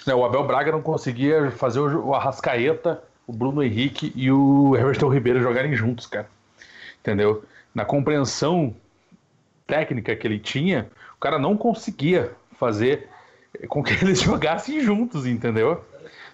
[0.06, 4.74] né, o Abel Braga não conseguia fazer o, o Arrascaeta, o Bruno Henrique e o
[4.76, 6.26] Everton Ribeiro jogarem juntos, cara
[7.00, 7.44] entendeu?
[7.74, 8.74] Na compreensão
[9.66, 13.08] técnica que ele tinha, o cara não conseguia fazer
[13.68, 15.84] com que eles jogassem juntos, entendeu?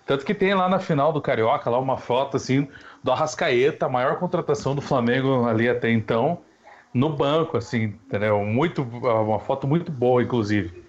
[0.06, 2.68] Tanto que tem lá na final do Carioca lá uma foto assim
[3.02, 6.38] do Arrascaeta, a maior contratação do Flamengo ali até então,
[6.94, 8.42] no banco, assim, entendeu?
[8.44, 10.84] Muito, uma foto muito boa, inclusive.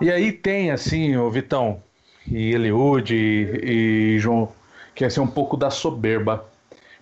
[0.00, 1.82] E aí tem assim, o Vitão
[2.26, 4.48] e Eliud e, e João,
[4.94, 6.44] que é assim, um pouco da soberba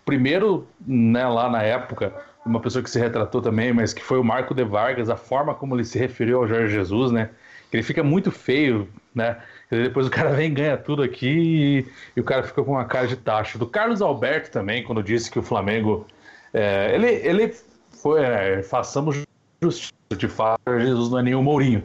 [0.04, 2.12] Primeiro, né, lá na época,
[2.44, 5.54] uma pessoa que se retratou também, mas que foi o Marco de Vargas, a forma
[5.54, 7.30] como ele se referiu ao Jorge Jesus, né?
[7.72, 9.38] Ele fica muito feio, né?
[9.70, 12.84] Depois o cara vem e ganha tudo aqui e, e, o cara fica com uma
[12.84, 13.58] cara de taxa.
[13.58, 16.06] Do Carlos Alberto também, quando disse que o Flamengo.
[16.52, 17.54] É, ele, ele
[17.90, 18.22] foi.
[18.22, 19.22] É, façamos
[19.62, 21.82] justiça, de fato, Jesus não é nenhum Mourinho.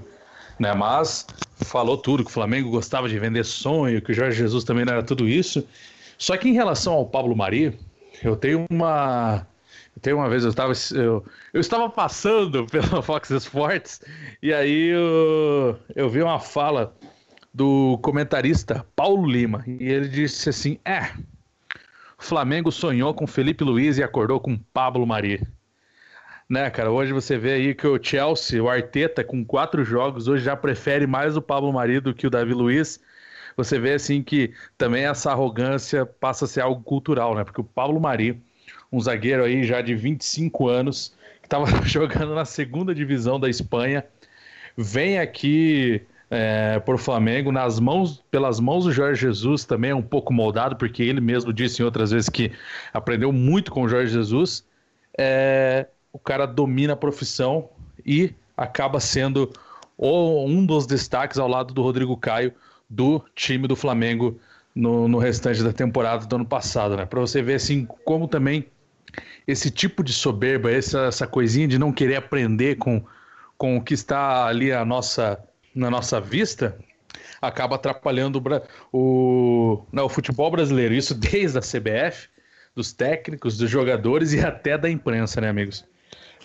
[0.60, 0.74] Né?
[0.74, 1.26] Mas
[1.64, 4.94] falou tudo, que o Flamengo gostava de vender sonho, que o Jorge Jesus também não
[4.94, 5.66] era tudo isso.
[6.18, 7.78] Só que em relação ao Pablo Mari,
[8.24, 9.46] eu tenho uma.
[10.02, 14.00] Tenho uma vez, eu estava, eu, eu estava passando pela Fox Sports
[14.44, 16.96] e aí eu, eu vi uma fala
[17.52, 21.10] do comentarista Paulo Lima e ele disse assim: É,
[22.18, 25.42] Flamengo sonhou com Felipe Luiz e acordou com Pablo Mari.
[26.50, 30.46] Né, cara, hoje você vê aí que o Chelsea, o Arteta, com quatro jogos, hoje
[30.46, 33.02] já prefere mais o Pablo Mari do que o Davi Luiz
[33.58, 37.44] você vê assim que também essa arrogância passa a ser algo cultural, né?
[37.44, 38.40] Porque o Pablo Mari,
[38.92, 41.14] um zagueiro aí já de 25 anos,
[41.44, 44.06] estava jogando na segunda divisão da Espanha,
[44.78, 50.04] vem aqui é, por Flamengo nas mãos, pelas mãos do Jorge Jesus também é um
[50.04, 52.52] pouco moldado, porque ele mesmo disse em outras vezes que
[52.94, 54.64] aprendeu muito com o Jorge Jesus.
[55.18, 57.70] É, o cara domina a profissão
[58.06, 59.52] e acaba sendo
[59.98, 62.54] um dos destaques ao lado do Rodrigo Caio
[62.90, 64.40] do time do Flamengo
[64.74, 67.06] no, no restante da temporada do ano passado, né?
[67.06, 68.66] Para você ver assim como também
[69.48, 73.04] esse tipo de soberba, essa, essa coisinha de não querer aprender com,
[73.58, 75.40] com o que está ali a nossa,
[75.74, 76.78] na nossa vista,
[77.42, 78.42] acaba atrapalhando
[78.92, 80.94] o, o, não, o futebol brasileiro.
[80.94, 82.28] Isso desde a CBF,
[82.76, 85.86] dos técnicos, dos jogadores e até da imprensa, né, amigos?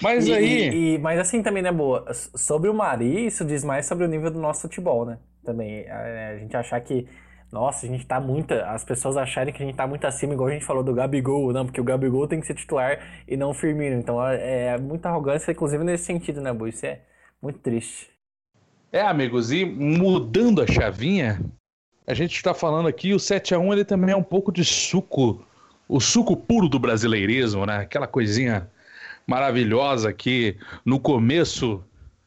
[0.01, 0.95] Mas e, aí.
[0.95, 2.07] E, mas assim também, né, boa?
[2.15, 5.19] Sobre o Mari, isso diz mais sobre o nível do nosso futebol, né?
[5.45, 5.89] Também.
[5.89, 7.07] A, a gente achar que.
[7.51, 8.53] Nossa, a gente tá muito.
[8.53, 11.53] As pessoas acharem que a gente tá muito acima, igual a gente falou do Gabigol,
[11.53, 12.99] não, porque o Gabigol tem que ser titular
[13.29, 13.97] e não o Firmino.
[13.97, 16.71] Então é, é muita arrogância, inclusive nesse sentido, né, Boa?
[16.71, 17.01] Isso é
[17.43, 18.11] muito triste.
[18.91, 21.41] É, amigos, e mudando a chavinha,
[22.07, 24.65] a gente está falando aqui, o 7 a 1 ele também é um pouco de
[24.65, 25.45] suco,
[25.89, 27.79] o suco puro do brasileirismo, né?
[27.79, 28.71] Aquela coisinha
[29.27, 31.83] maravilhosa que no começo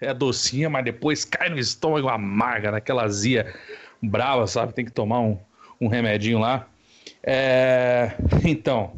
[0.05, 3.53] é docinha, mas depois cai no estômago amarga, naquela azia
[4.01, 4.73] brava, sabe?
[4.73, 5.37] Tem que tomar um,
[5.79, 6.67] um remedinho lá.
[7.23, 8.11] É...
[8.45, 8.93] Então,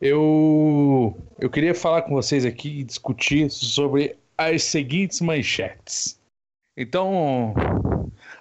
[0.00, 6.18] eu, eu queria falar com vocês aqui e discutir sobre as seguintes manchetes.
[6.76, 7.54] Então,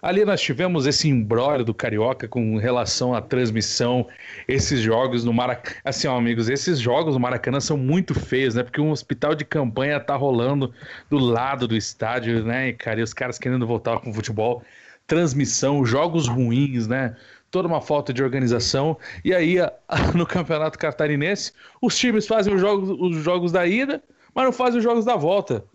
[0.01, 4.07] Ali nós tivemos esse embrólio do Carioca com relação à transmissão,
[4.47, 5.75] esses jogos no Maracanã.
[5.83, 8.63] Assim, ó, amigos, esses jogos no Maracanã são muito feios, né?
[8.63, 10.73] Porque um hospital de campanha tá rolando
[11.09, 12.69] do lado do estádio, né?
[12.69, 14.63] E, cara, e os caras querendo voltar com o futebol.
[15.07, 17.15] Transmissão, jogos ruins, né?
[17.49, 18.97] Toda uma falta de organização.
[19.25, 19.55] E aí,
[20.13, 24.03] no Campeonato Catarinense, os times fazem os jogos, os jogos da ida,
[24.35, 25.65] mas não fazem os jogos da volta.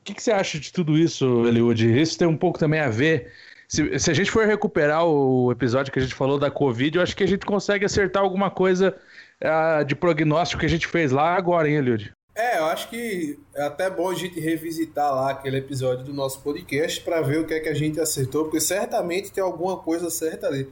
[0.00, 2.00] O que, que, você acha de tudo isso, Eliud?
[2.00, 3.30] Isso tem um pouco também a ver
[3.68, 7.02] se, se a gente for recuperar o episódio que a gente falou da Covid, eu
[7.02, 8.96] acho que a gente consegue acertar alguma coisa
[9.44, 12.10] uh, de prognóstico que a gente fez lá agora, hein, Eliud?
[12.34, 16.40] É, eu acho que é até bom a gente revisitar lá aquele episódio do nosso
[16.40, 20.08] podcast para ver o que é que a gente acertou, porque certamente tem alguma coisa
[20.08, 20.66] certa ali.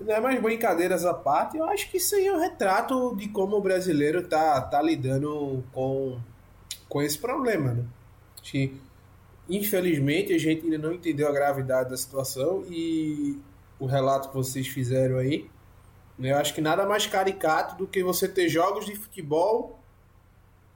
[0.00, 3.28] Não é mais brincadeiras à parte, eu acho que isso aí é um retrato de
[3.28, 6.18] como o brasileiro tá, tá lidando com,
[6.88, 7.84] com esse problema, né?
[8.40, 8.80] Acho que
[9.50, 13.36] Infelizmente, a gente ainda não entendeu a gravidade da situação e
[13.80, 15.50] o relato que vocês fizeram aí.
[16.16, 19.80] Né, eu acho que nada mais caricato do que você ter jogos de futebol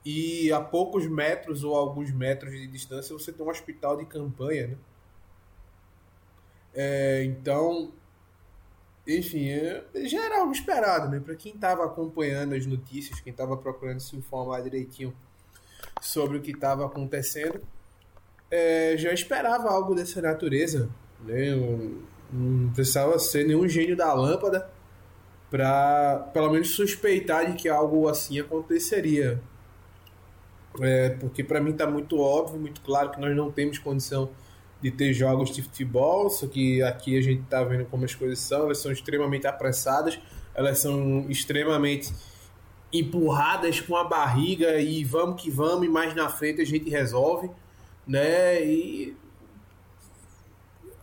[0.04, 4.66] e a poucos metros ou alguns metros de distância você tem um hospital de campanha,
[4.66, 4.76] né?
[6.74, 7.92] É, então,
[9.06, 11.20] enfim, é, já era algo esperado, né?
[11.20, 15.14] Para quem estava acompanhando as notícias, quem estava procurando se informar direitinho
[16.00, 17.62] sobre o que estava acontecendo,
[18.50, 20.88] é, já esperava algo dessa natureza.
[21.24, 21.54] Né?
[21.54, 22.02] Não,
[22.32, 24.70] não precisava ser nenhum gênio da lâmpada
[25.50, 29.40] para, pelo menos, suspeitar de que algo assim aconteceria.
[30.80, 34.30] É, porque para mim está muito óbvio, muito claro que nós não temos condição
[34.82, 38.40] de ter jogos de futebol, só que aqui a gente está vendo como as coisas
[38.40, 40.18] são, elas são extremamente apressadas,
[40.52, 42.12] elas são extremamente
[42.92, 47.50] empurradas com a barriga e vamos que vamos, e mais na frente a gente resolve
[48.06, 48.64] né?
[48.64, 49.16] E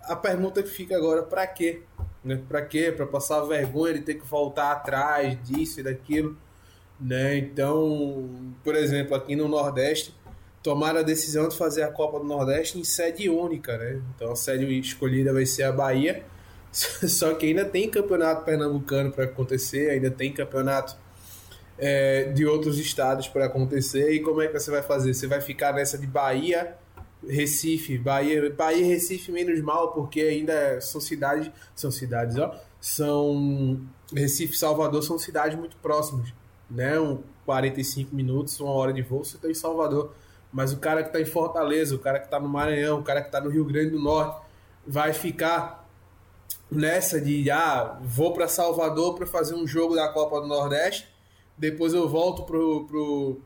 [0.03, 1.81] a pergunta que fica agora, para quê?
[2.23, 2.41] Né?
[2.47, 2.91] Para quê?
[2.91, 6.37] Para passar vergonha de ter que voltar atrás disso e daquilo,
[6.99, 7.37] né?
[7.37, 10.13] Então, por exemplo, aqui no Nordeste,
[10.61, 14.01] tomaram a decisão de fazer a Copa do Nordeste em sede única, né?
[14.15, 16.23] Então a sede escolhida vai ser a Bahia.
[16.71, 20.95] Só que ainda tem campeonato pernambucano para acontecer, ainda tem campeonato
[21.77, 24.11] é, de outros estados para acontecer.
[24.13, 25.13] E como é que você vai fazer?
[25.13, 26.77] Você vai ficar nessa de Bahia,
[27.27, 33.79] Recife, Bahia, Bahia e Recife menos mal, porque ainda são cidades, são cidades, ó, são
[34.13, 36.33] Recife e Salvador são cidades muito próximas,
[36.69, 36.99] né?
[36.99, 40.13] Um 45 minutos, uma hora de voo, você está em Salvador.
[40.51, 43.21] Mas o cara que está em Fortaleza, o cara que está no Maranhão, o cara
[43.21, 44.41] que está no Rio Grande do Norte,
[44.85, 45.87] vai ficar
[46.69, 51.07] nessa de ah, vou para Salvador para fazer um jogo da Copa do Nordeste,
[51.57, 53.41] depois eu volto pro, pro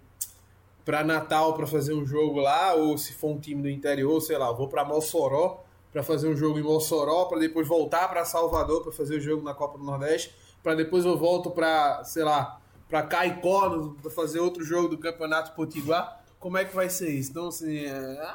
[0.85, 4.37] para Natal para fazer um jogo lá, ou se for um time do interior, sei
[4.37, 8.83] lá, vou para Mossoró para fazer um jogo em Mossoró, para depois voltar para Salvador
[8.83, 12.59] para fazer o jogo na Copa do Nordeste, para depois eu volto para, sei lá,
[12.89, 16.21] para Caicó para fazer outro jogo do Campeonato Potiguar.
[16.37, 17.31] Como é que vai ser isso?
[17.31, 18.33] Então, assim, é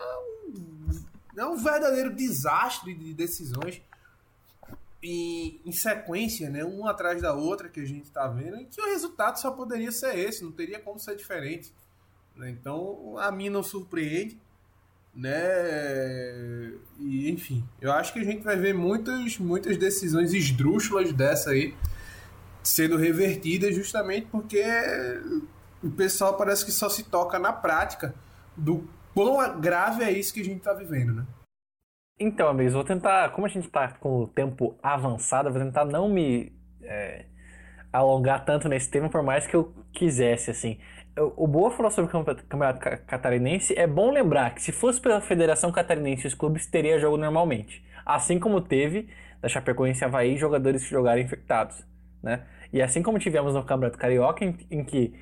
[0.48, 0.90] um,
[1.36, 3.82] é um verdadeiro desastre de decisões
[5.02, 8.80] em, em, sequência, né, uma atrás da outra que a gente está vendo, e que
[8.80, 11.72] o resultado só poderia ser esse, não teria como ser diferente.
[12.36, 12.50] Né?
[12.50, 14.38] Então, a mim não surpreende.
[15.14, 15.32] Né?
[17.00, 21.74] E, enfim, eu acho que a gente vai ver muitas, muitas decisões esdrúxulas dessa aí
[22.62, 24.62] sendo revertidas justamente porque
[25.82, 28.14] o pessoal parece que só se toca na prática
[28.56, 31.26] do quão grave é isso que a gente está vivendo, né?
[32.18, 36.06] Então, amigos, vou tentar, como a gente está com o tempo avançado, vou tentar não
[36.06, 36.52] me
[36.82, 37.24] é,
[37.90, 40.78] alongar tanto nesse tema, por mais que eu quisesse, assim.
[41.16, 43.76] O Boa falou sobre o Campeonato Catarinense.
[43.76, 47.84] É bom lembrar que se fosse pela Federação Catarinense, os clubes teriam jogo normalmente.
[48.06, 49.08] Assim como teve
[49.40, 51.84] da Chapecoense Havaí jogadores que jogaram infectados.
[52.22, 52.42] Né?
[52.72, 55.14] E assim como tivemos no Campeonato Carioca, em, em que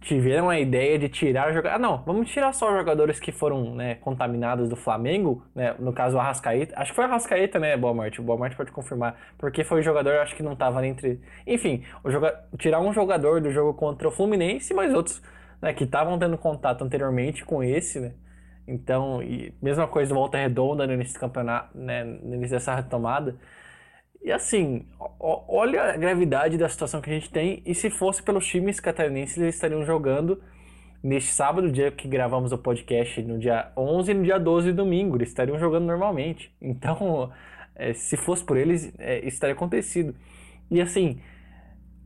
[0.00, 1.76] tiveram a ideia de tirar jogadores.
[1.76, 5.74] Ah, não, vamos tirar só jogadores que foram né, contaminados do Flamengo, né?
[5.78, 6.74] No caso, o Arrascaeta.
[6.78, 8.20] Acho que foi o Arrascaeta, né, Boa Morte?
[8.20, 9.16] O Boa Morte pode confirmar.
[9.38, 11.20] Porque foi o jogador, acho que não estava entre.
[11.46, 12.44] Enfim, o joga...
[12.58, 15.20] tirar um jogador do jogo contra o Fluminense, mas outros
[15.60, 18.12] né, que estavam tendo contato anteriormente com esse, né?
[18.66, 23.36] Então, e mesma coisa Volta Redonda no início do campeonato, né, no início dessa retomada.
[24.22, 24.84] E assim,
[25.20, 27.62] olha a gravidade da situação que a gente tem.
[27.64, 30.42] E se fosse pelos times catarinenses, eles estariam jogando
[31.00, 35.16] neste sábado, dia que gravamos o podcast, no dia 11 e no dia 12 domingo.
[35.16, 36.52] Eles estariam jogando normalmente.
[36.60, 37.30] Então,
[37.76, 40.12] é, se fosse por eles, é, isso estaria acontecido.
[40.68, 41.20] E assim,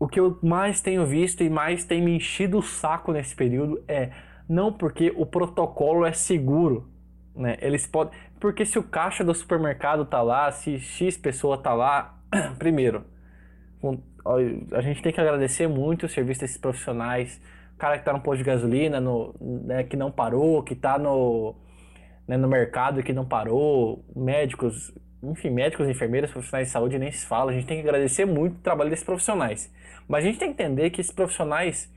[0.00, 3.84] o que eu mais tenho visto e mais tem me enchido o saco nesse período
[3.86, 4.10] é
[4.48, 6.88] não porque o protocolo é seguro,
[7.36, 7.58] né?
[7.60, 8.18] Eles podem.
[8.40, 12.18] Porque se o caixa do supermercado tá lá, se X pessoa tá lá,
[12.58, 13.04] primeiro,
[14.72, 17.38] a gente tem que agradecer muito o serviço desses profissionais.
[17.74, 20.98] O cara que tá no posto de gasolina, no, né, que não parou, que tá
[20.98, 21.54] no,
[22.26, 27.26] né, no mercado que não parou, médicos, enfim, médicos, enfermeiras, profissionais de saúde, nem se
[27.26, 27.50] fala.
[27.50, 29.72] A gente tem que agradecer muito o trabalho desses profissionais.
[30.08, 31.92] Mas a gente tem que entender que esses profissionais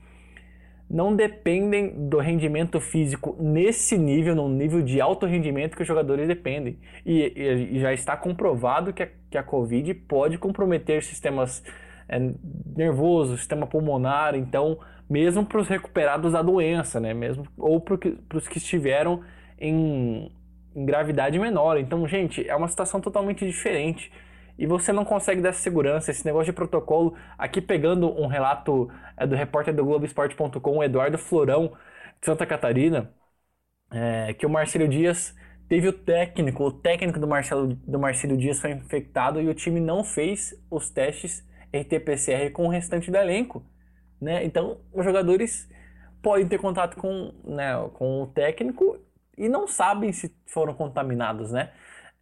[0.88, 6.28] não dependem do rendimento físico nesse nível, num nível de alto rendimento que os jogadores
[6.28, 6.78] dependem.
[7.04, 11.64] E, e, e já está comprovado que a, que a Covid pode comprometer sistemas
[12.08, 12.20] é,
[12.76, 14.78] nervosos, sistema pulmonar, então,
[15.08, 17.14] mesmo para os recuperados da doença, né?
[17.14, 17.98] Mesmo, ou para
[18.34, 19.22] os que estiveram
[19.58, 20.30] em,
[20.74, 21.78] em gravidade menor.
[21.78, 24.10] Então, gente, é uma situação totalmente diferente
[24.58, 26.10] e você não consegue dar segurança.
[26.10, 31.72] Esse negócio de protocolo, aqui pegando um relato é, do repórter do Globoesporte.com, Eduardo Florão,
[32.20, 33.12] de Santa Catarina,
[33.92, 35.34] é, que o Marcelo Dias
[35.68, 39.80] teve o técnico, o técnico do Marcelo do Marcelo Dias foi infectado e o time
[39.80, 43.64] não fez os testes RT-PCR com o restante do elenco,
[44.20, 44.44] né?
[44.44, 45.68] Então, os jogadores
[46.22, 48.98] podem ter contato com, né, com o técnico
[49.36, 51.70] e não sabem se foram contaminados, né?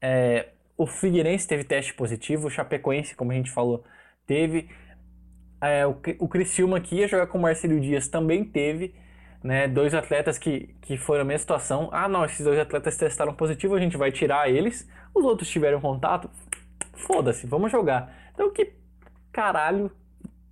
[0.00, 3.84] É, o Figueirense teve teste positivo, o Chapecoense, como a gente falou,
[4.26, 4.68] teve.
[5.60, 8.94] É, o, o Criciúma que ia jogar com o Marcelo Dias também teve.
[9.42, 11.88] Né, dois atletas que, que foram a mesma situação.
[11.90, 14.88] Ah, não, esses dois atletas testaram positivo, a gente vai tirar eles.
[15.12, 16.30] Os outros tiveram contato.
[16.94, 18.30] Foda-se, vamos jogar.
[18.32, 18.72] Então, que
[19.32, 19.90] caralho,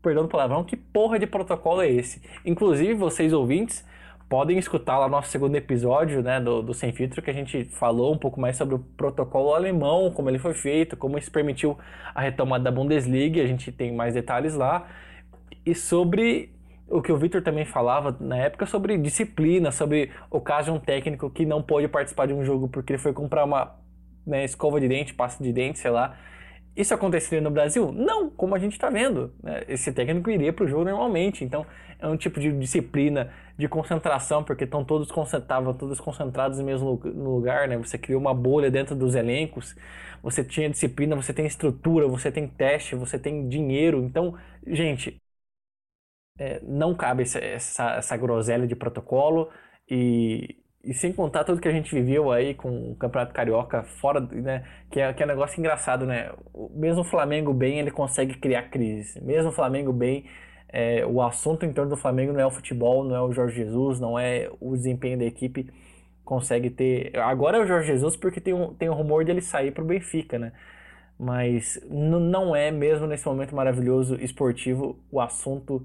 [0.02, 2.22] perdão o palavrão, que porra de protocolo é esse?
[2.44, 3.84] Inclusive, vocês ouvintes,
[4.30, 8.14] podem escutar lá nosso segundo episódio né, do, do Sem Filtro, que a gente falou
[8.14, 11.76] um pouco mais sobre o protocolo alemão, como ele foi feito, como isso permitiu
[12.14, 14.86] a retomada da Bundesliga, a gente tem mais detalhes lá.
[15.66, 16.54] E sobre
[16.88, 20.80] o que o Victor também falava na época sobre disciplina, sobre o caso de um
[20.80, 23.76] técnico que não pôde participar de um jogo porque ele foi comprar uma
[24.24, 26.16] né, escova de dente, pasta de dente, sei lá,
[26.76, 27.90] isso aconteceria no Brasil?
[27.90, 29.34] Não, como a gente está vendo.
[29.42, 29.64] Né?
[29.66, 31.44] Esse técnico iria para o jogo normalmente.
[31.44, 31.66] Então,
[32.00, 36.94] é um tipo de disciplina, de concentração, porque estão todos concentrados, todos concentrados no mesmo
[37.04, 37.68] lugar.
[37.68, 37.76] Né?
[37.78, 39.74] Você criou uma bolha dentro dos elencos.
[40.22, 44.02] Você tinha disciplina, você tem estrutura, você tem teste, você tem dinheiro.
[44.04, 44.36] Então,
[44.66, 45.20] gente,
[46.38, 49.50] é, não cabe essa, essa, essa groselha de protocolo.
[49.88, 54.18] E e sem contar tudo que a gente viveu aí com o Campeonato Carioca fora,
[54.20, 54.66] né?
[54.90, 56.32] Que é, que é um negócio engraçado, né?
[56.70, 59.20] Mesmo o Flamengo bem, ele consegue criar crise.
[59.22, 60.24] Mesmo o Flamengo bem,
[60.72, 63.56] é, o assunto em torno do Flamengo não é o futebol, não é o Jorge
[63.56, 65.68] Jesus, não é o desempenho da equipe.
[66.24, 67.16] Consegue ter.
[67.18, 69.86] Agora é o Jorge Jesus porque tem um, tem um rumor dele sair para o
[69.86, 70.52] Benfica, né?
[71.18, 75.84] Mas não é mesmo nesse momento maravilhoso esportivo o assunto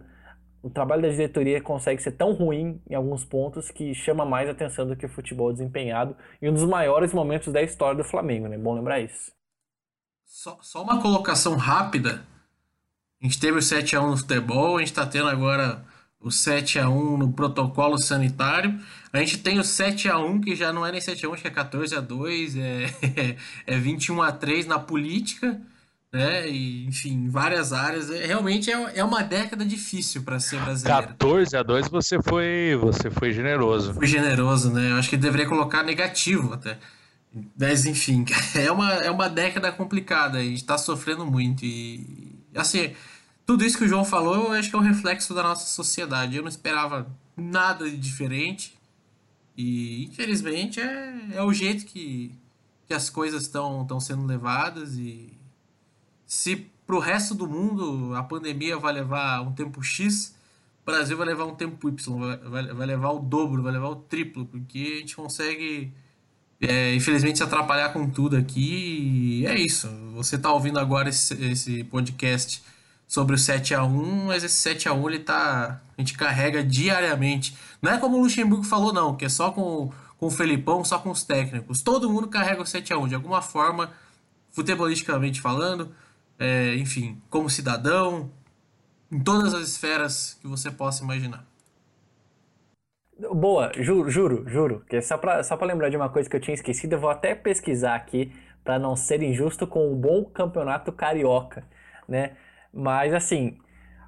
[0.66, 4.88] o trabalho da diretoria consegue ser tão ruim em alguns pontos que chama mais atenção
[4.88, 8.58] do que o futebol desempenhado em um dos maiores momentos da história do Flamengo, né?
[8.58, 9.32] Bom lembrar isso.
[10.26, 12.26] Só, só uma colocação rápida.
[13.22, 15.84] A gente teve o 7x1 no futebol, a gente está tendo agora
[16.20, 18.80] o 7x1 no protocolo sanitário.
[19.12, 22.58] A gente tem o 7x1, que já não é nem 7x1, acho que é 14x2,
[22.58, 23.36] é,
[23.68, 25.60] é 21x3 na política
[26.16, 26.50] né?
[26.50, 28.10] E, enfim, em várias áreas.
[28.10, 31.08] É, realmente é, é uma década difícil para ser brasileiro.
[31.10, 33.94] 14 a 2 você foi, você foi generoso.
[33.94, 34.92] Fui generoso, né?
[34.92, 36.78] Eu acho que deveria colocar negativo até.
[37.60, 38.24] Mas enfim,
[38.56, 41.66] é uma, é uma década complicada, a gente tá sofrendo muito.
[41.66, 42.25] E
[42.56, 42.96] assim,
[43.46, 46.36] tudo isso que o João falou, eu acho que é um reflexo da nossa sociedade.
[46.36, 47.08] Eu não esperava
[47.38, 48.78] nada de diferente.
[49.58, 52.36] E infelizmente é, é o jeito que,
[52.88, 54.98] que as coisas estão sendo levadas.
[54.98, 55.32] E
[56.26, 56.56] se
[56.86, 60.36] pro resto do mundo a pandemia vai levar um tempo X,
[60.82, 63.90] o Brasil vai levar um tempo Y, vai, vai, vai levar o dobro, vai levar
[63.90, 65.92] o triplo, porque a gente consegue
[66.68, 69.46] é, infelizmente se atrapalhar com tudo aqui.
[69.46, 69.90] É isso.
[70.14, 72.64] Você está ouvindo agora esse, esse podcast
[73.08, 75.82] sobre o 7 a 1 mas esse 7 a 1 ele tá.
[75.98, 77.56] A gente carrega diariamente.
[77.82, 81.00] Não é como o Luxemburgo falou, não, que é só com, com o Felipão, só
[81.00, 81.82] com os técnicos.
[81.82, 83.92] Todo mundo carrega o 7 a 1 de alguma forma,
[84.52, 85.94] futebolisticamente falando,
[86.40, 88.32] é, enfim, como cidadão,
[89.12, 91.46] em todas as esferas que você possa imaginar.
[93.18, 94.84] Boa, juro, juro, juro.
[94.90, 97.10] Que só pra, só pra lembrar de uma coisa que eu tinha esquecido, eu vou
[97.10, 98.32] até pesquisar aqui
[98.64, 101.64] para não ser injusto com o bom campeonato carioca,
[102.10, 102.32] né?
[102.74, 103.58] Mas assim,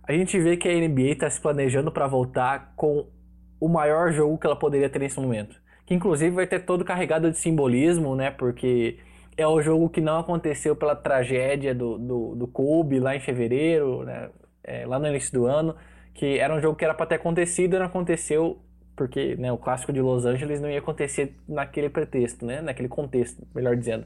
[0.04, 3.08] a gente vê que a NBA está se planejando para voltar com
[3.60, 5.56] o maior jogo que ela poderia ter nesse momento.
[5.86, 8.30] Que inclusive vai ter todo carregado de simbolismo, né?
[8.32, 9.00] Porque
[9.38, 14.04] é o jogo que não aconteceu pela tragédia do, do, do Kobe lá em fevereiro,
[14.04, 14.30] né?
[14.64, 15.76] É, lá no início do ano.
[16.14, 18.60] Que era um jogo que era para ter acontecido e não aconteceu
[18.98, 22.62] porque né, o clássico de Los Angeles não ia acontecer naquele pretexto, né?
[22.62, 24.06] Naquele contexto, melhor dizendo.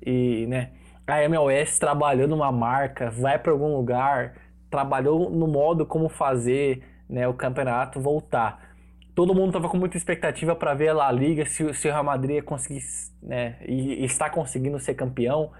[0.00, 0.70] E, né?
[1.06, 4.36] A MLS trabalhou numa marca, vai para algum lugar,
[4.70, 8.74] trabalhou no modo como fazer né, o campeonato voltar.
[9.14, 12.04] Todo mundo estava com muita expectativa para ver a La Liga, se, se o Real
[12.04, 12.80] Madrid ia conseguir,
[13.22, 15.52] né, e, e está conseguindo ser campeão,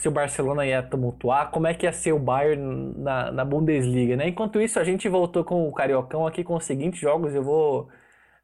[0.00, 4.16] se o Barcelona ia tumultuar, como é que ia ser o Bayern na, na Bundesliga,
[4.16, 4.28] né?
[4.28, 7.88] Enquanto isso, a gente voltou com o Cariocão aqui com os seguintes jogos, eu vou...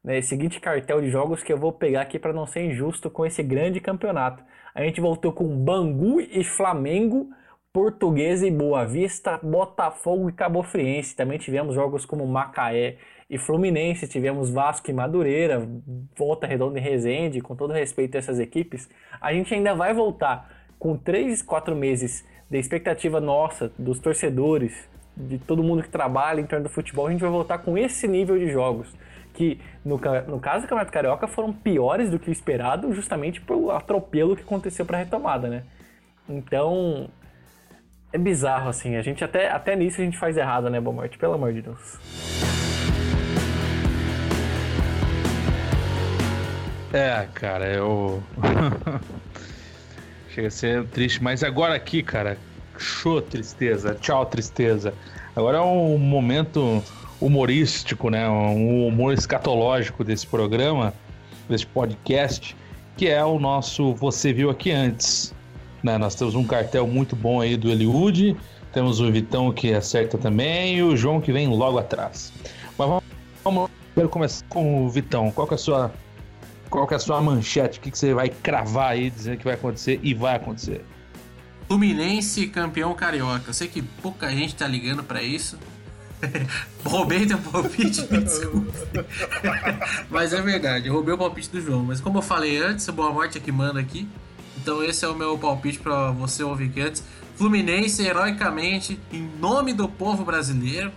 [0.03, 3.25] Né, seguinte cartel de jogos que eu vou pegar aqui para não ser injusto com
[3.25, 4.41] esse grande campeonato.
[4.73, 7.29] A gente voltou com Bangu e Flamengo,
[7.73, 11.15] Portuguesa e Boa Vista, Botafogo e Cabo Friense.
[11.15, 12.97] Também tivemos jogos como Macaé
[13.29, 15.67] e Fluminense, tivemos Vasco e Madureira,
[16.15, 18.87] Volta Redonda e Resende, com todo respeito a essas equipes.
[19.19, 24.73] A gente ainda vai voltar com 3, 4 meses de expectativa nossa, dos torcedores,
[25.15, 28.07] de todo mundo que trabalha em torno do futebol, a gente vai voltar com esse
[28.07, 28.95] nível de jogos
[29.37, 33.69] que no, no caso do Campeonato Carioca foram piores do que o esperado, justamente pelo
[33.69, 35.63] atropelo que aconteceu para a retomada, né?
[36.27, 37.07] Então,
[38.11, 38.95] é bizarro, assim.
[38.95, 41.19] A gente até, até nisso a gente faz errado, né, Bomorte?
[41.19, 41.99] Pelo amor de Deus.
[46.91, 48.23] É, cara, eu.
[50.37, 52.37] Chega a ser triste, mas agora aqui, cara,
[52.77, 54.93] show tristeza, tchau tristeza.
[55.35, 56.83] Agora é um momento
[57.19, 58.29] humorístico, né?
[58.29, 60.93] Um humor escatológico desse programa,
[61.49, 62.55] desse podcast,
[62.95, 65.33] que é o nosso Você Viu Aqui Antes.
[65.81, 65.97] Né?
[65.97, 68.37] Nós temos um cartel muito bom aí do Eliud,
[68.71, 72.31] temos o Vitão que acerta também e o João que vem logo atrás.
[72.77, 75.31] Mas vamos, vamos começar com o Vitão.
[75.31, 75.91] Qual que é a sua,
[76.69, 77.79] qual que é a sua manchete?
[77.79, 80.83] O que, que você vai cravar aí, dizendo que vai acontecer e vai acontecer?
[81.67, 83.49] Fluminense campeão carioca.
[83.49, 85.57] Eu sei que pouca gente tá ligando para isso,
[86.85, 88.71] roubei teu palpite, me desculpe.
[90.09, 91.83] mas é verdade, eu roubei o palpite do João.
[91.83, 94.07] Mas como eu falei antes, Boa Morte é que manda aqui.
[94.57, 97.03] Então esse é o meu palpite para você ouvir que antes.
[97.35, 100.91] Fluminense, heroicamente, em nome do povo brasileiro,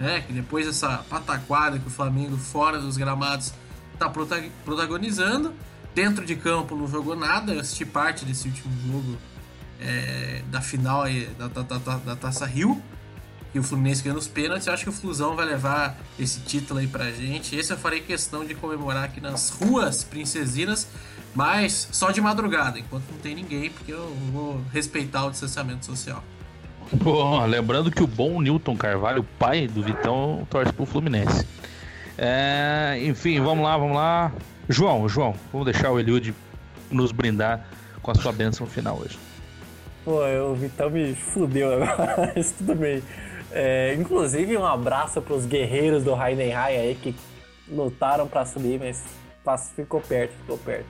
[0.00, 0.24] né?
[0.26, 3.52] Que depois dessa pataquada que o Flamengo fora dos gramados
[3.94, 4.10] está
[4.64, 5.52] protagonizando.
[5.94, 9.16] Dentro de campo não jogou nada, eu assisti parte desse último jogo
[9.80, 12.82] é, da final aí, da, da, da, da Taça Rio
[13.54, 16.80] e o Fluminense ganhando os pênaltis, eu acho que o Flusão vai levar esse título
[16.80, 17.54] aí pra gente.
[17.54, 20.88] Esse eu farei questão de comemorar aqui nas ruas princesinas,
[21.34, 26.22] mas só de madrugada, enquanto não tem ninguém, porque eu vou respeitar o distanciamento social.
[26.92, 31.46] Bom, lembrando que o bom Newton Carvalho, pai do Vitão, torce pro Fluminense.
[32.18, 34.32] É, enfim, vamos lá, vamos lá.
[34.68, 36.34] João, João, vamos deixar o Eliud
[36.90, 37.66] nos brindar
[38.02, 39.18] com a sua bênção final hoje.
[40.04, 43.02] Pô, o Vitão me fudeu agora, mas tudo bem.
[43.50, 47.14] É, inclusive, um abraço para os guerreiros do Heidenheim aí que
[47.68, 49.02] lutaram para subir, mas
[49.74, 50.86] ficou perto, ficou perto.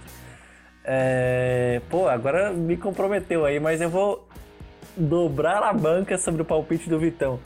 [0.84, 4.26] É, pô, agora me comprometeu aí, mas eu vou
[4.96, 7.38] dobrar a banca sobre o palpite do Vitão.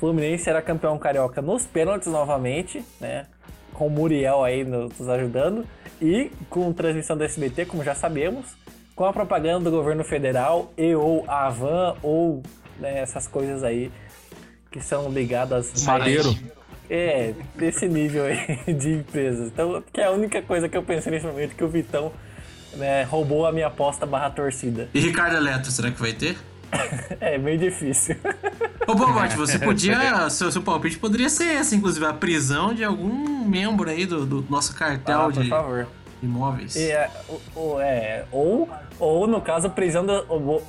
[0.00, 3.26] Fluminense era campeão carioca nos pênaltis novamente, né?
[3.74, 5.66] Com o Muriel aí nos ajudando.
[6.00, 8.46] E com transmissão do SBT, como já sabemos,
[8.96, 12.42] com a propaganda do governo federal e ou a Avan ou
[12.78, 13.92] né, essas coisas aí
[14.70, 16.34] que são ligadas Madeiro.
[16.88, 19.48] É, desse nível aí de empresas.
[19.48, 22.10] Então, que é a única coisa que eu pensei nesse momento que o Vitão
[22.74, 24.88] né, roubou a minha aposta barra torcida.
[24.94, 26.38] E Ricardo Eletro, será que vai ter?
[27.20, 28.16] É meio difícil.
[28.86, 30.28] Ô, Bobate, você podia.
[30.30, 34.44] seu, seu palpite poderia ser esse, inclusive, a prisão de algum membro aí do, do
[34.48, 35.86] nosso cartel Ah, por de favor.
[36.22, 36.76] imóveis.
[36.76, 38.68] É, o- o- é, ou,
[38.98, 40.22] ou, no caso, prisão do,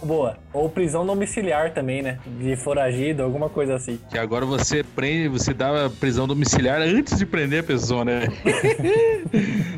[0.03, 0.37] boa.
[0.53, 2.19] Ou prisão domiciliar também, né?
[2.39, 3.97] De foragido, alguma coisa assim.
[4.09, 8.27] Que agora você prende, você dá a prisão domiciliar antes de prender a pessoa, né?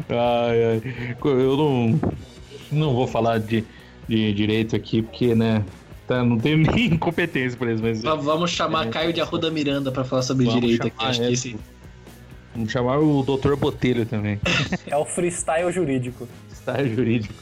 [0.10, 1.16] ai, ai.
[1.24, 2.00] Eu não,
[2.72, 3.64] não vou falar de,
[4.08, 5.64] de direito aqui, porque, né?
[6.08, 8.02] Tá, não tenho nem competência pra isso, mas.
[8.02, 11.06] Va- Vamos chamar Caio de Arruda Miranda pra falar sobre direito aqui.
[11.06, 11.56] Acho que esse.
[12.54, 14.40] Vamos chamar o doutor Botelho também.
[14.88, 16.28] É o freestyle jurídico.
[16.52, 17.34] Está jurídico.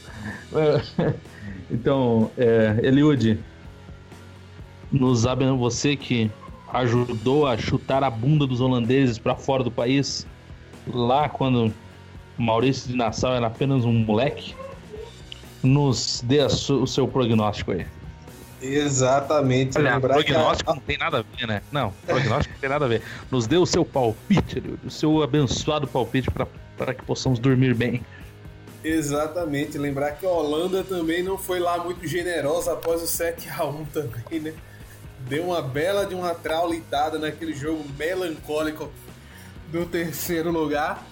[1.70, 3.38] Então, é, Eliud,
[4.90, 6.30] nos sabe você que
[6.72, 10.26] ajudou a chutar a bunda dos holandeses para fora do país,
[10.86, 11.72] lá quando
[12.36, 14.54] Maurício de Nassau era apenas um moleque,
[15.62, 17.86] nos dê a su- o seu prognóstico aí.
[18.62, 19.76] Exatamente.
[19.78, 21.62] Olha, lembrar que a- prognóstico não tem nada a ver, né?
[21.72, 23.02] Não, prognóstico não tem nada a ver.
[23.30, 26.28] Nos dê o seu palpite, Eliud, o seu abençoado palpite
[26.76, 28.04] para que possamos dormir bem.
[28.84, 34.40] Exatamente, lembrar que a Holanda também não foi lá muito generosa após o 7x1 também,
[34.40, 34.54] né?
[35.28, 38.90] Deu uma bela de uma traulitada naquele jogo melancólico
[39.70, 41.04] do terceiro lugar.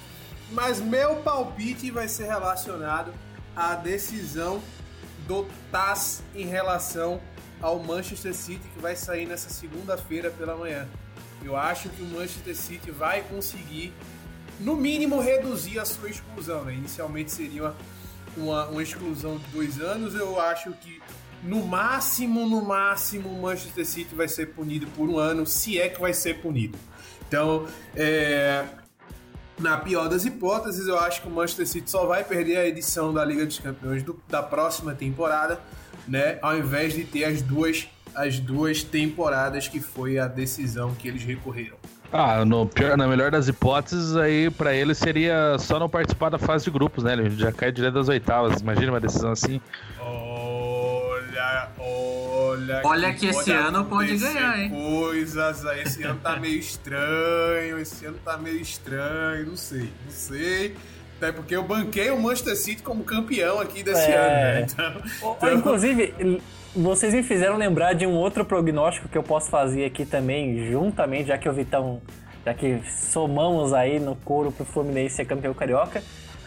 [0.51, 3.13] Mas meu palpite vai ser relacionado
[3.55, 4.61] à decisão
[5.29, 7.21] do TAS em relação
[7.61, 10.87] ao Manchester City que vai sair nessa segunda-feira pela manhã.
[11.45, 13.93] Eu acho que o Manchester City vai conseguir
[14.59, 16.65] no mínimo reduzir a sua exclusão.
[16.65, 16.75] Né?
[16.75, 17.77] Inicialmente seria uma,
[18.37, 20.15] uma, uma exclusão de dois anos.
[20.15, 21.01] Eu acho que
[21.43, 25.89] no máximo, no máximo, o Manchester City vai ser punido por um ano, se é
[25.89, 26.77] que vai ser punido.
[27.27, 27.67] Então,
[27.97, 28.67] é,
[29.59, 33.15] na pior das hipóteses, eu acho que o Manchester City só vai perder a edição
[33.15, 35.59] da Liga dos Campeões do- da próxima temporada,
[36.11, 36.39] né?
[36.43, 41.23] Ao invés de ter as duas, as duas temporadas que foi a decisão que eles
[41.23, 41.77] recorreram.
[42.13, 46.39] Ah, no pior, na melhor das hipóteses, aí pra ele seria só não participar da
[46.39, 47.13] fase de grupos, né?
[47.13, 48.61] Ele já cai direto das oitavas.
[48.61, 49.61] Imagina uma decisão assim.
[50.01, 52.81] Olha, olha.
[52.83, 54.71] Olha que esse ano pode ganhar, hein?
[54.71, 60.75] Coisas, esse ano tá meio estranho, esse ano tá meio estranho, não sei, não sei.
[61.21, 64.17] Até porque eu banquei o Manchester City como campeão aqui desse É.
[64.17, 64.67] ano, né?
[64.73, 64.97] Então,
[65.37, 66.41] então- Inclusive,
[66.75, 71.29] vocês me fizeram lembrar de um outro prognóstico que eu posso fazer aqui também, juntamente,
[71.29, 72.01] já que o Vitão,
[72.47, 76.03] já que somamos aí no couro pro Fluminense ser campeão carioca,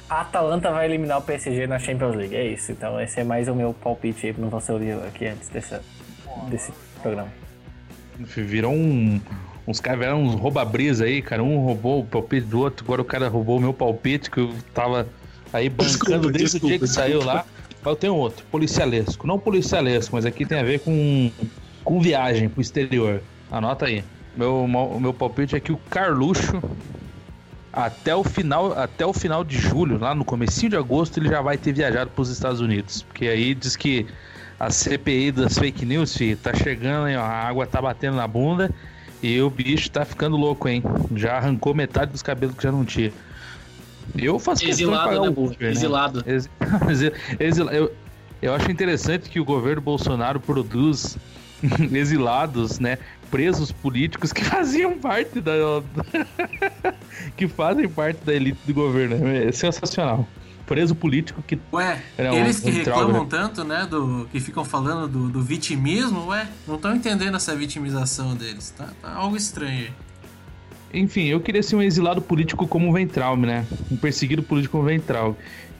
[0.09, 2.35] a Atalanta vai eliminar o PSG na Champions League.
[2.35, 2.71] É isso.
[2.71, 5.75] Então esse é mais o meu palpite aí, não você ouviu aqui antes desse,
[6.49, 7.29] desse programa.
[8.17, 9.21] Virou um.
[9.65, 11.41] Uns caras vieram uns rouba-brisa aí, cara.
[11.41, 14.53] Um roubou o palpite do outro, agora o cara roubou o meu palpite, que eu
[14.73, 15.07] tava
[15.53, 17.45] aí bancando Desculpa, desde o dia que desculpa, saiu lá.
[17.81, 19.25] Mas eu tenho outro, policialesco.
[19.25, 21.31] Não policialesco, mas aqui tem a ver com,
[21.83, 23.21] com viagem pro exterior.
[23.49, 24.03] Anota aí.
[24.35, 26.61] Meu, meu palpite é que o Carluxo,
[27.71, 31.41] até o final, até o final de julho, lá no comecinho de agosto, ele já
[31.41, 33.01] vai ter viajado para os Estados Unidos.
[33.03, 34.07] Porque aí diz que
[34.59, 38.27] a CPI das fake news, filho, tá chegando, hein, ó, a água tá batendo na
[38.27, 38.73] bunda
[39.23, 40.83] e o bicho tá ficando louco, hein?
[41.15, 43.11] Já arrancou metade dos cabelos que já não tinha.
[44.17, 45.27] Eu faço questão de Exilado, pagar né?
[45.29, 45.71] Uber, né?
[45.71, 46.23] Exilado.
[46.27, 46.49] Exi-
[46.91, 47.91] exi- exila- eu,
[48.41, 51.17] eu acho interessante que o governo Bolsonaro produz
[51.93, 52.97] exilados, né?
[53.31, 55.53] Presos políticos que faziam parte da.
[57.37, 59.25] que fazem parte da elite do governo.
[59.27, 60.27] É sensacional.
[60.65, 61.59] Preso político que.
[61.73, 63.27] Ué, um- eles que reclamam né?
[63.29, 68.35] tanto, né, do que ficam falando do, do vitimismo, ué, não estão entendendo essa vitimização
[68.35, 68.73] deles.
[68.77, 69.91] Tá, tá algo estranho aí.
[70.93, 73.65] Enfim, eu queria ser um exilado político como o Ventralm, né?
[73.91, 75.33] Um perseguido político como o Ventralm.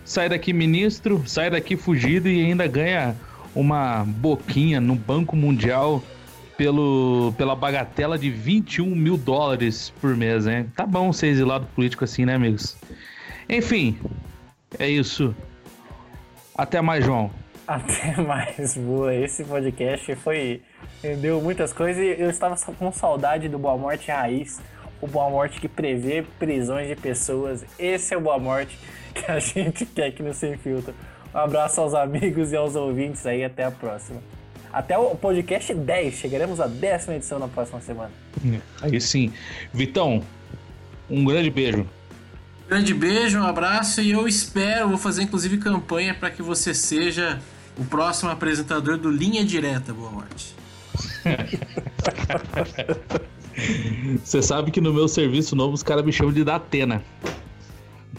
[0.04, 3.16] Sai daqui ministro, sai daqui fugido e ainda ganha
[3.56, 6.04] uma boquinha no Banco Mundial
[6.58, 10.66] pelo, pela bagatela de 21 mil dólares por mês, né?
[10.76, 12.76] Tá bom ser exilado político assim, né, amigos?
[13.48, 13.98] Enfim,
[14.80, 15.36] é isso.
[16.56, 17.32] Até mais, João.
[17.68, 19.14] Até mais, boa.
[19.14, 20.62] Esse podcast foi.
[21.02, 24.62] Rendeu muitas coisas e eu estava com saudade do Boa Morte Raiz.
[25.02, 27.66] O Boa Morte que prevê prisões de pessoas.
[27.78, 28.78] Esse é o Boa Morte
[29.14, 30.94] que a gente quer aqui no Sem Filtro.
[31.34, 33.44] Um abraço aos amigos e aos ouvintes aí.
[33.44, 34.22] Até a próxima.
[34.72, 36.16] Até o podcast 10.
[36.16, 38.12] Chegaremos à décima edição na próxima semana.
[38.82, 39.32] Aí sim.
[39.74, 40.24] Vitão,
[41.10, 41.88] um grande beijo.
[42.68, 47.40] Grande beijo, um abraço e eu espero, vou fazer inclusive campanha para que você seja
[47.78, 50.56] o próximo apresentador do Linha Direta, Boa Morte.
[54.24, 57.04] Você sabe que no meu serviço novo os caras me chamam de Datena.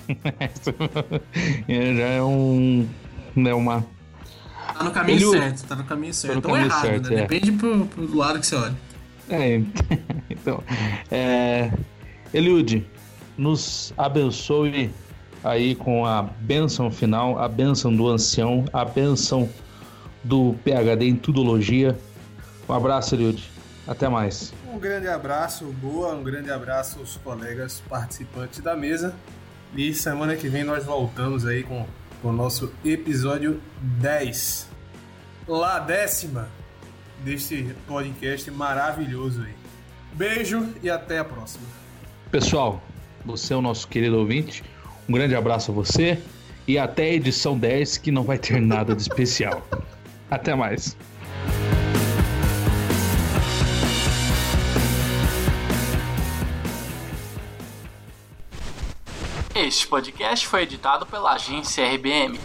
[1.67, 2.87] É, já é um.
[3.37, 3.85] É uma.
[4.77, 6.35] Tá no caminho Ele- certo, tá no caminho certo.
[6.35, 7.17] no Ou caminho errado, certo, né?
[7.17, 7.21] é.
[7.23, 8.75] Depende pro, pro lado que você olha.
[9.31, 9.63] É,
[10.29, 10.63] então.
[11.11, 11.71] É,
[12.35, 12.87] Eliude,
[13.37, 14.91] nos abençoe
[15.43, 19.49] aí com a bênção final, a bênção do ancião, a bênção
[20.23, 21.97] do PHD em Tudologia.
[22.69, 23.53] Um abraço, Eliude.
[23.87, 24.53] Até mais.
[24.73, 29.15] Um grande abraço, boa, um grande abraço aos colegas participantes da mesa.
[29.77, 31.87] E semana que vem nós voltamos aí com,
[32.23, 34.69] com o nosso episódio 10.
[35.47, 36.49] Lá décima
[37.23, 39.55] deste podcast maravilhoso aí.
[40.15, 41.67] Beijo e até a próxima.
[42.31, 42.83] Pessoal,
[43.25, 44.63] você é o nosso querido ouvinte.
[45.09, 46.19] Um grande abraço a você
[46.67, 49.67] e até a edição 10 que não vai ter nada de especial.
[50.31, 50.97] Até mais.
[59.55, 62.39] Este podcast foi editado pela agência RBM.